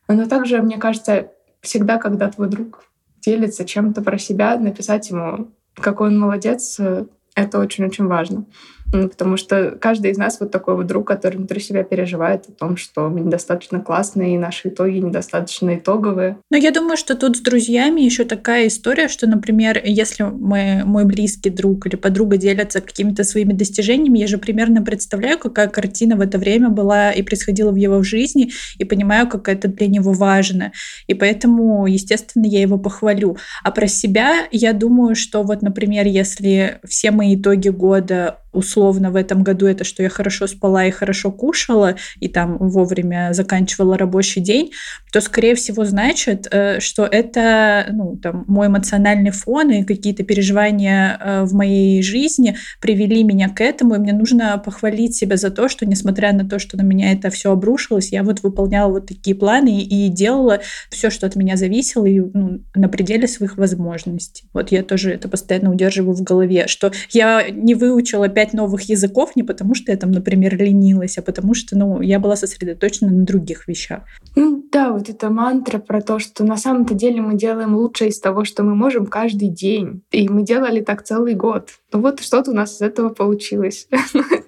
Но 0.08 0.26
также, 0.26 0.62
мне 0.62 0.78
кажется, 0.78 1.32
всегда, 1.60 1.98
когда 1.98 2.30
твой 2.30 2.48
друг 2.48 2.84
делится 3.20 3.64
чем-то 3.64 4.02
про 4.02 4.18
себя, 4.18 4.56
написать 4.56 5.10
ему, 5.10 5.50
какой 5.74 6.08
он 6.08 6.18
молодец, 6.18 6.78
э, 6.78 7.06
это 7.34 7.58
очень-очень 7.58 8.06
важно. 8.06 8.46
Потому 8.92 9.36
что 9.36 9.76
каждый 9.80 10.10
из 10.12 10.18
нас 10.18 10.38
вот 10.40 10.50
такой 10.50 10.76
вот 10.76 10.86
друг, 10.86 11.06
который 11.06 11.36
внутри 11.36 11.60
себя 11.60 11.82
переживает 11.82 12.48
о 12.48 12.52
том, 12.52 12.76
что 12.76 13.08
мы 13.08 13.20
недостаточно 13.20 13.80
классные, 13.80 14.34
и 14.34 14.38
наши 14.38 14.68
итоги 14.68 14.98
недостаточно 14.98 15.76
итоговые. 15.76 16.38
Но 16.50 16.56
я 16.56 16.70
думаю, 16.70 16.96
что 16.96 17.16
тут 17.16 17.36
с 17.36 17.40
друзьями 17.40 18.00
еще 18.00 18.24
такая 18.24 18.68
история, 18.68 19.08
что, 19.08 19.26
например, 19.26 19.80
если 19.84 20.24
мы, 20.24 20.82
мой 20.84 21.04
близкий 21.04 21.50
друг 21.50 21.86
или 21.86 21.96
подруга 21.96 22.36
делятся 22.36 22.80
какими-то 22.80 23.24
своими 23.24 23.52
достижениями, 23.52 24.18
я 24.18 24.26
же 24.26 24.38
примерно 24.38 24.82
представляю, 24.82 25.38
какая 25.38 25.68
картина 25.68 26.16
в 26.16 26.20
это 26.20 26.38
время 26.38 26.68
была 26.68 27.10
и 27.10 27.22
происходила 27.22 27.70
в 27.72 27.76
его 27.76 28.02
жизни, 28.02 28.50
и 28.78 28.84
понимаю, 28.84 29.28
как 29.28 29.48
это 29.48 29.68
для 29.68 29.88
него 29.88 30.12
важно. 30.12 30.72
И 31.06 31.14
поэтому, 31.14 31.86
естественно, 31.86 32.46
я 32.46 32.60
его 32.60 32.78
похвалю. 32.78 33.36
А 33.62 33.70
про 33.70 33.86
себя 33.86 34.46
я 34.50 34.72
думаю, 34.72 35.14
что 35.14 35.42
вот, 35.42 35.62
например, 35.62 36.06
если 36.06 36.80
все 36.86 37.10
мои 37.10 37.36
итоги 37.36 37.68
года 37.68 38.38
условно 38.56 39.10
в 39.10 39.16
этом 39.16 39.42
году 39.42 39.66
это, 39.66 39.84
что 39.84 40.02
я 40.02 40.08
хорошо 40.08 40.46
спала 40.46 40.84
и 40.86 40.90
хорошо 40.90 41.30
кушала, 41.30 41.96
и 42.20 42.28
там 42.28 42.56
вовремя 42.58 43.30
заканчивала 43.32 43.98
рабочий 43.98 44.40
день, 44.40 44.72
то, 45.12 45.20
скорее 45.20 45.54
всего, 45.54 45.84
значит, 45.84 46.48
э, 46.50 46.80
что 46.80 47.04
это 47.04 47.86
ну, 47.90 48.16
там, 48.16 48.44
мой 48.48 48.66
эмоциональный 48.66 49.30
фон 49.30 49.70
и 49.70 49.84
какие-то 49.84 50.24
переживания 50.24 51.18
э, 51.18 51.44
в 51.44 51.54
моей 51.54 52.02
жизни 52.02 52.56
привели 52.80 53.22
меня 53.22 53.48
к 53.48 53.60
этому, 53.60 53.94
и 53.94 53.98
мне 53.98 54.12
нужно 54.12 54.60
похвалить 54.64 55.14
себя 55.14 55.36
за 55.36 55.50
то, 55.50 55.68
что, 55.68 55.86
несмотря 55.86 56.32
на 56.32 56.48
то, 56.48 56.58
что 56.58 56.76
на 56.76 56.82
меня 56.82 57.12
это 57.12 57.30
все 57.30 57.52
обрушилось, 57.52 58.12
я 58.12 58.22
вот 58.22 58.42
выполняла 58.42 58.90
вот 58.90 59.06
такие 59.06 59.36
планы 59.36 59.80
и 59.80 60.08
делала 60.08 60.60
все, 60.90 61.10
что 61.10 61.26
от 61.26 61.36
меня 61.36 61.56
зависело, 61.56 62.06
и 62.06 62.20
ну, 62.20 62.60
на 62.74 62.88
пределе 62.88 63.28
своих 63.28 63.56
возможностей. 63.56 64.48
Вот 64.52 64.72
я 64.72 64.82
тоже 64.82 65.12
это 65.12 65.28
постоянно 65.28 65.70
удерживаю 65.72 66.14
в 66.14 66.22
голове, 66.22 66.66
что 66.68 66.92
я 67.10 67.48
не 67.50 67.74
выучила 67.74 68.28
пять 68.46 68.54
новых 68.54 68.82
языков 68.88 69.36
не 69.36 69.42
потому, 69.42 69.74
что 69.74 69.92
я 69.92 69.98
там, 69.98 70.10
например, 70.10 70.56
ленилась, 70.56 71.18
а 71.18 71.22
потому 71.22 71.54
что, 71.54 71.76
ну, 71.76 72.00
я 72.00 72.18
была 72.18 72.36
сосредоточена 72.36 73.10
на 73.10 73.24
других 73.24 73.68
вещах. 73.68 74.02
Ну 74.34 74.64
да, 74.72 74.92
вот 74.92 75.08
эта 75.08 75.30
мантра 75.30 75.78
про 75.78 76.00
то, 76.00 76.18
что 76.18 76.44
на 76.44 76.56
самом-то 76.56 76.94
деле 76.94 77.20
мы 77.20 77.36
делаем 77.36 77.74
лучшее 77.76 78.10
из 78.10 78.20
того, 78.20 78.44
что 78.44 78.62
мы 78.62 78.74
можем 78.74 79.06
каждый 79.06 79.48
день. 79.48 80.02
И 80.10 80.28
мы 80.28 80.42
делали 80.42 80.80
так 80.80 81.02
целый 81.04 81.34
год. 81.34 81.70
Ну 81.92 82.00
вот 82.00 82.20
что-то 82.20 82.50
у 82.50 82.54
нас 82.54 82.76
из 82.76 82.82
этого 82.82 83.10
получилось. 83.10 83.88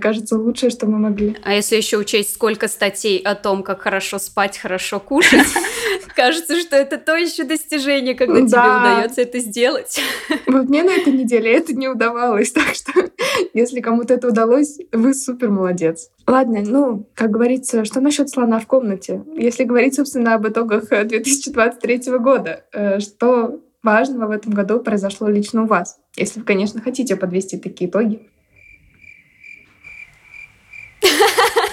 кажется, 0.00 0.36
лучшее, 0.36 0.70
что 0.70 0.86
мы 0.86 0.98
могли. 0.98 1.36
А 1.44 1.54
если 1.54 1.76
еще 1.76 1.96
учесть, 1.96 2.34
сколько 2.34 2.66
статей 2.66 3.18
о 3.18 3.36
том, 3.36 3.62
как 3.62 3.82
хорошо 3.82 4.18
спать, 4.18 4.58
хорошо 4.58 4.98
кушать, 4.98 5.46
кажется, 6.16 6.60
что 6.60 6.74
это 6.74 6.98
то 6.98 7.14
еще 7.14 7.44
достижение, 7.44 8.14
когда 8.16 8.36
тебе 8.36 8.46
удается 8.46 9.22
это 9.22 9.38
сделать. 9.38 10.00
Вот 10.46 10.68
мне 10.68 10.82
на 10.82 10.90
этой 10.90 11.12
неделе 11.12 11.52
это 11.52 11.74
не 11.74 11.88
удавалось, 11.88 12.50
так 12.52 12.74
что 12.74 12.92
если 13.54 13.80
кому-то 13.80 14.14
это 14.14 14.28
удалось, 14.28 14.78
вы 14.92 15.14
супер 15.14 15.50
молодец. 15.50 16.10
Ладно, 16.26 16.62
ну, 16.64 17.08
как 17.14 17.30
говорится, 17.30 17.84
что 17.84 18.00
насчет 18.00 18.28
слона 18.28 18.58
в 18.58 18.66
комнате? 18.66 19.24
Если 19.36 19.64
говорить, 19.64 19.94
собственно, 19.94 20.34
об 20.34 20.48
итогах 20.48 20.88
2023 20.88 22.18
года, 22.18 22.64
э, 22.72 23.00
что 23.00 23.60
важного 23.82 24.26
в 24.26 24.30
этом 24.30 24.52
году 24.52 24.80
произошло 24.80 25.28
лично 25.28 25.62
у 25.62 25.66
вас? 25.66 25.98
Если 26.16 26.40
вы, 26.40 26.46
конечно, 26.46 26.80
хотите 26.80 27.16
подвести 27.16 27.58
такие 27.58 27.88
итоги. 27.88 28.28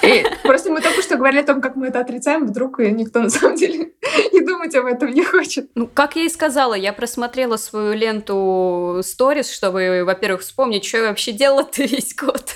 И 0.04 0.26
просто 0.44 0.72
мы 0.72 0.82
только 0.82 1.02
что 1.02 1.16
говорили 1.16 1.42
о 1.42 1.46
том, 1.46 1.62
как 1.62 1.76
мы 1.76 1.88
это 1.88 2.00
отрицаем, 2.00 2.46
вдруг 2.46 2.80
никто 2.80 3.22
на 3.22 3.30
самом 3.30 3.56
деле 3.56 3.94
и 4.32 4.39
думать 4.42 4.76
об 4.76 4.86
этом 4.86 5.12
не 5.12 5.24
хочет. 5.24 5.70
Ну, 5.76 5.88
как 5.88 6.16
я 6.16 6.24
и 6.24 6.30
сказала, 6.30 6.74
я 6.74 6.94
просмотрела 6.94 7.58
свою 7.58 7.94
ленту 7.94 9.02
сторис, 9.04 9.52
чтобы, 9.52 10.04
во-первых, 10.06 10.42
вспомнить, 10.42 10.86
что 10.86 10.98
я 10.98 11.04
вообще 11.10 11.32
делала-то 11.32 11.84
весь 11.84 12.16
год. 12.16 12.56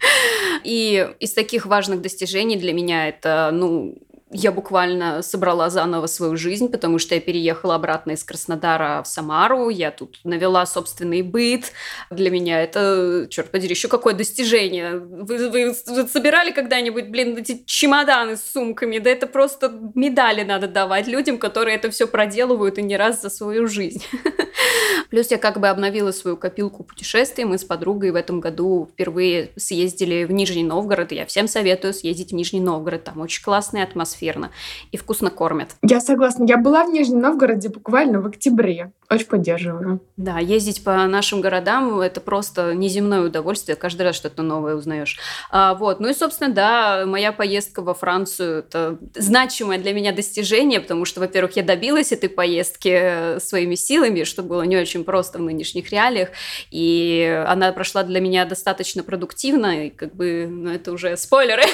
И 0.64 1.08
из 1.20 1.32
таких 1.32 1.66
важных 1.66 2.00
достижений 2.00 2.56
для 2.56 2.72
меня 2.72 3.08
это, 3.08 3.50
ну, 3.52 3.98
я 4.30 4.52
буквально 4.52 5.22
собрала 5.22 5.70
заново 5.70 6.06
свою 6.06 6.36
жизнь, 6.36 6.68
потому 6.68 6.98
что 6.98 7.14
я 7.14 7.20
переехала 7.20 7.76
обратно 7.76 8.12
из 8.12 8.24
Краснодара 8.24 9.02
в 9.02 9.06
Самару, 9.06 9.70
я 9.70 9.90
тут 9.90 10.20
навела 10.24 10.66
собственный 10.66 11.22
быт. 11.22 11.72
Для 12.10 12.30
меня 12.30 12.62
это, 12.62 13.26
черт 13.30 13.50
подери, 13.50 13.70
еще 13.70 13.88
какое 13.88 14.14
достижение. 14.14 14.98
Вы, 14.98 15.48
вы, 15.48 15.74
вы 15.86 16.08
собирали 16.08 16.50
когда-нибудь, 16.50 17.08
блин, 17.08 17.36
эти 17.36 17.62
чемоданы 17.64 18.36
с 18.36 18.52
сумками? 18.52 18.98
Да 18.98 19.10
это 19.10 19.26
просто 19.26 19.72
медали 19.94 20.42
надо 20.42 20.68
давать 20.68 21.06
людям, 21.06 21.38
которые 21.38 21.76
это 21.76 21.90
все 21.90 22.06
проделывают 22.06 22.78
и 22.78 22.82
не 22.82 22.96
раз 22.96 23.22
за 23.22 23.30
свою 23.30 23.66
жизнь. 23.66 24.04
Плюс 25.10 25.30
я 25.30 25.38
как 25.38 25.60
бы 25.60 25.68
обновила 25.68 26.12
свою 26.12 26.36
копилку 26.36 26.84
путешествий. 26.84 27.44
Мы 27.44 27.58
с 27.58 27.64
подругой 27.64 28.10
в 28.10 28.14
этом 28.14 28.40
году 28.40 28.88
впервые 28.92 29.50
съездили 29.56 30.24
в 30.24 30.32
Нижний 30.32 30.64
Новгород. 30.64 31.12
я 31.12 31.26
всем 31.26 31.48
советую 31.48 31.94
съездить 31.94 32.30
в 32.30 32.34
Нижний 32.34 32.60
Новгород. 32.60 33.04
Там 33.04 33.20
очень 33.20 33.42
классная 33.42 33.84
атмосферно 33.84 34.50
и 34.92 34.96
вкусно 34.96 35.30
кормят. 35.30 35.70
Я 35.82 36.00
согласна. 36.00 36.44
Я 36.44 36.56
была 36.56 36.84
в 36.84 36.90
Нижнем 36.90 37.20
Новгороде 37.20 37.68
буквально 37.68 38.20
в 38.20 38.26
октябре. 38.26 38.92
Очень 39.10 39.26
поддерживаю. 39.26 40.00
Да, 40.18 40.38
ездить 40.38 40.84
по 40.84 41.06
нашим 41.06 41.40
городам– 41.40 41.98
это 42.00 42.20
просто 42.20 42.74
неземное 42.74 43.22
удовольствие. 43.22 43.74
Каждый 43.74 44.02
раз 44.02 44.16
что-то 44.16 44.42
новое 44.42 44.74
узнаешь. 44.74 45.18
А, 45.50 45.74
вот. 45.74 45.98
Ну 46.00 46.10
и, 46.10 46.14
собственно, 46.14 46.52
да, 46.52 47.04
моя 47.06 47.32
поездка 47.32 47.80
во 47.80 47.94
Францию– 47.94 48.58
это 48.68 48.98
значимое 49.14 49.78
для 49.78 49.94
меня 49.94 50.12
достижение, 50.12 50.78
потому 50.78 51.06
что, 51.06 51.20
во-первых, 51.20 51.56
я 51.56 51.62
добилась 51.62 52.12
этой 52.12 52.28
поездки 52.28 53.38
своими 53.38 53.76
силами, 53.76 54.24
что 54.24 54.42
было 54.42 54.62
не 54.68 54.76
очень 54.76 55.04
просто 55.04 55.38
в 55.38 55.42
нынешних 55.42 55.90
реалиях, 55.90 56.30
и 56.70 57.44
она 57.46 57.72
прошла 57.72 58.02
для 58.02 58.20
меня 58.20 58.44
достаточно 58.44 59.02
продуктивно, 59.02 59.86
и 59.86 59.90
как 59.90 60.14
бы, 60.14 60.46
ну, 60.48 60.70
это 60.70 60.92
уже 60.92 61.16
спойлеры. 61.16 61.64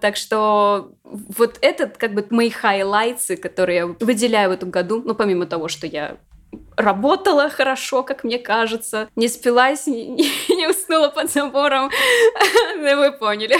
Так 0.00 0.16
что 0.16 0.92
вот 1.02 1.58
этот 1.60 1.96
как 1.96 2.14
бы 2.14 2.24
мои 2.30 2.50
хайлайтсы, 2.50 3.36
которые 3.36 3.76
я 3.76 3.86
выделяю 3.86 4.50
в 4.50 4.52
этом 4.52 4.70
году, 4.70 5.02
ну, 5.04 5.14
помимо 5.14 5.46
того, 5.46 5.68
что 5.68 5.86
я 5.86 6.18
работала 6.78 7.50
хорошо, 7.50 8.02
как 8.02 8.24
мне 8.24 8.38
кажется, 8.38 9.08
не 9.16 9.28
спилась, 9.28 9.86
не, 9.86 10.30
не 10.48 10.68
уснула 10.70 11.08
под 11.08 11.30
забором. 11.30 11.90
Вы 12.78 13.12
поняли. 13.12 13.56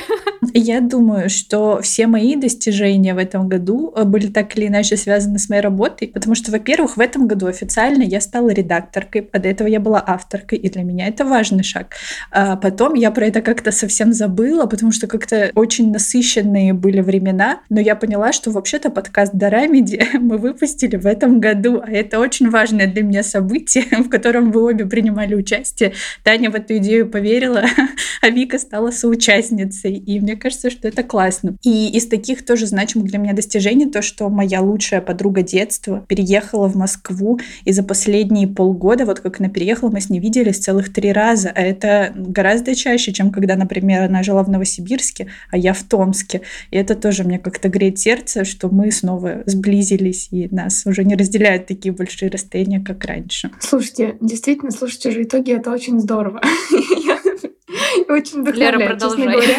Я 0.55 0.81
думаю, 0.81 1.29
что 1.29 1.81
все 1.83 2.07
мои 2.07 2.37
достижения 2.37 3.15
в 3.15 3.19
этом 3.19 3.49
году 3.49 3.93
э, 3.95 4.05
были 4.05 4.29
так 4.29 4.57
или 4.57 4.69
иначе 4.69 4.97
связаны 4.97 5.39
с 5.39 5.49
моей 5.49 5.61
работой, 5.61 6.09
потому 6.09 6.35
что, 6.35 6.51
во-первых, 6.53 6.97
в 6.97 7.01
этом 7.01 7.27
году 7.27 7.47
официально 7.47 8.03
я 8.03 8.21
стала 8.21 8.51
редакторкой, 8.51 9.29
а 9.33 9.39
до 9.39 9.49
этого 9.49 9.69
я 9.69 9.81
была 9.81 10.03
авторкой, 10.05 10.59
и 10.59 10.71
для 10.71 10.85
меня 10.85 11.09
это 11.09 11.25
важный 11.25 11.65
шаг. 11.65 11.95
А 12.31 12.57
потом 12.57 12.95
я 12.95 13.11
про 13.11 13.27
это 13.27 13.43
как-то 13.43 13.73
совсем 13.73 14.13
забыла, 14.13 14.67
потому 14.67 14.93
что 14.93 15.07
как-то 15.07 15.51
очень 15.55 15.93
насыщенные 15.93 16.73
были 16.73 17.01
времена, 17.01 17.61
но 17.69 17.81
я 17.81 17.97
поняла, 17.97 18.33
что 18.33 18.51
вообще-то 18.51 18.91
подкаст 18.91 19.35
Дорамиди 19.35 20.03
мы 20.19 20.39
выпустили 20.39 20.97
в 20.97 21.07
этом 21.07 21.41
году, 21.41 21.83
а 21.85 21.91
это 21.91 22.21
очень 22.21 22.51
важное 22.51 22.87
для 22.87 23.03
меня 23.09 23.23
событие, 23.23 23.85
в 23.91 24.09
котором 24.09 24.53
вы 24.53 24.63
обе 24.63 24.87
принимали 24.87 25.35
участие. 25.35 25.93
Таня 26.23 26.51
в 26.51 26.55
эту 26.55 26.77
идею 26.79 27.09
поверила, 27.09 27.65
а 28.23 28.29
Вика 28.31 28.59
стала 28.59 28.91
соучастницей, 28.91 29.95
и 29.95 30.21
мне 30.21 30.37
кажется, 30.37 30.71
что 30.71 30.89
это 30.89 31.03
классно. 31.03 31.57
И 31.63 31.89
из 31.91 32.07
таких 32.07 32.45
тоже 32.45 32.67
значимых 32.67 33.09
для 33.09 33.19
меня 33.19 33.33
достижений 33.33 33.87
то, 33.87 34.03
что 34.03 34.29
моя 34.29 34.61
лучшая 34.61 35.01
подруга 35.01 35.43
детства 35.43 36.05
переехала 36.09 36.69
в 36.69 36.77
Москву, 36.77 37.41
и 37.65 37.73
за 37.73 37.83
последние 37.83 38.49
полгода, 38.49 39.05
вот 39.05 39.21
как 39.21 39.41
она 39.41 39.49
переехала, 39.49 39.91
мы 39.91 40.01
с 40.01 40.11
ней 40.11 40.21
виделись 40.21 40.59
целых 40.59 40.93
три 40.93 41.13
раза, 41.13 41.53
а 41.55 41.61
это 41.61 42.13
гораздо 42.15 42.75
чаще, 42.75 43.13
чем 43.13 43.31
когда, 43.31 43.57
например, 43.57 44.03
она 44.03 44.23
жила 44.23 44.43
в 44.43 44.51
Новосибирске, 44.51 45.29
а 45.51 45.57
я 45.57 45.73
в 45.73 45.83
Томске. 45.83 46.43
И 46.71 46.77
это 46.77 46.95
тоже 46.95 47.25
мне 47.25 47.39
как-то 47.39 47.69
греет 47.69 47.99
сердце, 47.99 48.45
что 48.45 48.69
мы 48.69 48.91
снова 48.91 49.43
сблизились, 49.47 50.29
и 50.31 50.49
нас 50.51 50.85
уже 50.87 51.05
не 51.05 51.17
разделяют 51.17 51.67
такие 51.67 51.93
большие 51.93 52.31
расстояния, 52.31 52.81
как 52.81 52.98
раньше. 53.05 53.51
Слушайте, 53.61 54.17
действительно, 54.21 54.71
слушать 54.71 55.03
чужие 55.03 55.25
итоги— 55.25 55.53
это 55.57 55.71
очень 55.71 56.01
здорово. 56.01 56.41
Очень 58.09 58.45
Лера, 58.45 58.99
честно 58.99 59.27
говоря. 59.27 59.57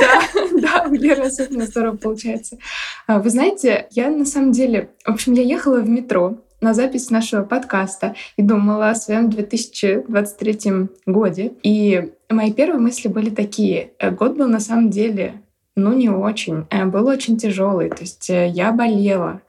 Да, 0.00 0.22
да, 0.60 0.88
у 0.88 0.94
Леры 0.94 1.24
особенно 1.24 1.66
здорово 1.66 1.96
получается. 1.96 2.58
А, 3.06 3.20
вы 3.20 3.30
знаете, 3.30 3.86
я 3.92 4.10
на 4.10 4.24
самом 4.24 4.52
деле... 4.52 4.90
В 5.04 5.10
общем, 5.10 5.32
я 5.34 5.42
ехала 5.42 5.78
в 5.78 5.88
метро 5.88 6.44
на 6.60 6.74
запись 6.74 7.10
нашего 7.10 7.44
подкаста 7.44 8.14
и 8.36 8.42
думала 8.42 8.90
о 8.90 8.94
своем 8.94 9.30
2023 9.30 10.88
годе. 11.06 11.52
И 11.62 12.12
мои 12.28 12.52
первые 12.52 12.80
мысли 12.80 13.08
были 13.08 13.30
такие. 13.30 13.92
Э, 13.98 14.10
год 14.10 14.36
был 14.36 14.48
на 14.48 14.60
самом 14.60 14.90
деле 14.90 15.42
ну, 15.76 15.92
не 15.92 16.08
очень. 16.08 16.66
Э, 16.70 16.84
был 16.84 17.06
очень 17.08 17.36
тяжелый. 17.36 17.90
То 17.90 18.02
есть 18.02 18.30
э, 18.30 18.48
я 18.48 18.72
болела. 18.72 19.42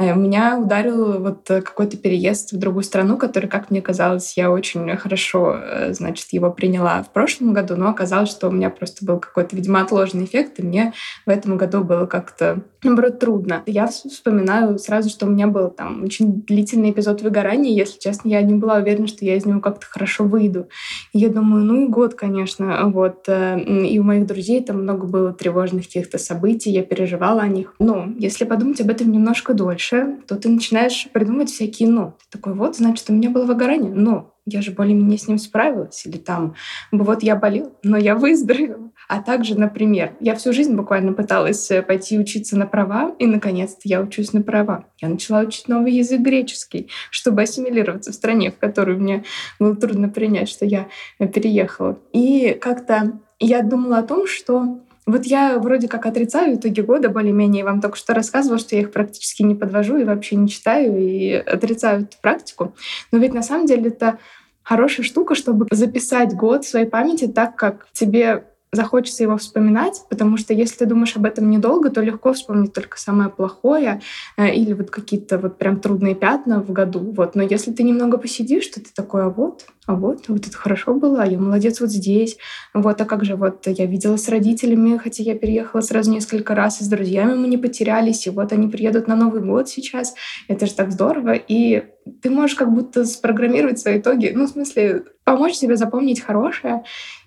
Э, 0.00 0.14
меня 0.14 0.58
ударил 0.58 1.20
вот 1.20 1.42
какой-то 1.46 1.98
переезд 1.98 2.52
в 2.52 2.58
другую 2.58 2.82
страну, 2.84 3.18
который, 3.18 3.48
как 3.48 3.70
мне 3.70 3.82
казалось, 3.82 4.36
я 4.36 4.50
очень 4.50 4.96
хорошо, 4.96 5.60
значит, 5.90 6.28
его 6.32 6.50
приняла 6.50 7.02
в 7.02 7.12
прошлом 7.12 7.52
году, 7.52 7.76
но 7.76 7.90
оказалось, 7.90 8.30
что 8.30 8.48
у 8.48 8.50
меня 8.50 8.70
просто 8.70 9.04
был 9.04 9.18
какой-то, 9.18 9.54
видимо, 9.54 9.82
отложенный 9.82 10.24
эффект, 10.24 10.58
и 10.58 10.62
мне 10.62 10.94
в 11.26 11.30
этом 11.30 11.58
году 11.58 11.84
было 11.84 12.06
как-то, 12.06 12.62
наоборот, 12.82 13.18
трудно. 13.18 13.62
Я 13.66 13.88
вспоминаю 13.88 14.78
сразу, 14.78 15.10
что 15.10 15.26
у 15.26 15.28
меня 15.28 15.46
был 15.46 15.68
там 15.68 16.04
очень 16.04 16.42
длительный 16.42 16.92
эпизод 16.92 17.20
выгорания, 17.20 17.74
если 17.74 17.98
честно, 17.98 18.28
я 18.28 18.40
не 18.40 18.54
была 18.54 18.76
уверена, 18.76 19.06
что 19.06 19.24
я 19.26 19.36
из 19.36 19.44
него 19.44 19.60
как-то 19.60 19.86
хорошо 19.86 20.24
выйду. 20.24 20.68
И 21.12 21.18
я 21.18 21.28
думаю, 21.28 21.64
ну 21.64 21.84
и 21.84 21.88
год, 21.88 22.14
конечно, 22.14 22.88
вот. 22.88 23.28
И 23.28 23.98
у 23.98 24.02
моих 24.02 24.26
друзей 24.26 24.62
там 24.62 24.82
много 24.82 25.06
было 25.06 25.34
тревожных 25.34 25.84
каких-то 25.84 26.16
событий, 26.16 26.70
я 26.70 26.82
переживала 26.82 27.42
о 27.42 27.48
них. 27.48 27.74
Но 27.78 28.08
если 28.18 28.44
подумать 28.44 28.80
об 28.80 28.88
этом 28.88 29.12
немножко 29.12 29.52
дольше, 29.52 29.89
то 30.26 30.36
ты 30.36 30.48
начинаешь 30.48 31.08
придумывать 31.12 31.50
всякие 31.50 31.88
«но». 31.88 32.16
Ты 32.18 32.38
такой, 32.38 32.54
вот, 32.54 32.76
значит, 32.76 33.08
у 33.10 33.12
меня 33.12 33.30
было 33.30 33.44
выгорание, 33.44 33.92
но 33.92 34.34
я 34.46 34.62
же 34.62 34.72
более-менее 34.72 35.18
с 35.18 35.28
ним 35.28 35.38
справилась. 35.38 36.04
Или 36.06 36.16
там, 36.16 36.54
вот 36.90 37.22
я 37.22 37.36
болел, 37.36 37.72
но 37.82 37.96
я 37.96 38.14
выздоровела. 38.14 38.90
А 39.08 39.20
также, 39.22 39.58
например, 39.58 40.12
я 40.20 40.34
всю 40.36 40.52
жизнь 40.52 40.74
буквально 40.74 41.12
пыталась 41.12 41.70
э, 41.70 41.82
пойти 41.82 42.18
учиться 42.18 42.56
на 42.56 42.66
права, 42.66 43.14
и, 43.18 43.26
наконец-то, 43.26 43.80
я 43.84 44.00
учусь 44.00 44.32
на 44.32 44.42
права. 44.42 44.84
Я 45.00 45.08
начала 45.08 45.40
учить 45.40 45.68
новый 45.68 45.92
язык 45.92 46.20
греческий, 46.20 46.88
чтобы 47.10 47.42
ассимилироваться 47.42 48.12
в 48.12 48.14
стране, 48.14 48.52
в 48.52 48.58
которую 48.58 49.00
мне 49.00 49.24
было 49.58 49.74
трудно 49.74 50.08
принять, 50.08 50.48
что 50.48 50.64
я 50.64 50.88
э, 51.18 51.26
переехала. 51.26 51.98
И 52.12 52.56
как-то 52.60 53.20
я 53.40 53.62
думала 53.62 53.98
о 53.98 54.02
том, 54.02 54.26
что 54.26 54.80
вот 55.06 55.24
я 55.24 55.58
вроде 55.58 55.88
как 55.88 56.06
отрицаю 56.06 56.56
итоги 56.56 56.80
года 56.80 57.08
более-менее. 57.08 57.64
Вам 57.64 57.80
только 57.80 57.96
что 57.96 58.14
рассказывала, 58.14 58.58
что 58.58 58.76
я 58.76 58.82
их 58.82 58.92
практически 58.92 59.42
не 59.42 59.54
подвожу 59.54 59.96
и 59.96 60.04
вообще 60.04 60.36
не 60.36 60.48
читаю, 60.48 60.98
и 60.98 61.32
отрицаю 61.32 62.02
эту 62.02 62.16
практику. 62.20 62.74
Но 63.10 63.18
ведь 63.18 63.34
на 63.34 63.42
самом 63.42 63.66
деле 63.66 63.88
это 63.88 64.18
хорошая 64.62 65.04
штука, 65.04 65.34
чтобы 65.34 65.66
записать 65.70 66.34
год 66.34 66.64
в 66.64 66.68
своей 66.68 66.86
памяти 66.86 67.26
так, 67.26 67.56
как 67.56 67.88
тебе 67.92 68.44
захочется 68.72 69.24
его 69.24 69.36
вспоминать, 69.36 70.02
потому 70.08 70.36
что 70.36 70.54
если 70.54 70.76
ты 70.76 70.86
думаешь 70.86 71.16
об 71.16 71.24
этом 71.24 71.50
недолго, 71.50 71.90
то 71.90 72.00
легко 72.00 72.32
вспомнить 72.32 72.72
только 72.72 72.98
самое 72.98 73.28
плохое 73.28 74.00
э, 74.36 74.54
или 74.54 74.74
вот 74.74 74.90
какие-то 74.90 75.38
вот 75.38 75.58
прям 75.58 75.80
трудные 75.80 76.14
пятна 76.14 76.62
в 76.62 76.70
году. 76.70 77.12
Вот. 77.16 77.34
Но 77.34 77.42
если 77.42 77.72
ты 77.72 77.82
немного 77.82 78.16
посидишь, 78.16 78.68
то 78.68 78.80
ты 78.80 78.90
такой, 78.94 79.24
а 79.24 79.28
вот, 79.28 79.66
а 79.86 79.94
вот, 79.94 80.28
вот 80.28 80.46
это 80.46 80.56
хорошо 80.56 80.94
было, 80.94 81.22
а 81.22 81.26
я 81.26 81.38
молодец 81.38 81.80
вот 81.80 81.90
здесь. 81.90 82.36
Вот, 82.72 83.00
а 83.00 83.04
как 83.04 83.24
же 83.24 83.34
вот 83.34 83.66
я 83.66 83.86
виделась 83.86 84.22
с 84.22 84.28
родителями, 84.28 84.98
хотя 84.98 85.24
я 85.24 85.34
переехала 85.34 85.80
сразу 85.80 86.12
несколько 86.12 86.54
раз, 86.54 86.80
и 86.80 86.84
с 86.84 86.88
друзьями 86.88 87.34
мы 87.34 87.48
не 87.48 87.58
потерялись, 87.58 88.28
и 88.28 88.30
вот 88.30 88.52
они 88.52 88.68
приедут 88.68 89.08
на 89.08 89.16
Новый 89.16 89.42
год 89.42 89.68
сейчас. 89.68 90.14
Это 90.46 90.66
же 90.66 90.74
так 90.74 90.92
здорово. 90.92 91.32
И 91.32 91.86
ты 92.22 92.30
можешь 92.30 92.54
как 92.54 92.72
будто 92.72 93.04
спрограммировать 93.04 93.80
свои 93.80 93.98
итоги, 93.98 94.30
ну, 94.32 94.46
в 94.46 94.50
смысле, 94.50 95.06
помочь 95.24 95.54
себе 95.54 95.76
запомнить 95.76 96.20
хорошее 96.20 96.84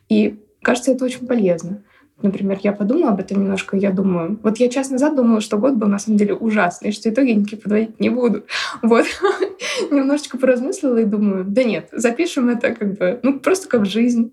и 0.08 0.40
Кажется, 0.64 0.92
это 0.92 1.06
очень 1.06 1.28
полезно. 1.28 1.84
Например, 2.22 2.58
я 2.64 2.72
подумала 2.72 3.12
об 3.12 3.20
этом 3.20 3.42
немножко, 3.42 3.76
я 3.76 3.92
думаю... 3.92 4.40
Вот 4.44 4.58
я 4.58 4.70
час 4.70 4.90
назад 4.90 5.16
думала, 5.16 5.42
что 5.42 5.58
год 5.58 5.74
был 5.74 5.88
на 5.88 6.00
самом 6.00 6.18
деле 6.18 6.34
ужасный, 6.34 6.92
что 6.92 7.10
итоги 7.10 7.32
никакие 7.32 7.62
подводить 7.62 8.00
не 8.00 8.10
буду. 8.10 8.44
Вот. 8.82 9.06
Немножечко 9.92 10.38
поразмыслила 10.38 11.00
и 11.00 11.06
думаю, 11.06 11.44
да 11.46 11.64
нет, 11.64 11.90
запишем 11.92 12.50
это 12.50 12.74
как 12.74 12.98
бы, 12.98 13.20
ну, 13.24 13.40
просто 13.40 13.68
как 13.68 13.86
жизнь. 13.86 14.32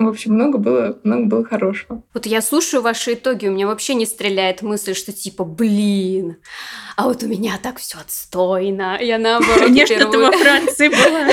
В 0.00 0.08
общем, 0.08 0.32
много 0.32 0.56
было, 0.56 0.98
много 1.04 1.26
было 1.26 1.44
хорошего. 1.44 2.02
Вот 2.14 2.24
я 2.24 2.40
слушаю 2.40 2.82
ваши 2.82 3.12
итоги, 3.12 3.46
у 3.48 3.50
меня 3.50 3.66
вообще 3.66 3.92
не 3.92 4.06
стреляет 4.06 4.62
мысль, 4.62 4.94
что 4.94 5.12
типа, 5.12 5.44
блин, 5.44 6.38
а 6.96 7.04
вот 7.04 7.22
у 7.22 7.26
меня 7.26 7.58
так 7.62 7.78
все 7.78 7.98
отстойно. 7.98 8.98
Я 8.98 9.18
наоборот. 9.18 9.58
Конечно, 9.66 10.10
ты 10.10 10.18
во 10.18 10.32
Франции 10.32 10.88
была. 10.88 11.28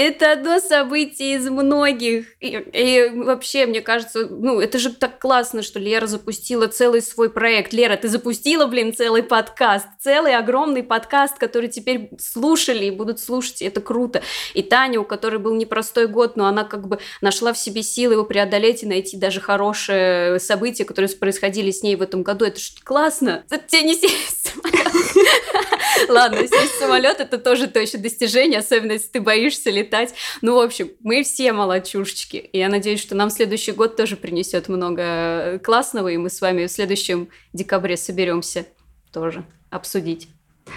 Это 0.00 0.32
одно 0.32 0.60
событие 0.60 1.36
из 1.36 1.50
многих. 1.50 2.24
И, 2.40 2.46
и 2.48 3.10
вообще, 3.14 3.66
мне 3.66 3.82
кажется, 3.82 4.26
ну, 4.30 4.58
это 4.58 4.78
же 4.78 4.94
так 4.94 5.18
классно, 5.18 5.60
что 5.60 5.78
Лера 5.78 6.06
запустила 6.06 6.68
целый 6.68 7.02
свой 7.02 7.28
проект. 7.28 7.74
Лера, 7.74 7.96
ты 7.96 8.08
запустила, 8.08 8.64
блин, 8.64 8.94
целый 8.94 9.22
подкаст. 9.22 9.86
Целый 10.00 10.34
огромный 10.34 10.82
подкаст, 10.82 11.36
который 11.36 11.68
теперь 11.68 12.08
слушали 12.18 12.86
и 12.86 12.90
будут 12.90 13.20
слушать. 13.20 13.60
Это 13.60 13.82
круто. 13.82 14.22
И 14.54 14.62
Таня, 14.62 15.00
у 15.00 15.04
которой 15.04 15.36
был 15.36 15.54
непростой 15.54 16.06
год, 16.06 16.34
но 16.34 16.46
она 16.46 16.64
как 16.64 16.88
бы 16.88 16.98
нашла 17.20 17.52
в 17.52 17.58
себе 17.58 17.69
силы 17.78 18.14
его 18.14 18.24
преодолеть 18.24 18.82
и 18.82 18.86
найти 18.86 19.16
даже 19.16 19.40
хорошие 19.40 20.40
события, 20.40 20.84
которые 20.84 21.14
происходили 21.16 21.70
с 21.70 21.82
ней 21.82 21.96
в 21.96 22.02
этом 22.02 22.22
году. 22.22 22.44
Это 22.44 22.58
же 22.58 22.72
классно. 22.82 23.44
Это 23.50 23.64
тебе 23.66 23.82
не 23.82 23.94
сесть 23.94 24.52
Ладно, 26.08 26.40
сесть 26.46 26.78
самолет 26.78 27.20
это 27.20 27.38
тоже 27.38 27.68
точно 27.68 28.00
достижение, 28.00 28.58
особенно 28.58 28.92
если 28.92 29.08
ты 29.08 29.20
боишься 29.20 29.70
летать. 29.70 30.14
Ну, 30.42 30.56
в 30.56 30.60
общем, 30.60 30.90
мы 31.00 31.22
все 31.22 31.52
молодчушечки. 31.52 32.36
И 32.36 32.58
я 32.58 32.68
надеюсь, 32.68 33.00
что 33.00 33.14
нам 33.14 33.30
следующий 33.30 33.72
год 33.72 33.96
тоже 33.96 34.16
принесет 34.16 34.68
много 34.68 35.60
классного, 35.62 36.08
и 36.08 36.16
мы 36.16 36.30
с 36.30 36.40
вами 36.40 36.66
в 36.66 36.70
следующем 36.70 37.28
декабре 37.52 37.96
соберемся 37.96 38.66
тоже 39.12 39.44
обсудить. 39.70 40.28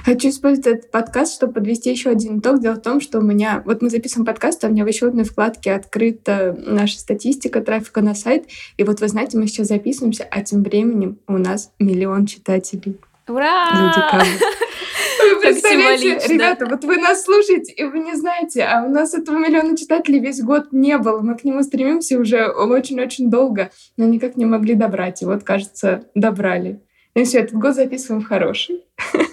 Хочу 0.06 0.30
использовать 0.30 0.68
этот 0.68 0.92
подкаст, 0.92 1.36
чтобы 1.36 1.54
подвести 1.54 1.90
еще 1.90 2.10
один 2.10 2.40
итог. 2.40 2.60
Дело 2.62 2.76
в 2.76 2.82
том, 2.82 3.00
что 3.00 3.20
у 3.20 3.22
меня... 3.22 3.62
Вот 3.66 3.82
мы 3.82 3.90
записываем 3.90 4.26
подкаст, 4.26 4.64
а 4.64 4.68
у 4.68 4.72
меня 4.72 4.84
в 4.84 4.88
еще 4.88 5.08
одной 5.08 5.24
вкладке 5.24 5.74
открыта 5.74 6.58
наша 6.66 7.00
статистика 7.00 7.62
трафика 7.62 8.02
на 8.02 8.16
сайт. 8.16 8.46
И 8.78 8.84
вот 8.84 9.00
вы 9.00 9.08
знаете, 9.08 9.38
мы 9.38 9.48
сейчас 9.48 9.68
записываемся, 9.68 10.28
а 10.30 10.42
тем 10.42 10.64
временем 10.64 11.20
у 11.28 11.38
нас 11.38 11.72
миллион 11.80 12.26
читателей. 12.26 13.00
Ура! 13.28 14.24
Вы 15.24 15.40
представляете, 15.40 16.20
ребята, 16.28 16.66
вот 16.66 16.84
вы 16.84 16.98
нас 16.98 17.24
слушаете, 17.24 17.72
и 17.72 17.84
вы 17.86 18.00
не 18.00 18.16
знаете, 18.16 18.64
а 18.64 18.84
у 18.84 18.90
нас 18.90 19.14
этого 19.14 19.38
миллиона 19.38 19.78
читателей 19.78 20.20
весь 20.20 20.42
год 20.42 20.74
не 20.74 20.98
было. 20.98 21.22
Мы 21.22 21.38
к 21.38 21.46
нему 21.46 21.64
стремимся 21.64 22.20
уже 22.20 22.48
очень-очень 22.48 23.30
долго, 23.30 23.72
но 23.96 24.06
никак 24.06 24.36
не 24.36 24.46
могли 24.46 24.76
добрать. 24.76 25.22
И 25.22 25.26
вот, 25.26 25.44
кажется, 25.44 26.06
добрали. 26.14 26.82
И 27.16 27.24
все, 27.24 27.40
этот 27.40 27.56
год 27.56 27.76
записываем 27.76 28.22
в 28.22 28.28
хороший. 28.28 28.84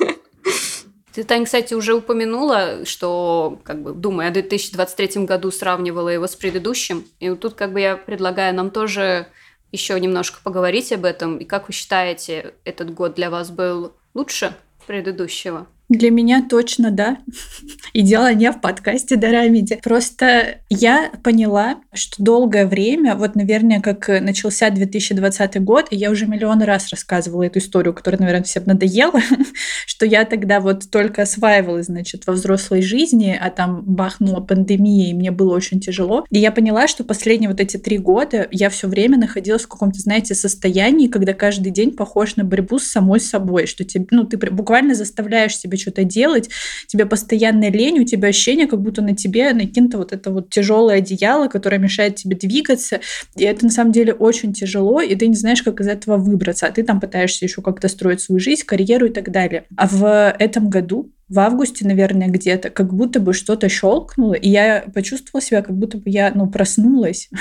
Ты, 1.13 1.25
Таня, 1.25 1.45
кстати, 1.45 1.75
уже 1.75 1.95
упомянула, 1.95 2.85
что, 2.85 3.59
как 3.65 3.83
бы, 3.83 3.93
думая 3.93 4.29
о 4.29 4.33
2023 4.33 5.25
году, 5.25 5.51
сравнивала 5.51 6.09
его 6.09 6.27
с 6.27 6.37
предыдущим. 6.37 7.05
И 7.19 7.29
вот 7.31 7.41
тут, 7.41 7.55
как 7.55 7.73
бы, 7.73 7.81
я 7.81 7.97
предлагаю 7.97 8.55
нам 8.55 8.71
тоже 8.71 9.27
еще 9.73 9.99
немножко 9.99 10.41
поговорить 10.43 10.93
об 10.93 11.05
этом. 11.05 11.39
И 11.39 11.45
как 11.45 11.69
вы 11.69 11.75
считаете, 11.75 12.55
этот 12.65 12.95
год 12.95 13.15
для 13.15 13.31
вас 13.31 13.51
был 13.51 13.93
лучше 14.15 14.55
предыдущего? 14.87 15.67
Для 15.91 16.13
меня 16.13 16.47
точно 16.49 16.93
да. 16.93 17.19
И 17.93 18.03
дело 18.03 18.33
не 18.33 18.53
в 18.53 18.61
подкасте 18.61 19.17
Дорамиде. 19.17 19.81
Просто 19.83 20.61
я 20.69 21.11
поняла, 21.25 21.81
что 21.93 22.23
долгое 22.23 22.65
время, 22.67 23.17
вот, 23.17 23.35
наверное, 23.35 23.81
как 23.81 24.07
начался 24.21 24.71
2020 24.71 25.61
год, 25.65 25.89
и 25.91 25.97
я 25.97 26.13
уже 26.13 26.27
миллион 26.27 26.63
раз 26.63 26.91
рассказывала 26.91 27.43
эту 27.43 27.59
историю, 27.59 27.93
которая, 27.93 28.21
наверное, 28.21 28.45
всем 28.45 28.63
надоела, 28.67 29.21
что 29.87 30.07
я 30.07 30.25
тогда 30.25 30.61
вот 30.61 30.89
только 30.93 31.23
осваивалась, 31.23 31.87
значит, 31.87 32.25
во 32.29 32.35
взрослой 32.35 32.83
жизни, 32.83 33.37
а 33.39 33.51
там 33.51 33.83
бахнула 33.83 34.41
пандемия, 34.41 35.11
и 35.11 35.15
мне 35.15 35.33
было 35.33 35.57
очень 35.57 35.81
тяжело. 35.81 36.25
И 36.31 36.39
я 36.39 36.53
поняла, 36.53 36.87
что 36.87 37.03
последние 37.03 37.51
вот 37.51 37.59
эти 37.59 37.79
три 37.79 37.99
года 37.99 38.47
я 38.53 38.71
все 38.71 38.87
время 38.87 39.19
находилась 39.19 39.63
в 39.63 39.69
каком-то, 39.69 39.99
знаете, 39.99 40.37
состоянии, 40.37 41.09
когда 41.09 41.35
каждый 41.35 41.73
день 41.73 41.91
похож 41.91 42.37
на 42.37 42.45
борьбу 42.45 42.79
с 42.79 42.85
самой 42.85 43.19
собой, 43.19 43.67
что 43.67 43.83
тебе, 43.83 44.07
ну, 44.13 44.23
ты 44.23 44.37
буквально 44.37 44.95
заставляешь 44.95 45.57
себя 45.57 45.80
что-то 45.81 46.05
делать, 46.05 46.51
тебе 46.87 47.07
постоянно 47.07 47.71
лень, 47.71 48.01
у 48.01 48.05
тебя 48.05 48.29
ощущение, 48.29 48.67
как 48.67 48.81
будто 48.81 49.03
на 49.03 49.17
тебе 49.17 49.53
накинуто 49.53 49.99
вот 49.99 50.13
это 50.13 50.31
вот 50.31 50.51
тяжелое 50.51 50.99
одеяло, 50.99 51.49
которое 51.49 51.79
мешает 51.79 52.17
тебе 52.17 52.37
двигаться, 52.37 53.01
и 53.37 53.45
это 53.45 53.65
на 53.65 53.71
самом 53.71 53.93
деле 53.93 54.13
очень 54.13 54.53
тяжело, 54.53 55.01
и 55.01 55.15
ты 55.15 55.27
не 55.27 55.37
знаешь, 55.37 55.63
как 55.63 55.81
из 55.81 55.89
этого 55.89 56.17
выбраться, 56.17 56.67
а 56.67 56.71
ты 56.71 56.83
там 56.83 57.01
пытаешься 57.01 57.45
еще 57.45 57.63
как-то 57.63 57.89
строить 57.89 58.21
свою 58.21 58.41
жизнь, 58.41 58.65
карьеру 58.65 59.07
и 59.07 59.11
так 59.11 59.31
далее. 59.31 59.65
А 59.77 59.87
в 59.89 60.35
этом 60.39 60.69
году 60.69 61.11
в 61.31 61.39
августе, 61.39 61.87
наверное, 61.87 62.29
где-то, 62.29 62.71
как 62.71 62.93
будто 62.93 63.21
бы 63.21 63.33
что-то 63.33 63.69
щелкнуло, 63.69 64.35
и 64.35 64.49
я 64.49 64.85
почувствовала 64.93 65.41
себя, 65.41 65.63
как 65.63 65.77
будто 65.77 65.97
бы 65.97 66.05
я, 66.07 66.33
ну, 66.35 66.51
проснулась. 66.51 67.31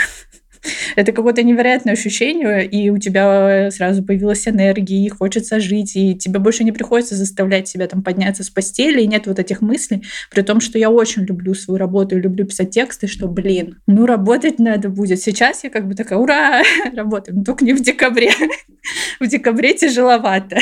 Это 0.96 1.12
какое-то 1.12 1.44
невероятное 1.44 1.94
ощущение, 1.94 2.66
и 2.66 2.90
у 2.90 2.98
тебя 2.98 3.72
сразу 3.72 4.04
появилась 4.04 4.48
энергия, 4.48 5.06
и 5.06 5.10
хочется 5.10 5.60
жить, 5.60 5.96
и 5.96 6.16
тебе 6.16 6.40
больше 6.40 6.64
не 6.64 6.72
приходится 6.72 7.16
заставлять 7.16 7.68
себя 7.68 7.88
там 7.88 8.04
подняться 8.04 8.44
с 8.44 8.50
постели, 8.50 9.02
и 9.02 9.08
нет 9.08 9.28
вот 9.28 9.40
этих 9.40 9.62
мыслей, 9.62 10.04
при 10.32 10.42
том, 10.42 10.60
что 10.60 10.78
я 10.78 10.90
очень 10.90 11.24
люблю 11.24 11.54
свою 11.54 11.78
работу 11.78 12.20
люблю 12.20 12.46
писать 12.46 12.72
тексты, 12.72 13.08
что, 13.08 13.28
блин, 13.28 13.78
ну 13.88 14.06
работать 14.06 14.60
надо 14.60 14.90
будет. 14.90 15.22
Сейчас 15.22 15.64
я 15.64 15.70
как 15.70 15.88
бы 15.88 15.96
такая, 15.96 16.20
ура, 16.20 16.62
работаем, 16.94 17.44
только 17.44 17.66
не 17.66 17.74
в 17.74 17.82
декабре. 17.82 18.32
В 19.20 19.28
декабре 19.28 19.74
тяжеловато. 19.74 20.58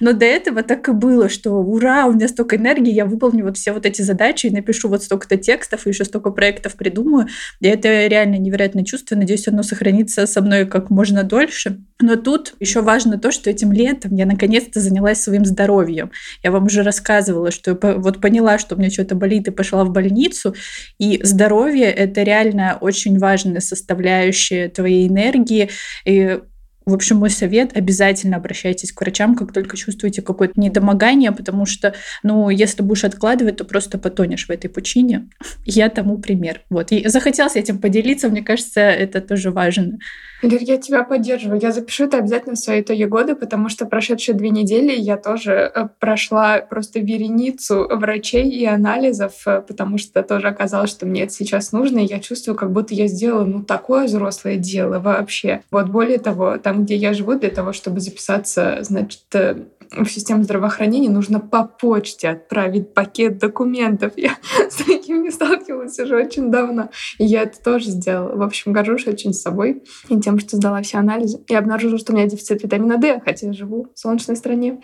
Но 0.00 0.12
до 0.12 0.24
этого 0.24 0.62
так 0.62 0.88
и 0.88 0.92
было, 0.92 1.28
что 1.28 1.52
ура, 1.52 2.06
у 2.06 2.12
меня 2.12 2.28
столько 2.28 2.56
энергии, 2.56 2.92
я 2.92 3.06
выполню 3.06 3.44
вот 3.44 3.56
все 3.56 3.72
вот 3.72 3.86
эти 3.86 4.02
задачи 4.02 4.46
и 4.46 4.50
напишу 4.50 4.88
вот 4.88 5.02
столько-то 5.02 5.36
текстов, 5.36 5.86
и 5.86 5.90
еще 5.90 6.04
столько 6.04 6.30
проектов 6.30 6.74
придумаю. 6.74 7.28
И 7.60 7.66
это 7.66 8.06
реально 8.06 8.36
невероятное 8.36 8.84
чувство. 8.84 9.16
Надеюсь, 9.16 9.48
оно 9.48 9.62
сохранится 9.62 10.26
со 10.26 10.42
мной 10.42 10.66
как 10.66 10.90
можно 10.90 11.22
дольше. 11.22 11.80
Но 12.00 12.16
тут 12.16 12.54
еще 12.60 12.82
важно 12.82 13.18
то, 13.18 13.30
что 13.30 13.50
этим 13.50 13.72
летом 13.72 14.14
я 14.16 14.26
наконец-то 14.26 14.80
занялась 14.80 15.22
своим 15.22 15.44
здоровьем. 15.44 16.10
Я 16.42 16.50
вам 16.50 16.64
уже 16.64 16.82
рассказывала, 16.82 17.50
что 17.50 17.78
я 17.80 17.94
вот 17.94 18.20
поняла, 18.20 18.58
что 18.58 18.74
у 18.74 18.78
меня 18.78 18.90
что-то 18.90 19.14
болит, 19.14 19.48
и 19.48 19.52
пошла 19.52 19.84
в 19.84 19.90
больницу. 19.90 20.54
И 20.98 21.20
здоровье— 21.22 21.84
это 21.92 22.22
реально 22.22 22.78
очень 22.80 23.18
важная 23.18 23.60
составляющая 23.60 24.68
твоей 24.68 25.08
энергии. 25.08 25.70
И 26.04 26.40
в 26.84 26.94
общем, 26.94 27.16
мой 27.16 27.30
совет– 27.30 27.70
обязательно 27.76 28.36
обращайтесь 28.36 28.92
к 28.92 29.00
врачам, 29.00 29.34
как 29.36 29.52
только 29.52 29.76
чувствуете 29.76 30.22
какое-то 30.22 30.60
недомогание, 30.60 31.32
потому 31.32 31.66
что, 31.66 31.94
ну, 32.22 32.50
если 32.50 32.82
будешь 32.82 33.04
откладывать, 33.04 33.56
то 33.56 33.64
просто 33.64 33.98
потонешь 33.98 34.46
в 34.46 34.50
этой 34.50 34.68
пучине. 34.68 35.28
Я 35.64 35.88
тому 35.88 36.18
пример. 36.18 36.62
Вот. 36.70 36.92
И 36.92 37.06
захотелось 37.08 37.56
этим 37.56 37.78
поделиться, 37.78 38.28
мне 38.28 38.42
кажется, 38.42 38.80
это 38.80 39.20
тоже 39.20 39.50
важно. 39.50 39.98
Лер, 40.42 40.60
я 40.60 40.76
тебя 40.76 41.04
поддерживаю. 41.04 41.60
Я 41.60 41.70
запишу 41.70 42.04
это 42.04 42.18
обязательно 42.18 42.56
в 42.56 42.58
свои 42.58 42.80
итоги 42.80 43.04
года, 43.04 43.36
потому 43.36 43.68
что 43.68 43.86
прошедшие 43.86 44.34
две 44.34 44.50
недели 44.50 44.92
я 44.92 45.16
тоже 45.16 45.52
э, 45.52 45.88
прошла 46.00 46.58
просто 46.58 46.98
вереницу 46.98 47.86
врачей 47.88 48.50
и 48.50 48.66
анализов, 48.66 49.34
э, 49.46 49.62
потому 49.62 49.98
что 49.98 50.22
тоже 50.24 50.48
оказалось, 50.48 50.90
что 50.90 51.06
мне 51.06 51.22
это 51.22 51.32
сейчас 51.32 51.70
нужно, 51.70 52.00
и 52.00 52.06
я 52.06 52.18
чувствую, 52.18 52.56
как 52.56 52.72
будто 52.72 52.92
я 52.92 53.06
сделала 53.06 53.44
ну 53.44 53.62
такое 53.62 54.06
взрослое 54.06 54.56
дело 54.56 54.98
вообще. 54.98 55.62
Вот 55.70 55.88
более 55.88 56.18
того, 56.18 56.58
там, 56.58 56.84
где 56.84 56.96
я 56.96 57.12
живу, 57.12 57.34
для 57.34 57.50
того, 57.50 57.72
чтобы 57.72 58.00
записаться, 58.00 58.78
значит, 58.80 59.22
э, 59.34 59.56
в 59.96 60.06
систему 60.06 60.42
здравоохранения 60.42 61.10
нужно 61.10 61.40
по 61.40 61.64
почте 61.64 62.30
отправить 62.30 62.94
пакет 62.94 63.38
документов. 63.38 64.12
Я 64.16 64.36
с 64.70 64.76
таким 64.76 65.22
не 65.22 65.30
сталкивалась 65.30 65.98
уже 65.98 66.16
очень 66.16 66.50
давно. 66.50 66.90
И 67.18 67.24
я 67.24 67.42
это 67.42 67.62
тоже 67.62 67.90
сделала. 67.90 68.36
В 68.36 68.42
общем, 68.42 68.72
горжусь 68.72 69.06
очень 69.06 69.32
собой 69.32 69.82
и 70.08 70.20
тем, 70.20 70.31
что 70.38 70.56
сдала 70.56 70.82
все 70.82 70.98
анализы. 70.98 71.40
И 71.48 71.54
обнаружила, 71.54 71.98
что 71.98 72.12
у 72.12 72.16
меня 72.16 72.26
дефицит 72.26 72.62
витамина 72.62 72.98
D, 72.98 73.20
хотя 73.24 73.46
я 73.46 73.52
живу 73.52 73.88
в 73.94 73.98
солнечной 73.98 74.36
стране. 74.36 74.80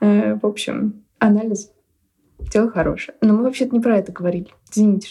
Э, 0.00 0.34
в 0.34 0.46
общем, 0.46 1.04
анализ 1.18 1.70
дело 2.52 2.70
хорошее. 2.70 3.16
Но 3.20 3.34
мы 3.34 3.44
вообще-то 3.44 3.74
не 3.74 3.80
про 3.80 3.98
это 3.98 4.12
говорили. 4.12 4.48
Извините. 4.70 5.10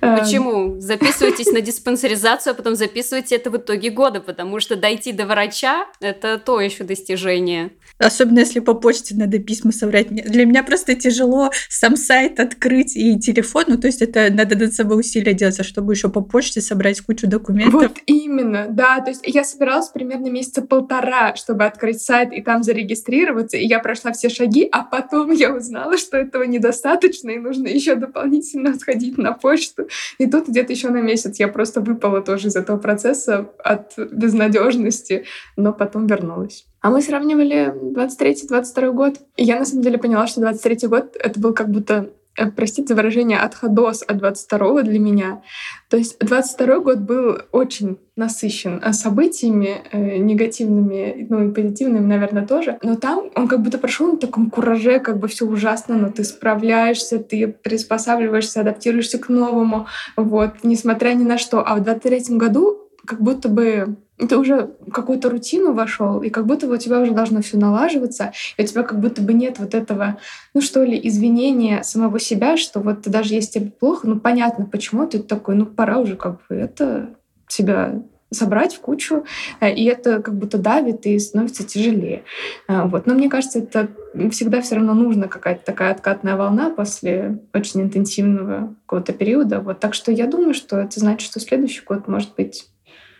Почему? 0.00 0.80
Записывайтесь 0.80 1.46
на 1.52 1.60
диспансеризацию, 1.60 2.52
а 2.52 2.54
потом 2.54 2.74
записывайте 2.74 3.36
это 3.36 3.50
в 3.50 3.56
итоге 3.56 3.90
года, 3.90 4.20
потому 4.20 4.60
что 4.60 4.76
дойти 4.76 5.12
до 5.12 5.26
врача– 5.26 5.86
это 6.00 6.38
то 6.38 6.60
еще 6.60 6.84
достижение. 6.84 7.70
Особенно 7.98 8.40
если 8.40 8.60
по 8.60 8.74
почте 8.74 9.14
надо 9.16 9.38
письма 9.38 9.72
собрать. 9.72 10.08
Для 10.08 10.44
меня 10.44 10.62
просто 10.62 10.94
тяжело 10.94 11.50
сам 11.68 11.96
сайт 11.96 12.38
открыть 12.38 12.96
и 12.96 13.18
телефон. 13.18 13.64
Ну, 13.68 13.78
то 13.78 13.88
есть 13.88 14.02
это 14.02 14.32
надо 14.32 14.56
над 14.56 14.72
собой 14.72 15.00
усилия 15.00 15.34
делать, 15.34 15.58
а 15.58 15.64
чтобы 15.64 15.94
еще 15.94 16.08
по 16.08 16.20
почте 16.20 16.60
собрать 16.60 17.00
кучу 17.00 17.26
документов. 17.26 17.82
Вот 17.82 17.98
именно, 18.06 18.66
да. 18.70 19.00
То 19.00 19.10
есть 19.10 19.22
я 19.24 19.42
собиралась 19.42 19.88
примерно 19.88 20.28
месяца 20.28 20.62
полтора, 20.62 21.34
чтобы 21.34 21.64
открыть 21.64 22.00
сайт 22.00 22.32
и 22.32 22.40
там 22.42 22.62
зарегистрироваться, 22.62 23.56
и 23.56 23.66
я 23.66 23.80
прошла 23.80 24.12
все 24.12 24.28
шаги, 24.28 24.68
а 24.70 24.84
потом 24.84 25.32
я 25.32 25.54
узнала, 25.54 25.98
что 25.98 26.16
этого 26.16 26.44
недостаточно, 26.44 27.30
и 27.30 27.38
нужно 27.38 27.66
еще 27.66 27.96
дополнительно 27.96 28.78
сходить 28.78 29.18
на 29.18 29.32
почту. 29.32 29.87
И 30.18 30.26
тут 30.26 30.48
где-то 30.48 30.72
еще 30.72 30.90
на 30.90 31.00
месяц 31.00 31.38
я 31.38 31.48
просто 31.48 31.80
выпала 31.80 32.20
тоже 32.20 32.48
из 32.48 32.56
этого 32.56 32.78
процесса 32.78 33.50
от 33.58 33.94
безнадежности, 33.96 35.24
но 35.56 35.72
потом 35.72 36.06
вернулась. 36.06 36.66
А 36.80 36.90
мы 36.90 37.02
сравнивали 37.02 37.74
23-22 37.94 38.92
год. 38.92 39.18
И 39.36 39.44
я 39.44 39.58
на 39.58 39.64
самом 39.64 39.82
деле 39.82 39.98
поняла, 39.98 40.26
что 40.26 40.40
23 40.40 40.88
год— 40.88 41.16
это 41.18 41.40
был 41.40 41.52
как 41.52 41.68
будто 41.70 42.10
простите 42.56 42.88
за 42.88 42.94
выражение, 42.94 43.38
отходос 43.38 44.02
от 44.06 44.18
22 44.18 44.82
для 44.82 44.98
меня. 44.98 45.42
То 45.88 45.96
есть 45.96 46.18
22 46.18 46.78
год 46.80 46.98
был 46.98 47.38
очень 47.52 47.98
насыщен 48.16 48.80
э, 48.82 48.92
событиями 48.92 49.82
э, 49.92 50.18
негативными, 50.18 51.26
ну 51.30 51.48
и 51.48 51.52
позитивными, 51.52 52.04
наверное, 52.04 52.46
тоже. 52.46 52.78
Но 52.82 52.96
там 52.96 53.30
он 53.34 53.48
как 53.48 53.62
будто 53.62 53.78
прошел 53.78 54.12
на 54.12 54.18
таком 54.18 54.50
кураже, 54.50 54.98
как 54.98 55.18
бы 55.18 55.28
все 55.28 55.46
ужасно, 55.46 55.96
но 55.96 56.10
ты 56.10 56.24
справляешься, 56.24 57.18
ты 57.18 57.48
приспосабливаешься, 57.48 58.60
адаптируешься 58.60 59.18
к 59.18 59.28
новому, 59.28 59.86
вот, 60.16 60.64
несмотря 60.64 61.14
ни 61.14 61.24
на 61.24 61.38
что. 61.38 61.62
А 61.64 61.76
в 61.76 61.82
23 61.82 62.36
году 62.36 62.87
как 63.08 63.22
будто 63.22 63.48
бы 63.48 63.96
ты 64.18 64.36
уже 64.36 64.74
какую-то 64.92 65.30
рутину 65.30 65.72
вошел, 65.72 66.22
и 66.22 66.28
как 66.28 66.46
будто 66.46 66.66
бы 66.66 66.74
у 66.74 66.78
тебя 66.78 67.00
уже 67.00 67.12
должно 67.12 67.40
все 67.40 67.56
налаживаться, 67.56 68.32
и 68.56 68.62
у 68.62 68.66
тебя 68.66 68.82
как 68.82 69.00
будто 69.00 69.22
бы 69.22 69.32
нет 69.32 69.58
вот 69.58 69.74
этого, 69.74 70.18
ну 70.54 70.60
что 70.60 70.84
ли, 70.84 71.00
извинения 71.02 71.82
самого 71.82 72.20
себя, 72.20 72.56
что 72.56 72.80
вот 72.80 73.02
даже 73.02 73.34
если 73.34 73.60
тебе 73.60 73.70
плохо, 73.70 74.06
ну 74.06 74.20
понятно, 74.20 74.66
почему 74.66 75.06
ты 75.06 75.20
такой, 75.20 75.54
ну 75.54 75.66
пора 75.66 75.98
уже 75.98 76.16
как 76.16 76.40
бы 76.48 76.56
это 76.56 77.10
себя 77.46 78.02
собрать 78.30 78.74
в 78.74 78.80
кучу, 78.80 79.24
э, 79.60 79.72
и 79.72 79.84
это 79.84 80.20
как 80.20 80.34
будто 80.34 80.58
давит 80.58 81.06
и 81.06 81.18
становится 81.18 81.64
тяжелее. 81.64 82.24
Э, 82.68 82.82
вот. 82.84 83.06
Но 83.06 83.14
мне 83.14 83.30
кажется, 83.30 83.60
это 83.60 83.88
всегда 84.30 84.60
все 84.60 84.74
равно 84.74 84.92
нужна 84.92 85.28
какая-то 85.28 85.64
такая 85.64 85.92
откатная 85.92 86.36
волна 86.36 86.68
после 86.68 87.38
очень 87.54 87.80
интенсивного 87.80 88.74
какого-то 88.84 89.14
периода. 89.14 89.60
Вот. 89.60 89.80
Так 89.80 89.94
что 89.94 90.12
я 90.12 90.26
думаю, 90.26 90.52
что 90.52 90.78
это 90.78 91.00
значит, 91.00 91.30
что 91.30 91.40
следующий 91.40 91.82
год 91.86 92.06
может 92.06 92.34
быть 92.36 92.68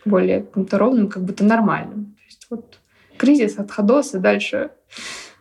более 0.09 0.42
каким-то 0.42 0.79
ровным, 0.79 1.09
как 1.09 1.25
будто 1.25 1.44
нормальным. 1.44 2.16
То 2.16 2.25
есть 2.27 2.47
вот 2.51 2.79
кризис 3.16 3.59
от 3.59 3.71
ходоса, 3.71 4.18
дальше 4.18 4.71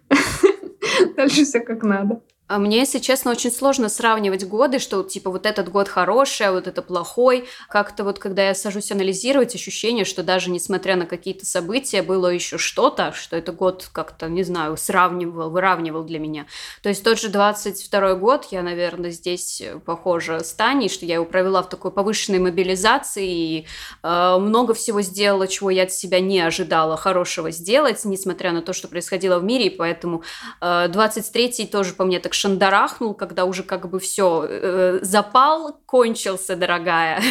дальше 1.15 1.43
все 1.43 1.59
как 1.59 1.83
надо. 1.83 2.21
А 2.47 2.59
мне, 2.59 2.77
если 2.77 2.99
честно, 2.99 3.31
очень 3.31 3.51
сложно 3.51 3.89
сравнивать 3.89 4.45
годы, 4.47 4.79
что 4.79 5.03
типа 5.03 5.29
вот 5.29 5.45
этот 5.45 5.69
год 5.69 5.89
хороший, 5.89 6.47
а 6.47 6.53
вот 6.53 6.67
это 6.67 6.81
плохой. 6.81 7.45
Как-то 7.67 8.05
вот 8.05 8.19
когда 8.19 8.47
я 8.47 8.55
сажусь 8.55 8.89
анализировать, 8.89 9.53
ощущение, 9.53 10.05
что 10.05 10.23
даже 10.23 10.49
несмотря 10.49 10.95
на 10.95 11.05
какие-то 11.05 11.45
события, 11.45 12.01
было 12.01 12.27
еще 12.27 12.57
что-то, 12.57 13.11
что 13.11 13.35
это 13.35 13.51
год 13.51 13.89
как-то, 13.91 14.29
не 14.29 14.43
знаю, 14.43 14.77
сравнивал, 14.77 15.49
выравнивал 15.49 16.03
для 16.03 16.19
меня. 16.19 16.45
То 16.81 16.87
есть 16.87 17.03
тот 17.03 17.19
же 17.19 17.27
22 17.27 18.15
год, 18.15 18.47
я, 18.51 18.61
наверное, 18.61 19.11
здесь 19.11 19.61
похожа 19.85 20.41
с 20.41 20.53
Таней, 20.53 20.87
что 20.87 21.05
я 21.05 21.15
его 21.15 21.25
провела 21.25 21.61
в 21.61 21.67
такой 21.67 21.91
повышенной 21.91 22.39
мобилизации 22.39 23.27
и 23.27 23.67
э, 24.03 24.37
много 24.39 24.73
всего 24.73 25.01
сделала, 25.01 25.49
чего 25.49 25.69
я 25.69 25.83
от 25.83 25.91
себя 25.91 26.21
не 26.21 26.39
ожидала 26.39 26.95
хорошего 26.95 27.51
сделать, 27.51 28.05
несмотря 28.05 28.53
на 28.53 28.61
то, 28.61 28.71
что 28.71 28.87
происходило 28.87 29.37
в 29.39 29.43
мире, 29.43 29.67
и 29.67 29.69
поэтому 29.69 30.23
э, 30.61 30.87
23 30.87 31.67
тоже 31.67 31.93
по 31.93 32.05
мне 32.05 32.21
так 32.21 32.36
шандарахнул, 32.37 33.13
когда 33.13 33.45
уже 33.45 33.63
как 33.63 33.89
бы 33.89 33.99
все, 33.99 34.45
э, 34.47 34.99
запал 35.01 35.79
кончился, 35.85 36.55
дорогая. 36.55 37.21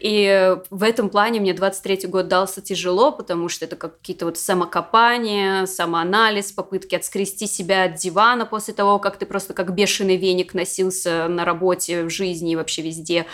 И 0.00 0.56
в 0.70 0.82
этом 0.82 1.08
плане 1.08 1.40
мне 1.40 1.54
23 1.54 2.08
год 2.08 2.28
дался 2.28 2.60
тяжело, 2.60 3.12
потому 3.12 3.48
что 3.48 3.64
это 3.64 3.76
какие-то 3.76 4.26
вот 4.26 4.38
самокопания, 4.38 5.66
самоанализ, 5.66 6.52
попытки 6.52 6.94
отскрести 6.94 7.46
себя 7.46 7.84
от 7.84 7.94
дивана 7.94 8.46
после 8.46 8.74
того, 8.74 8.98
как 8.98 9.18
ты 9.18 9.26
просто 9.26 9.54
как 9.54 9.74
бешеный 9.74 10.16
веник 10.16 10.54
носился 10.54 11.28
на 11.28 11.44
работе, 11.44 12.04
в 12.04 12.10
жизни 12.10 12.52
и 12.52 12.56
вообще 12.56 12.82
везде. 12.82 13.26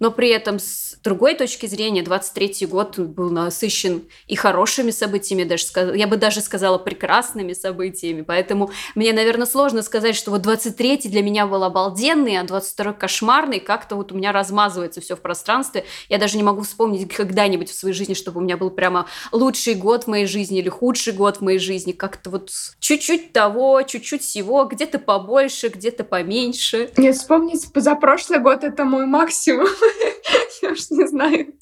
Но 0.00 0.10
при 0.10 0.30
этом 0.30 0.58
с 0.58 0.96
другой 1.02 1.34
точки 1.34 1.66
зрения 1.66 2.02
23 2.02 2.66
год 2.66 2.98
был 2.98 3.30
насыщен 3.30 4.02
и 4.26 4.36
хорошими 4.36 4.90
событиями, 4.90 5.44
даже 5.44 5.64
я 5.94 6.06
бы 6.06 6.16
даже 6.16 6.40
сказала 6.40 6.78
прекрасными 6.78 7.52
событиями. 7.52 8.22
Поэтому 8.22 8.70
мне, 8.94 9.12
наверное, 9.12 9.46
сложно 9.46 9.82
сказать, 9.82 10.16
что 10.16 10.30
вот 10.30 10.37
23 10.38 11.08
для 11.08 11.22
меня 11.22 11.46
был 11.46 11.64
обалденный, 11.64 12.38
а 12.38 12.44
22 12.44 12.92
кошмарный. 12.94 13.60
Как-то 13.60 13.96
вот 13.96 14.12
у 14.12 14.14
меня 14.16 14.32
размазывается 14.32 15.00
все 15.00 15.16
в 15.16 15.20
пространстве. 15.20 15.84
Я 16.08 16.18
даже 16.18 16.36
не 16.36 16.42
могу 16.42 16.62
вспомнить 16.62 17.12
когда-нибудь 17.12 17.70
в 17.70 17.74
своей 17.74 17.94
жизни, 17.94 18.14
чтобы 18.14 18.40
у 18.40 18.42
меня 18.42 18.56
был 18.56 18.70
прямо 18.70 19.06
лучший 19.32 19.74
год 19.74 20.04
в 20.04 20.06
моей 20.08 20.26
жизни 20.26 20.58
или 20.58 20.68
худший 20.68 21.12
год 21.12 21.38
в 21.38 21.40
моей 21.40 21.58
жизни. 21.58 21.92
Как-то 21.92 22.30
вот 22.30 22.50
чуть-чуть 22.80 23.32
того, 23.32 23.82
чуть-чуть 23.82 24.22
всего, 24.22 24.64
где-то 24.64 24.98
побольше, 24.98 25.68
где-то 25.68 26.04
поменьше. 26.04 26.90
Нет, 26.96 27.16
вспомнить 27.16 27.66
за 27.74 27.94
прошлый 27.94 28.40
год 28.40 28.64
это 28.64 28.84
мой 28.84 29.06
максимум. 29.06 29.68
Я 30.62 30.70
уж 30.70 30.90
не 30.90 31.06
знаю. 31.06 31.54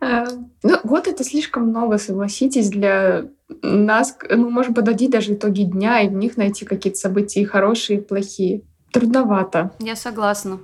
Э, 0.00 0.24
ну, 0.62 0.78
год 0.84 1.08
это 1.08 1.24
слишком 1.24 1.68
много, 1.68 1.98
согласитесь, 1.98 2.70
для 2.70 3.26
нас. 3.62 4.16
Ну, 4.28 4.50
можем 4.50 4.74
подойти 4.74 5.08
даже 5.08 5.34
итоги 5.34 5.62
дня 5.62 6.00
и 6.00 6.08
в 6.08 6.12
них 6.12 6.36
найти 6.36 6.64
какие-то 6.64 6.98
события 6.98 7.40
и 7.40 7.44
хорошие, 7.44 7.98
и 7.98 8.02
плохие. 8.02 8.62
Трудновато. 8.92 9.72
Я 9.78 9.96
согласна. 9.96 10.60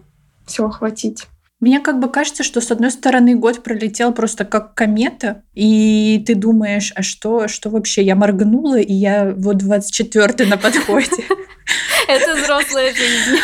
Все 0.47 0.67
охватить. 0.67 1.27
Мне 1.59 1.81
как 1.81 2.01
бы 2.01 2.11
кажется, 2.11 2.43
что 2.43 2.61
с 2.61 2.71
одной 2.71 2.91
стороны 2.91 3.35
год 3.35 3.63
пролетел 3.63 4.13
просто 4.13 4.45
как 4.45 4.75
комета, 4.75 5.43
и 5.55 6.23
ты 6.27 6.35
думаешь, 6.35 6.93
а 6.95 7.03
что, 7.03 7.49
что 7.49 7.71
вообще? 7.71 8.03
Я 8.03 8.15
моргнула, 8.15 8.79
и 8.79 8.93
я 8.93 9.33
вот 9.35 9.57
24 9.57 10.49
на 10.49 10.59
подходе. 10.59 11.25
Это 12.09 12.35
взрослая 12.35 12.93
жизнь. 12.93 13.41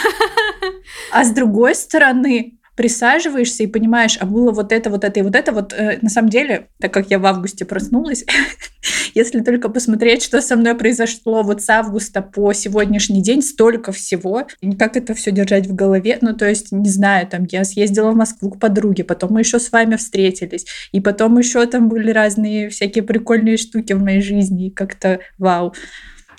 А 1.11 1.25
с 1.25 1.31
другой 1.31 1.75
стороны, 1.75 2.59
присаживаешься 2.77 3.63
и 3.63 3.67
понимаешь, 3.67 4.17
а 4.21 4.27
было 4.27 4.51
вот 4.51 4.73
это, 4.73 4.91
вот 4.91 5.05
это 5.05 5.21
и 5.21 5.23
вот 5.23 5.35
это. 5.35 5.53
Вот 5.53 5.73
э, 5.73 5.99
на 6.01 6.09
самом 6.09 6.31
деле, 6.31 6.69
так 6.81 6.93
как 6.93 7.11
я 7.11 7.19
в 7.19 7.27
августе 7.27 7.65
проснулась, 7.65 8.25
если 9.15 9.41
только 9.41 9.69
посмотреть, 9.69 10.23
что 10.23 10.41
со 10.41 10.57
мной 10.57 10.75
произошло 10.75 11.43
вот 11.43 11.63
с 11.63 11.69
августа 11.69 12.23
по 12.23 12.53
сегодняшний 12.53 13.23
день, 13.23 13.43
столько 13.43 13.93
всего, 13.93 14.47
как 14.79 14.97
это 14.97 15.15
все 15.15 15.31
держать 15.31 15.67
в 15.67 15.75
голове. 15.75 16.19
Ну, 16.21 16.35
то 16.35 16.49
есть, 16.49 16.73
не 16.73 16.89
знаю, 16.89 17.27
там, 17.27 17.47
я 17.51 17.65
съездила 17.65 18.13
в 18.13 18.17
Москву 18.17 18.51
к 18.51 18.59
подруге, 18.59 19.05
потом 19.05 19.33
мы 19.33 19.41
еще 19.41 19.59
с 19.59 19.71
вами 19.71 19.97
встретились, 19.97 20.67
и 20.93 21.01
потом 21.01 21.39
еще 21.39 21.65
там 21.67 21.89
были 21.89 22.11
разные 22.11 22.71
всякие 22.71 23.05
прикольные 23.05 23.57
штуки 23.57 23.93
в 23.93 24.03
моей 24.03 24.23
жизни, 24.23 24.69
и 24.69 24.71
как-то 24.71 25.21
вау. 25.39 25.75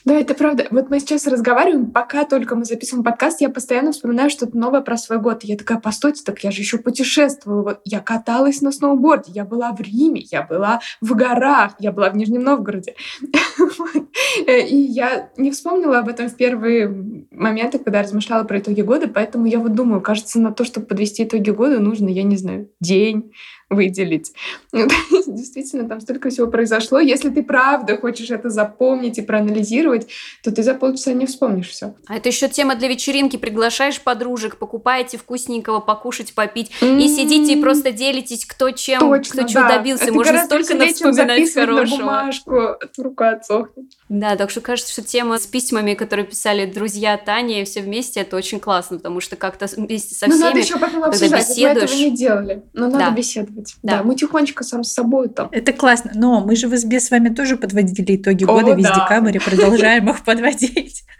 Да, 0.05 0.13
это 0.15 0.33
правда. 0.33 0.67
Вот 0.69 0.89
мы 0.89 0.99
сейчас 0.99 1.27
разговариваем, 1.27 1.91
пока 1.91 2.25
только 2.25 2.55
мы 2.55 2.65
записываем 2.65 3.05
подкаст, 3.05 3.39
я 3.39 3.49
постоянно 3.49 3.93
вспоминаю 3.93 4.29
что-то 4.29 4.57
новое 4.57 4.81
про 4.81 4.97
свой 4.97 5.19
год. 5.19 5.43
И 5.43 5.47
я 5.47 5.57
такая, 5.57 5.79
постойте, 5.79 6.23
так 6.25 6.43
я 6.43 6.51
же 6.51 6.61
еще 6.61 6.77
путешествовала. 6.77 7.61
Вот 7.61 7.81
я 7.85 7.99
каталась 7.99 8.61
на 8.61 8.71
сноуборде, 8.71 9.31
я 9.33 9.45
была 9.45 9.71
в 9.71 9.79
Риме, 9.79 10.21
я 10.29 10.43
была 10.43 10.81
в 10.99 11.15
горах, 11.15 11.75
я 11.79 11.91
была 11.91 12.09
в 12.09 12.17
Нижнем 12.17 12.43
Новгороде. 12.43 12.95
И 14.47 14.75
я 14.75 15.29
не 15.37 15.51
вспомнила 15.51 15.99
об 15.99 16.09
этом 16.09 16.27
в 16.27 16.35
первые 16.35 16.87
моменты, 17.31 17.79
когда 17.79 18.01
размышляла 18.01 18.43
про 18.43 18.59
итоги 18.59 18.81
года, 18.81 19.07
поэтому 19.07 19.45
я 19.45 19.59
вот 19.59 19.73
думаю, 19.73 20.01
кажется, 20.01 20.39
на 20.39 20.51
то, 20.51 20.65
чтобы 20.65 20.87
подвести 20.87 21.23
итоги 21.23 21.51
года, 21.51 21.79
нужно, 21.79 22.09
я 22.09 22.23
не 22.23 22.35
знаю, 22.35 22.69
день, 22.81 23.31
выделить. 23.73 24.33
Действительно, 24.71 25.87
там 25.87 26.01
столько 26.01 26.29
всего 26.29 26.47
произошло. 26.47 26.99
Если 26.99 27.29
ты 27.29 27.43
правда 27.43 27.97
хочешь 27.97 28.29
это 28.29 28.49
запомнить 28.49 29.17
и 29.17 29.21
проанализировать, 29.21 30.07
то 30.43 30.51
ты 30.51 30.63
за 30.63 30.73
полчаса 30.73 31.13
не 31.13 31.25
вспомнишь 31.25 31.69
все. 31.69 31.95
А 32.07 32.15
это 32.15 32.29
еще 32.29 32.47
тема 32.47 32.75
для 32.75 32.87
вечеринки. 32.87 33.37
Приглашаешь 33.37 34.01
подружек, 34.01 34.57
покупаете 34.57 35.17
вкусненького 35.17 35.79
покушать, 35.79 36.33
попить, 36.33 36.71
mm-hmm. 36.81 37.01
и 37.01 37.07
сидите 37.07 37.53
и 37.53 37.61
просто 37.61 37.91
делитесь, 37.91 38.45
кто 38.45 38.71
чем, 38.71 38.99
Точно, 38.99 39.33
кто 39.33 39.41
да. 39.41 39.47
чего 39.47 39.67
добился. 39.67 40.03
Это 40.05 40.13
Можно 40.13 40.45
столько 40.45 40.85
вспоминать 40.87 41.53
хорошего. 41.53 41.97
На 41.97 42.03
бумажку, 42.03 42.59
рука 42.97 43.31
отсохнет. 43.31 43.85
Да, 44.09 44.35
так 44.35 44.49
что 44.49 44.61
кажется, 44.61 44.91
что 44.91 45.01
тема 45.01 45.37
с 45.37 45.45
письмами, 45.45 45.93
которые 45.93 46.25
писали 46.25 46.65
друзья 46.65 47.17
Тани, 47.17 47.63
все 47.63 47.81
вместе, 47.81 48.21
это 48.21 48.35
очень 48.35 48.59
классно, 48.59 48.97
потому 48.97 49.21
что 49.21 49.35
как-то 49.35 49.67
вместе 49.75 50.15
со 50.15 50.25
всеми, 50.25 50.39
Но 50.39 50.45
надо 50.45 50.59
еще 50.59 50.77
потом 50.77 51.03
обсуждать, 51.03 51.49
беседуешь... 51.49 51.73
мы 51.73 51.83
этого 51.83 51.95
не 51.95 52.11
делали, 52.11 52.63
но 52.73 52.85
надо 52.87 52.97
да. 52.97 53.11
беседовать 53.11 53.62
делать. 53.63 53.77
Да. 53.83 53.97
да, 53.97 54.03
мы 54.03 54.15
тихонечко 54.15 54.63
сам 54.63 54.83
с 54.83 54.93
собой 54.93 55.29
там. 55.29 55.49
Это 55.51 55.73
классно. 55.73 56.11
Но 56.15 56.41
мы 56.41 56.55
же 56.55 56.67
в 56.67 56.77
СБ 56.77 56.99
с 56.99 57.11
вами 57.11 57.29
тоже 57.29 57.57
подводили 57.57 58.17
итоги 58.17 58.43
О, 58.43 58.47
года 58.47 58.73
весь 58.73 58.85
да. 58.85 58.95
декабрь 58.95 59.35
и 59.35 59.39
продолжаем 59.39 60.09
их 60.09 60.23
подводить. 60.23 61.03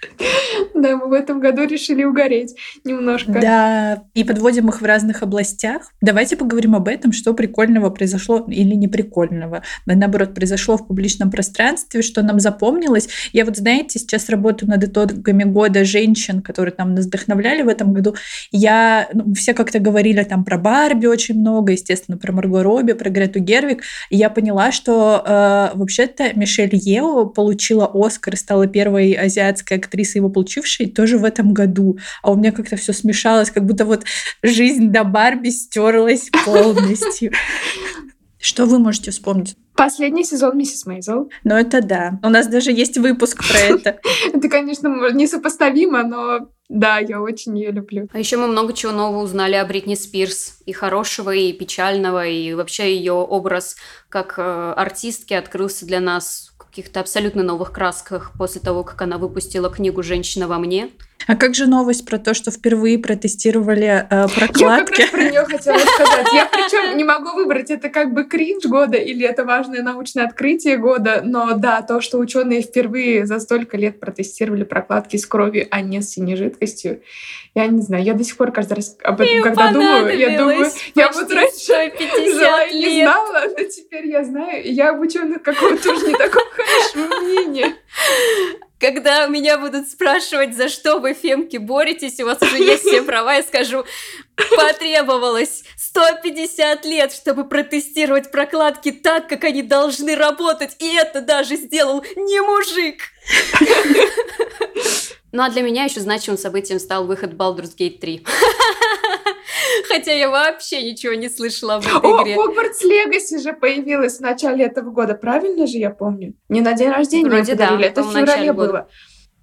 Да, 0.75 0.97
мы 0.97 1.07
в 1.07 1.13
этом 1.13 1.39
году 1.39 1.65
решили 1.65 2.03
угореть 2.03 2.55
немножко. 2.83 3.31
Да, 3.31 4.03
и 4.13 4.25
подводим 4.25 4.67
их 4.67 4.81
в 4.81 4.85
разных 4.85 5.23
областях. 5.23 5.93
Давайте 6.01 6.35
поговорим 6.35 6.75
об 6.75 6.89
этом, 6.89 7.13
что 7.13 7.33
прикольного 7.33 7.89
произошло 7.89 8.45
или 8.49 8.75
не 8.75 8.89
прикольного. 8.89 9.63
Наоборот, 9.85 10.33
произошло 10.33 10.77
в 10.77 10.87
публичном 10.87 11.31
пространстве, 11.31 12.01
что 12.01 12.21
нам 12.21 12.41
запомнилось. 12.41 13.07
Я 13.31 13.45
вот, 13.45 13.55
знаете, 13.55 13.97
сейчас 13.97 14.27
работаю 14.29 14.69
над 14.69 14.83
итогами 14.83 15.45
года 15.45 15.85
женщин, 15.85 16.41
которые 16.41 16.73
там 16.73 16.95
нас 16.95 17.05
вдохновляли 17.05 17.61
в 17.61 17.69
этом 17.69 17.93
году. 17.93 18.15
Я, 18.51 19.07
ну, 19.13 19.33
все 19.35 19.53
как-то 19.53 19.79
говорили 19.79 20.23
там 20.23 20.43
про 20.43 20.57
Барби 20.57 21.05
очень 21.05 21.39
много, 21.39 21.71
естественно, 21.71 22.17
про 22.17 22.32
Марго 22.34 22.63
Робби, 22.63 22.93
про 22.93 23.09
Грету 23.09 23.39
Гервик. 23.39 23.84
И 24.09 24.17
я 24.17 24.29
поняла, 24.29 24.71
что 24.71 25.23
э, 25.25 25.77
вообще-то 25.77 26.38
Мишель 26.38 26.71
Ео 26.73 27.25
получила 27.25 27.89
Оскар, 27.93 28.36
стала 28.36 28.67
первой 28.67 29.13
азиатской 29.13 29.77
актрисой 29.77 30.19
его 30.19 30.29
получившей 30.29 30.88
тоже 30.88 31.17
в 31.17 31.23
этом 31.23 31.53
году. 31.53 31.97
А 32.21 32.31
у 32.31 32.36
меня 32.36 32.51
как-то 32.51 32.75
все 32.75 32.93
смешалось, 32.93 33.51
как 33.51 33.65
будто 33.65 33.86
вот 33.86 34.03
жизнь 34.41 34.91
до 34.91 35.03
Барби 35.03 35.49
стерлась 35.49 36.29
полностью. 36.45 37.31
Что 38.39 38.65
вы 38.65 38.77
можете 38.77 39.11
вспомнить? 39.11 39.55
Последний 39.75 40.23
сезон 40.25 40.57
«Миссис 40.57 40.86
Мейзел». 40.86 41.31
Ну, 41.45 41.55
это 41.55 41.81
да. 41.81 42.19
У 42.21 42.29
нас 42.29 42.47
даже 42.47 42.71
есть 42.71 42.97
выпуск 42.97 43.41
про 43.47 43.57
это. 43.57 43.99
Это, 44.34 44.49
конечно, 44.49 45.11
несопоставимо, 45.11 46.03
но 46.03 46.49
да, 46.69 46.99
я 46.99 47.21
очень 47.21 47.57
ее 47.57 47.71
люблю. 47.71 48.07
А 48.13 48.19
еще 48.19 48.38
мы 48.38 48.47
много 48.47 48.73
чего 48.73 48.91
нового 48.91 49.23
узнали 49.23 49.55
о 49.55 49.65
Бритни 49.65 49.95
Спирс. 49.95 50.59
И 50.66 50.74
хорошего, 50.74 51.32
и 51.32 51.51
печального, 51.53 52.26
и 52.26 52.53
вообще 52.53 52.95
ее 52.95 53.14
образ 53.14 53.76
как 54.09 54.36
э, 54.38 54.74
артистки 54.78 55.34
открылся 55.34 55.86
для 55.86 55.99
нас 55.99 56.53
в 56.57 56.57
каких-то 56.66 56.99
абсолютно 56.99 57.43
новых 57.43 57.72
красках 57.72 58.32
после 58.38 58.61
того, 58.61 58.84
как 58.84 59.01
она 59.01 59.18
выпустила 59.18 59.70
книгу 59.70 60.03
«Женщина 60.03 60.47
во 60.47 60.59
мне». 60.59 60.89
А 61.28 61.36
как 61.36 61.55
же 61.55 61.68
новость 61.68 62.05
про 62.05 62.18
то, 62.18 62.34
что 62.34 62.51
впервые 62.51 62.99
протестировали 62.99 64.05
э, 64.09 64.28
прокладки? 64.28 64.61
Я 64.61 64.86
как 64.86 64.99
раз 64.99 65.09
про 65.09 65.24
нее 65.24 65.45
хотела 65.45 65.78
сказать. 65.78 66.28
Я 66.34 66.45
причем 66.51 66.97
не 66.97 67.03
могу 67.03 67.34
выбрать, 67.34 67.72
это 67.72 67.89
как 67.89 68.14
бы 68.14 68.26
кринж 68.26 68.66
года 68.66 68.97
или 68.97 69.26
это 69.26 69.45
важное 69.45 69.82
научное 69.82 70.26
открытие 70.26 70.78
года, 70.78 71.22
но 71.24 71.53
да, 71.53 71.82
то, 71.82 72.01
что 72.01 72.18
ученые 72.18 72.61
впервые 72.61 73.26
за 73.26 73.39
столько 73.39 73.78
лет 73.78 73.99
протестировали 73.99 74.64
прокладки 74.64 75.18
с 75.18 75.26
кровью, 75.26 75.68
а 75.72 75.82
не 75.82 76.01
с 76.01 76.09
синей 76.09 76.36
жидкостью, 76.36 77.01
я 77.55 77.68
не 77.68 77.82
знаю, 77.82 78.03
я 78.03 78.14
до 78.14 78.24
сих 78.24 78.36
пор 78.36 78.51
каждый 78.51 78.74
раз 78.74 78.97
об 79.03 79.22
этом, 79.22 79.36
Им 79.36 79.43
когда 79.43 79.72
думаю, 79.72 80.18
я 80.18 80.38
думаю, 80.38 80.52
я 80.95 81.11
вот 81.11 81.31
раньше 81.31 81.93
жила 82.33 82.63
и 82.63 82.77
не 82.77 83.01
знала, 83.03 83.45
но 83.57 83.63
теперь 83.63 84.07
я 84.07 84.23
знаю, 84.23 84.63
и 84.63 84.71
я 84.71 84.91
об 84.91 85.01
ученых 85.01 85.41
какого-то 85.43 85.93
уже 85.93 86.07
не 86.07 86.13
такого 86.13 86.45
хорошего 86.49 87.21
мнения. 87.21 87.75
Когда 88.79 89.27
меня 89.27 89.57
будут 89.57 89.87
спрашивать, 89.87 90.57
за 90.57 90.67
что 90.67 90.99
вы, 90.99 91.13
фемки, 91.13 91.55
боретесь, 91.55 92.19
у 92.19 92.25
вас 92.25 92.41
уже 92.41 92.57
есть 92.57 92.83
все 92.83 93.01
права, 93.01 93.35
я 93.35 93.43
скажу, 93.43 93.85
потребовалось 94.57 95.63
150 95.77 96.83
лет, 96.85 97.13
чтобы 97.13 97.45
протестировать 97.45 98.29
прокладки 98.31 98.91
так, 98.91 99.29
как 99.29 99.45
они 99.45 99.61
должны 99.61 100.15
работать, 100.15 100.75
и 100.79 100.95
это 100.95 101.21
даже 101.21 101.55
сделал 101.55 102.03
не 102.15 102.41
мужик. 102.41 103.01
Ну 105.31 105.41
а 105.41 105.49
для 105.49 105.63
меня 105.63 105.85
еще 105.85 105.99
значимым 105.99 106.37
событием 106.37 106.79
стал 106.79 107.07
выход 107.07 107.33
Baldur's 107.33 107.75
Gate 107.75 107.99
3. 107.99 108.23
Хотя 109.88 110.13
я 110.13 110.29
вообще 110.29 110.84
ничего 110.84 111.13
не 111.13 111.29
слышала 111.29 111.75
об 111.75 111.84
этой 111.84 111.95
О, 111.95 112.23
игре. 112.23 112.36
Hogwarts 112.36 112.84
Legacy 112.86 113.41
же 113.41 113.53
появилась 113.53 114.17
в 114.17 114.21
начале 114.21 114.65
этого 114.65 114.91
года, 114.91 115.15
правильно 115.15 115.67
же 115.67 115.77
я 115.77 115.89
помню? 115.89 116.34
Не 116.49 116.61
на 116.61 116.73
день 116.73 116.89
рождения 116.89 117.29
Вроде 117.29 117.53
подарили, 117.53 117.81
да, 117.81 117.88
это 117.88 118.03
в 118.03 118.13
феврале 118.13 118.53
было. 118.53 118.88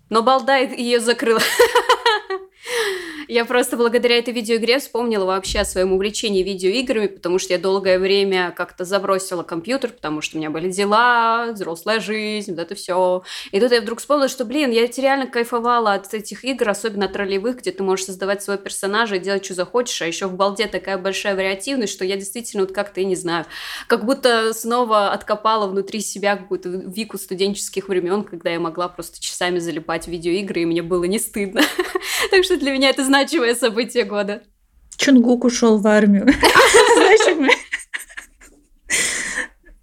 Но 0.08 0.22
балда 0.22 0.56
ее 0.56 1.00
закрыла. 1.00 1.40
Я 3.30 3.44
просто 3.44 3.76
благодаря 3.76 4.18
этой 4.18 4.34
видеоигре 4.34 4.80
вспомнила 4.80 5.24
вообще 5.24 5.60
о 5.60 5.64
своем 5.64 5.92
увлечении 5.92 6.42
видеоиграми, 6.42 7.06
потому 7.06 7.38
что 7.38 7.52
я 7.52 7.60
долгое 7.60 8.00
время 8.00 8.52
как-то 8.56 8.84
забросила 8.84 9.44
компьютер, 9.44 9.90
потому 9.92 10.20
что 10.20 10.36
у 10.36 10.40
меня 10.40 10.50
были 10.50 10.68
дела, 10.68 11.52
взрослая 11.52 12.00
жизнь, 12.00 12.50
вот 12.50 12.60
это 12.60 12.74
все. 12.74 13.22
И 13.52 13.60
тут 13.60 13.70
я 13.70 13.82
вдруг 13.82 14.00
вспомнила, 14.00 14.26
что, 14.26 14.44
блин, 14.44 14.72
я 14.72 14.84
реально 14.84 15.28
кайфовала 15.28 15.92
от 15.92 16.12
этих 16.12 16.44
игр, 16.44 16.68
особенно 16.68 17.06
от 17.06 17.14
ролевых, 17.14 17.58
где 17.58 17.70
ты 17.70 17.84
можешь 17.84 18.06
создавать 18.06 18.42
своего 18.42 18.60
персонажа 18.60 19.14
и 19.14 19.20
делать, 19.20 19.44
что 19.44 19.54
захочешь, 19.54 20.02
а 20.02 20.08
еще 20.08 20.26
в 20.26 20.34
балде 20.34 20.66
такая 20.66 20.98
большая 20.98 21.36
вариативность, 21.36 21.92
что 21.92 22.04
я 22.04 22.16
действительно 22.16 22.64
вот 22.64 22.72
как-то, 22.72 23.00
я 23.00 23.06
не 23.06 23.14
знаю, 23.14 23.46
как 23.86 24.06
будто 24.06 24.52
снова 24.54 25.12
откопала 25.12 25.68
внутри 25.68 26.00
себя 26.00 26.34
какую-то 26.34 26.68
вику 26.68 27.16
студенческих 27.16 27.86
времен, 27.86 28.24
когда 28.24 28.50
я 28.50 28.58
могла 28.58 28.88
просто 28.88 29.22
часами 29.22 29.60
залипать 29.60 30.06
в 30.06 30.10
видеоигры, 30.10 30.62
и 30.62 30.66
мне 30.66 30.82
было 30.82 31.04
не 31.04 31.20
стыдно. 31.20 31.60
Так 32.30 32.44
что 32.44 32.56
для 32.56 32.72
меня 32.72 32.90
это 32.90 33.02
значимое 33.20 33.54
событие 33.54 34.04
года. 34.04 34.42
Чунгук 34.96 35.44
ушел 35.44 35.78
в 35.78 35.86
армию. 35.86 36.26
Значимое. 36.96 37.52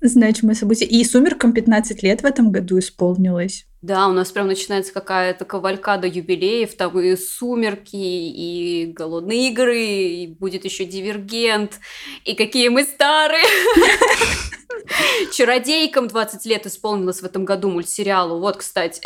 Значимое 0.01 0.55
событие. 0.55 0.87
И 0.89 1.03
«Сумеркам» 1.03 1.53
15 1.53 2.03
лет 2.03 2.21
в 2.21 2.25
этом 2.25 2.51
году 2.51 2.79
исполнилось. 2.79 3.65
Да, 3.81 4.07
у 4.07 4.11
нас 4.11 4.31
прям 4.31 4.47
начинается 4.47 4.93
какая-то 4.93 5.45
кавалькада 5.45 6.07
юбилеев, 6.07 6.75
там 6.75 6.99
и 6.99 7.15
«Сумерки», 7.15 7.95
и 7.95 8.91
«Голодные 8.95 9.49
игры», 9.49 9.79
и 9.79 10.27
будет 10.27 10.65
еще 10.65 10.85
«Дивергент», 10.85 11.79
и 12.25 12.35
какие 12.35 12.69
мы 12.69 12.83
старые! 12.83 13.43
«Чародейкам» 15.33 16.07
20 16.07 16.45
лет 16.45 16.65
исполнилось 16.65 17.21
в 17.21 17.25
этом 17.25 17.45
году 17.45 17.69
мультсериалу, 17.69 18.39
вот, 18.39 18.57
кстати. 18.57 19.01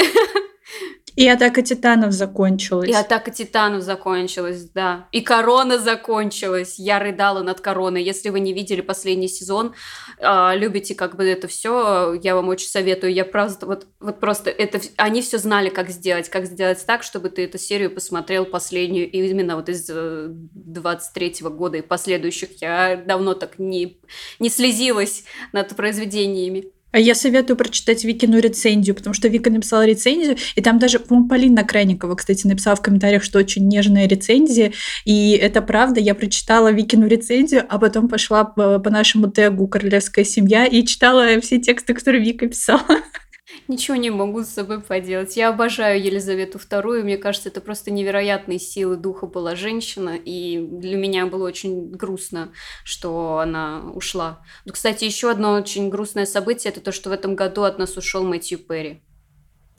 И 1.16 1.28
атака 1.28 1.62
титанов 1.62 2.14
закончилась. 2.14 2.90
И 2.90 2.94
атака 2.94 3.32
титанов 3.32 3.84
закончилась, 3.84 4.70
да. 4.70 5.08
И 5.12 5.22
корона 5.22 5.78
закончилась. 5.78 6.80
Я 6.80 7.00
рыдала 7.00 7.44
над 7.44 7.60
короной. 7.60 8.04
Если 8.04 8.30
вы 8.30 8.40
не 8.40 8.54
видели 8.54 8.82
последний 8.82 9.28
сезон, 9.28 9.74
э, 10.18 10.52
любите 10.56 10.96
как 10.96 11.16
бы 11.16 11.26
это 11.26 11.48
все, 11.48 12.14
я 12.22 12.36
вам 12.36 12.48
очень 12.48 12.68
советую. 12.68 13.14
Я 13.14 13.26
просто 13.26 13.66
вот, 13.66 13.88
вот 14.00 14.20
просто 14.20 14.50
это 14.50 14.80
они 14.98 15.22
все 15.22 15.38
знали, 15.38 15.70
как 15.70 15.90
сделать, 15.90 16.30
как 16.30 16.46
сделать 16.46 16.84
так, 16.86 17.04
чтобы 17.04 17.30
ты 17.30 17.46
эту 17.46 17.58
серию 17.58 17.92
посмотрел 17.92 18.46
последнюю 18.46 19.10
и 19.10 19.30
именно 19.30 19.56
вот 19.56 19.70
из 19.70 19.88
23 19.88 21.44
-го 21.44 21.50
года 21.50 21.78
и 21.78 21.82
последующих. 21.82 22.62
Я 22.62 22.96
давно 22.96 23.34
так 23.34 23.60
не 23.60 24.00
не 24.40 24.50
слезилась 24.50 25.24
над 25.52 25.76
произведениями. 25.76 26.72
А 26.92 27.00
я 27.00 27.16
советую 27.16 27.58
прочитать 27.58 28.04
Викину 28.04 28.40
рецензию, 28.40 28.96
потому 28.96 29.14
что 29.14 29.28
Вика 29.28 29.50
написала 29.50 29.86
рецензию, 29.86 30.38
и 30.56 30.62
там 30.62 30.80
даже, 30.80 31.00
по-моему, 31.00 31.30
Полина 31.30 31.64
Крайникова, 31.64 32.16
кстати, 32.16 32.46
написала 32.46 32.76
в 32.76 32.82
комментариях, 32.82 33.24
что 33.24 33.40
очень 33.40 33.68
нежная 33.68 34.08
рецензия, 34.08 34.74
и 35.06 35.32
это 35.32 35.62
правда, 35.62 36.00
я 36.00 36.16
прочитала 36.16 36.72
Викину 36.72 37.08
рецензию, 37.08 37.66
а 37.68 37.80
потом 37.80 38.08
пошла 38.10 38.44
по, 38.44 38.80
по 38.80 38.90
нашему 38.90 39.32
тегу 39.32 39.68
«Королевская 39.68 40.26
семья» 40.26 40.66
и 40.66 40.86
читала 40.86 41.40
все 41.42 41.60
тексты, 41.60 41.94
которые 41.94 42.24
Вика 42.24 42.48
писала. 42.48 42.82
Ничего 43.72 43.96
не 43.96 44.10
могу 44.10 44.44
с 44.44 44.50
собой 44.50 44.82
поделать. 44.82 45.38
Я 45.38 45.48
обожаю 45.48 46.04
Елизавету 46.04 46.58
II. 46.58 47.04
Мне 47.04 47.16
кажется, 47.16 47.48
это 47.48 47.62
просто 47.62 47.90
невероятной 47.90 48.60
силы 48.60 48.98
духа 48.98 49.28
была 49.28 49.56
женщина. 49.56 50.18
И 50.18 50.58
для 50.60 50.98
меня 50.98 51.26
было 51.26 51.48
очень 51.48 51.90
грустно, 51.90 52.52
что 52.84 53.38
она 53.38 53.90
ушла. 53.94 54.42
Кстати, 54.70 55.06
еще 55.06 55.32
одно 55.32 55.54
очень 55.54 55.88
грустное 55.88 56.26
событие 56.26 56.70
это 56.70 56.82
то, 56.82 56.92
что 56.92 57.12
в 57.12 57.14
этом 57.14 57.34
году 57.36 57.64
от 57.64 57.80
нас 57.80 57.96
ушел 57.96 58.26
Мэтью 58.26 58.60
Перри 58.60 59.04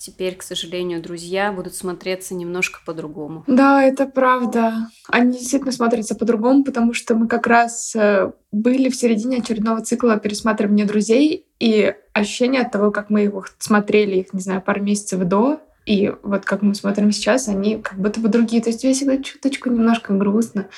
теперь, 0.05 0.35
к 0.35 0.43
сожалению, 0.43 1.01
друзья 1.01 1.53
будут 1.53 1.75
смотреться 1.75 2.35
немножко 2.35 2.81
по-другому. 2.85 3.45
Да, 3.47 3.83
это 3.83 4.07
правда. 4.07 4.89
Они 5.09 5.39
действительно 5.39 5.73
смотрятся 5.73 6.17
по-другому, 6.17 6.65
потому 6.65 6.93
что 6.93 7.15
мы 7.15 7.29
как 7.29 7.47
раз 7.47 7.95
э, 7.95 8.33
были 8.51 8.91
в 8.91 8.97
середине 8.97 9.39
очередного 9.39 9.81
цикла 9.83 10.19
пересматривания 10.19 10.87
друзей, 10.87 11.47
и 11.61 11.95
ощущение 12.13 12.63
от 12.63 12.73
того, 12.73 12.91
как 12.91 13.11
мы 13.11 13.25
их 13.25 13.55
смотрели, 13.59 14.17
их, 14.17 14.33
не 14.33 14.41
знаю, 14.41 14.61
пару 14.61 14.83
месяцев 14.83 15.21
до, 15.21 15.61
и 15.87 16.13
вот 16.23 16.45
как 16.45 16.63
мы 16.63 16.75
смотрим 16.75 17.13
сейчас, 17.13 17.49
они 17.49 17.81
как 17.81 17.99
будто 17.99 18.19
бы 18.19 18.29
другие. 18.29 18.63
То 18.63 18.71
есть 18.71 18.83
тебе 18.83 18.93
всегда 18.93 19.19
чуточку 19.19 19.71
немножко 19.71 20.13
грустно, 20.13 20.69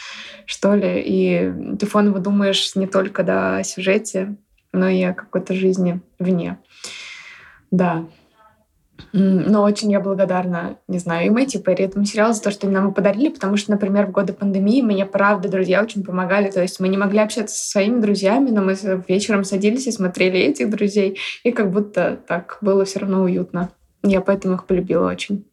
что 0.44 0.74
ли. 0.74 1.02
И 1.04 1.76
ты 1.78 1.86
фоново 1.86 2.20
думаешь 2.20 2.74
не 2.74 2.86
только 2.86 3.22
да, 3.22 3.58
о 3.58 3.64
сюжете, 3.64 4.36
но 4.72 4.88
и 4.88 5.02
о 5.02 5.14
какой-то 5.14 5.54
жизни 5.54 6.00
вне. 6.18 6.58
Да, 7.70 8.06
но 9.16 9.62
очень 9.62 9.92
я 9.92 10.00
благодарна, 10.00 10.76
не 10.88 10.98
знаю, 10.98 11.26
и 11.26 11.30
Мэтью 11.30 11.62
Перри 11.62 11.84
этому 11.84 12.04
сериалу 12.04 12.34
за 12.34 12.42
то, 12.42 12.50
что 12.50 12.68
нам 12.68 12.92
подарили, 12.92 13.28
потому 13.28 13.56
что, 13.56 13.70
например, 13.70 14.06
в 14.06 14.10
годы 14.10 14.32
пандемии 14.32 14.82
мне, 14.82 15.06
правда, 15.06 15.48
друзья 15.48 15.82
очень 15.82 16.02
помогали. 16.02 16.50
То 16.50 16.60
есть 16.60 16.80
мы 16.80 16.88
не 16.88 16.98
могли 16.98 17.20
общаться 17.20 17.56
со 17.56 17.70
своими 17.70 18.00
друзьями, 18.00 18.50
но 18.50 18.60
мы 18.60 18.74
вечером 19.06 19.44
садились 19.44 19.86
и 19.86 19.92
смотрели 19.92 20.40
этих 20.40 20.68
друзей, 20.68 21.18
и 21.44 21.52
как 21.52 21.70
будто 21.70 22.18
так 22.26 22.58
было 22.60 22.84
все 22.84 22.98
равно 22.98 23.22
уютно. 23.22 23.70
Я 24.02 24.20
поэтому 24.20 24.54
их 24.54 24.66
полюбила 24.66 25.08
очень 25.08 25.46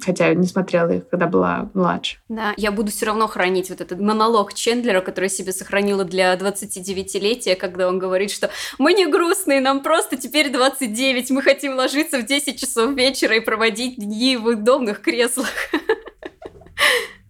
хотя 0.00 0.34
не 0.34 0.46
смотрела 0.46 0.90
их, 0.90 1.08
когда 1.08 1.26
была 1.26 1.70
младше. 1.74 2.18
Да, 2.28 2.54
я 2.56 2.72
буду 2.72 2.90
все 2.90 3.06
равно 3.06 3.28
хранить 3.28 3.70
вот 3.70 3.80
этот 3.80 4.00
монолог 4.00 4.54
Чендлера, 4.54 5.00
который 5.00 5.30
себе 5.30 5.52
сохранила 5.52 6.04
для 6.04 6.34
29-летия, 6.34 7.54
когда 7.54 7.88
он 7.88 7.98
говорит, 7.98 8.30
что 8.30 8.50
мы 8.78 8.92
не 8.94 9.06
грустные, 9.06 9.60
нам 9.60 9.82
просто 9.82 10.16
теперь 10.16 10.50
29, 10.50 11.30
мы 11.30 11.42
хотим 11.42 11.76
ложиться 11.76 12.18
в 12.18 12.26
10 12.26 12.58
часов 12.58 12.94
вечера 12.94 13.36
и 13.36 13.40
проводить 13.40 13.96
дни 13.96 14.36
в 14.36 14.46
удобных 14.46 15.00
креслах. 15.00 15.48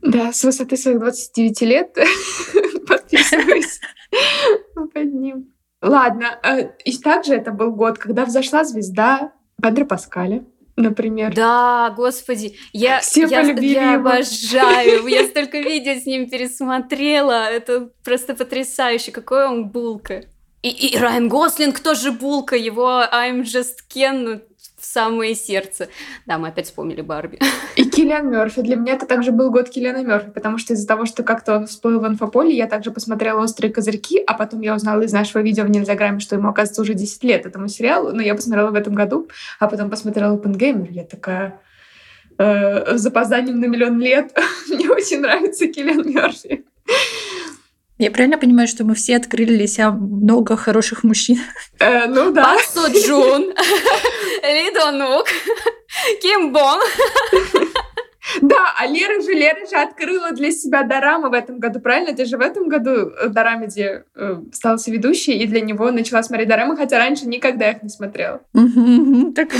Да, 0.00 0.32
с 0.32 0.42
высоты 0.44 0.76
своих 0.78 0.98
29 0.98 1.60
лет 1.62 1.94
подписываюсь 2.88 3.80
под 4.74 5.14
ним. 5.14 5.52
Ладно, 5.82 6.38
э, 6.42 6.70
и 6.84 6.96
также 6.96 7.34
это 7.34 7.52
был 7.52 7.72
год, 7.72 7.98
когда 7.98 8.24
взошла 8.24 8.64
звезда 8.64 9.32
Педро 9.62 9.84
Паскаля 9.84 10.44
например. 10.80 11.34
Да, 11.34 11.92
господи, 11.96 12.56
я, 12.72 13.00
Все 13.00 13.22
я, 13.22 13.42
полюбили 13.42 13.74
я 13.74 13.92
его. 13.92 14.08
обожаю, 14.08 15.06
я 15.06 15.24
столько 15.28 15.58
видео 15.58 15.94
с 16.00 16.06
ним 16.06 16.28
пересмотрела, 16.28 17.50
это 17.50 17.90
просто 18.04 18.34
потрясающе, 18.34 19.12
какой 19.12 19.46
он 19.46 19.68
булка. 19.68 20.24
И, 20.62 20.68
и 20.68 20.98
Райан 20.98 21.28
Гослинг 21.28 21.80
тоже 21.80 22.12
булка, 22.12 22.56
его 22.56 23.02
I'm 23.02 23.42
Just 23.42 23.76
Ken 23.94 24.12
ну, 24.12 24.40
в 24.80 24.84
самое 24.84 25.34
сердце. 25.34 25.88
Да, 26.26 26.38
мы 26.38 26.48
опять 26.48 26.66
вспомнили 26.66 27.02
Барби. 27.02 27.38
И 27.76 27.84
Киллиан 27.84 28.30
Мерфи. 28.30 28.62
Для 28.62 28.76
меня 28.76 28.94
это 28.94 29.06
также 29.06 29.30
был 29.30 29.50
год 29.50 29.68
Киллиана 29.68 30.02
Мерфи, 30.02 30.30
потому 30.30 30.58
что 30.58 30.72
из-за 30.72 30.86
того, 30.86 31.06
что 31.06 31.22
как-то 31.22 31.56
он 31.56 31.66
всплыл 31.66 32.00
в 32.00 32.06
инфополе, 32.06 32.56
я 32.56 32.66
также 32.66 32.90
посмотрела 32.90 33.42
«Острые 33.42 33.72
козырьки», 33.72 34.22
а 34.26 34.34
потом 34.34 34.62
я 34.62 34.74
узнала 34.74 35.02
из 35.02 35.12
нашего 35.12 35.42
видео 35.42 35.64
в 35.64 35.70
Нельзяграме, 35.70 36.20
что 36.20 36.36
ему, 36.36 36.48
оказывается, 36.48 36.82
уже 36.82 36.94
10 36.94 37.24
лет 37.24 37.46
этому 37.46 37.68
сериалу, 37.68 38.12
но 38.12 38.22
я 38.22 38.34
посмотрела 38.34 38.70
в 38.70 38.74
этом 38.74 38.94
году, 38.94 39.28
а 39.58 39.68
потом 39.68 39.90
посмотрела 39.90 40.34
«Опенгеймер». 40.34 40.90
Я 40.90 41.04
такая 41.04 41.60
э, 42.38 42.96
с 42.96 43.00
запозданием 43.00 43.60
на 43.60 43.66
миллион 43.66 44.00
лет. 44.00 44.36
Мне 44.68 44.90
очень 44.90 45.20
нравится 45.20 45.66
Киллиан 45.66 46.08
Мерфи. 46.08 46.64
Я 48.00 48.10
правильно 48.10 48.38
понимаю, 48.38 48.66
что 48.66 48.82
мы 48.84 48.94
все 48.94 49.16
открыли 49.16 49.54
для 49.54 49.66
себя 49.66 49.90
много 49.90 50.56
хороших 50.56 51.04
мужчин? 51.04 51.38
Э, 51.78 52.06
ну 52.06 52.32
да. 52.32 52.44
Пак 52.44 52.60
Со 52.60 52.90
Джун, 52.90 53.42
Ли 54.42 54.74
Донук, 54.74 55.26
Ким 56.22 56.50
Бон. 56.50 56.80
Да, 58.40 58.74
а 58.78 58.86
Лера 58.86 59.20
же, 59.20 59.32
Лера 59.32 59.66
же 59.66 59.76
открыла 59.76 60.32
для 60.32 60.50
себя 60.50 60.82
Дорама 60.82 61.28
в 61.28 61.34
этом 61.34 61.58
году, 61.58 61.78
правильно? 61.80 62.16
Ты 62.16 62.24
же 62.24 62.38
в 62.38 62.40
этом 62.40 62.68
году 62.68 63.10
э, 63.10 63.28
Дорамеди 63.28 64.02
э, 64.14 64.36
стал 64.50 64.78
ведущей, 64.86 65.32
и 65.32 65.46
для 65.46 65.60
него 65.60 65.90
начала 65.90 66.22
смотреть 66.22 66.48
Дорамы, 66.48 66.78
хотя 66.78 66.96
раньше 66.96 67.26
никогда 67.26 67.70
их 67.70 67.82
не 67.82 67.90
смотрела. 67.90 68.40
Так 69.34 69.50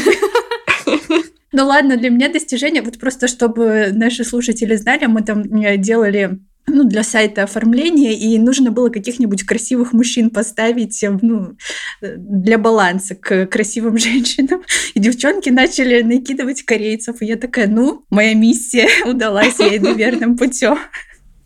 Ну 1.53 1.67
ладно, 1.67 1.99
для 1.99 2.09
меня 2.09 2.31
достижение, 2.31 2.81
вот 2.81 2.99
просто 2.99 3.29
чтобы 3.29 3.91
наши 3.93 4.25
слушатели 4.25 4.77
знали, 4.77 5.05
мы 5.07 5.23
там 5.23 5.43
э, 5.43 5.77
делали 5.77 6.39
ну, 6.67 6.85
для 6.85 7.03
сайта 7.03 7.43
оформления, 7.43 8.13
и 8.13 8.39
нужно 8.39 8.71
было 8.71 8.89
каких-нибудь 8.89 9.45
красивых 9.45 9.93
мужчин 9.93 10.31
поставить 10.31 11.03
э, 11.03 11.19
ну, 11.21 11.57
э, 12.01 12.17
для 12.17 12.59
баланса 12.59 13.15
к 13.15 13.47
красивым 13.47 13.99
женщинам. 13.99 14.63
И 14.95 15.01
девчонки 15.01 15.51
начали 15.51 16.03
накидывать 16.03 16.63
корейцев. 16.63 17.23
И 17.23 17.27
я 17.27 17.37
такая, 17.37 17.67
ну, 17.67 18.05
моя 18.11 18.35
миссия 18.35 18.89
удалась, 19.07 19.59
я 19.59 19.77
иду 19.77 19.95
верным 19.95 20.37
путем. 20.37 20.79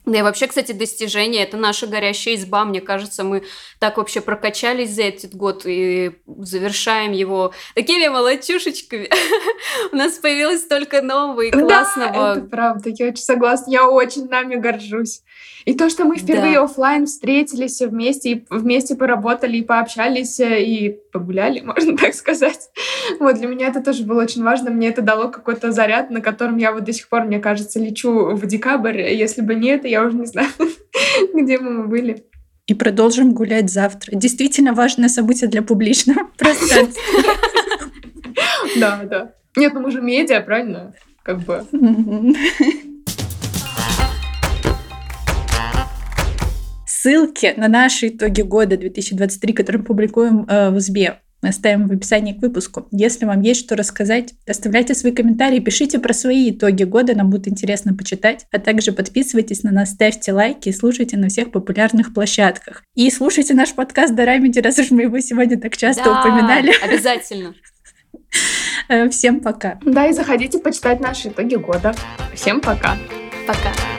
Да 0.06 0.18
и 0.18 0.22
вообще, 0.22 0.46
кстати, 0.46 0.72
достижение– 0.72 1.42
это 1.44 1.56
наша 1.56 1.86
горящая 1.86 2.34
изба. 2.34 2.64
Мне 2.64 2.80
кажется, 2.80 3.24
мы 3.24 3.42
так 3.78 3.96
вообще 3.96 4.20
прокачались 4.20 4.90
за 4.90 5.04
этот 5.04 5.34
год 5.34 5.62
и 5.64 6.12
завершаем 6.26 7.12
его 7.12 7.52
такими 7.74 8.08
молодчушечками. 8.08 9.08
У 9.92 9.96
нас 9.96 10.14
появилось 10.14 10.60
столько 10.60 11.00
нового 11.00 11.40
и 11.40 11.50
классного. 11.50 12.12
Да, 12.12 12.32
это 12.32 12.40
правда, 12.42 12.90
я 12.90 13.06
очень 13.06 13.24
согласна. 13.24 13.70
Я 13.70 13.88
очень 13.88 14.28
нами 14.28 14.56
горжусь. 14.56 15.22
И 15.64 15.72
то, 15.72 15.88
что 15.88 16.04
мы 16.04 16.16
впервые 16.16 16.54
да. 16.54 16.64
офлайн 16.64 17.06
встретились 17.06 17.80
вместе, 17.80 18.30
и 18.30 18.44
вместе 18.50 18.94
поработали, 18.94 19.56
и 19.58 19.62
пообщались, 19.62 20.38
э, 20.38 20.62
и 20.62 20.90
погуляли, 21.10 21.60
можно 21.64 21.96
так 21.96 22.14
сказать. 22.14 22.68
Вот 23.18 23.36
для 23.36 23.46
меня 23.46 23.68
это 23.68 23.82
тоже 23.82 24.04
было 24.04 24.22
очень 24.22 24.42
важно. 24.42 24.70
Мне 24.70 24.88
это 24.88 25.00
дало 25.00 25.28
какой-то 25.28 25.72
заряд, 25.72 26.10
на 26.10 26.20
котором 26.20 26.58
я 26.58 26.72
вот 26.72 26.84
до 26.84 26.92
сих 26.92 27.08
пор, 27.08 27.22
мне 27.22 27.38
кажется, 27.38 27.80
лечу 27.80 28.34
в 28.34 28.46
декабрь. 28.46 29.00
Если 29.00 29.40
бы 29.40 29.54
не 29.54 29.68
это, 29.68 29.88
я 29.94 30.04
уже 30.04 30.16
не 30.16 30.26
знаю, 30.26 30.48
где 31.34 31.58
мы 31.58 31.86
были. 31.86 32.24
И 32.66 32.74
продолжим 32.74 33.32
гулять 33.32 33.70
завтра. 33.70 34.16
Действительно 34.16 34.72
важное 34.72 35.08
событие 35.08 35.48
для 35.48 35.62
публичного 35.62 36.28
пространства. 36.36 37.02
Да, 38.76 39.02
да. 39.04 39.34
Нет, 39.56 39.72
ну 39.74 39.80
мы 39.80 39.90
же 39.90 40.00
медиа, 40.00 40.40
правильно? 40.40 40.94
Как 41.22 41.40
бы. 41.40 41.64
Ссылки 46.86 47.52
на 47.56 47.68
наши 47.68 48.08
итоги 48.08 48.42
года 48.42 48.76
2023, 48.76 49.52
которые 49.52 49.80
мы 49.80 49.86
публикуем 49.86 50.46
э, 50.48 50.70
в 50.70 50.76
УЗБе, 50.76 51.20
мы 51.44 51.50
оставим 51.50 51.88
в 51.88 51.92
описании 51.92 52.32
к 52.32 52.40
выпуску. 52.40 52.88
Если 52.90 53.26
вам 53.26 53.42
есть 53.42 53.60
что 53.60 53.76
рассказать, 53.76 54.32
оставляйте 54.48 54.94
свои 54.94 55.12
комментарии, 55.12 55.58
пишите 55.58 55.98
про 55.98 56.14
свои 56.14 56.50
итоги 56.50 56.84
года, 56.84 57.14
нам 57.14 57.28
будет 57.28 57.48
интересно 57.48 57.92
почитать. 57.94 58.46
А 58.50 58.58
также 58.58 58.92
подписывайтесь 58.92 59.62
на 59.62 59.70
нас, 59.70 59.90
ставьте 59.90 60.32
лайки 60.32 60.70
и 60.70 60.72
слушайте 60.72 61.18
на 61.18 61.28
всех 61.28 61.52
популярных 61.52 62.14
площадках. 62.14 62.82
И 62.94 63.10
слушайте 63.10 63.52
наш 63.52 63.74
подкаст 63.74 64.14
Дорамиди, 64.14 64.60
раз 64.60 64.78
уж 64.78 64.90
мы 64.90 65.02
его 65.02 65.20
сегодня 65.20 65.60
так 65.60 65.76
часто 65.76 66.04
да, 66.04 66.20
упоминали. 66.20 66.72
обязательно. 66.82 67.54
Э, 68.88 69.10
всем 69.10 69.40
пока. 69.40 69.78
Да, 69.84 70.06
и 70.06 70.12
заходите 70.12 70.58
почитать 70.58 71.00
наши 71.00 71.28
итоги 71.28 71.56
года. 71.56 71.94
Всем 72.34 72.60
пока. 72.62 72.96
Пока. 73.46 73.93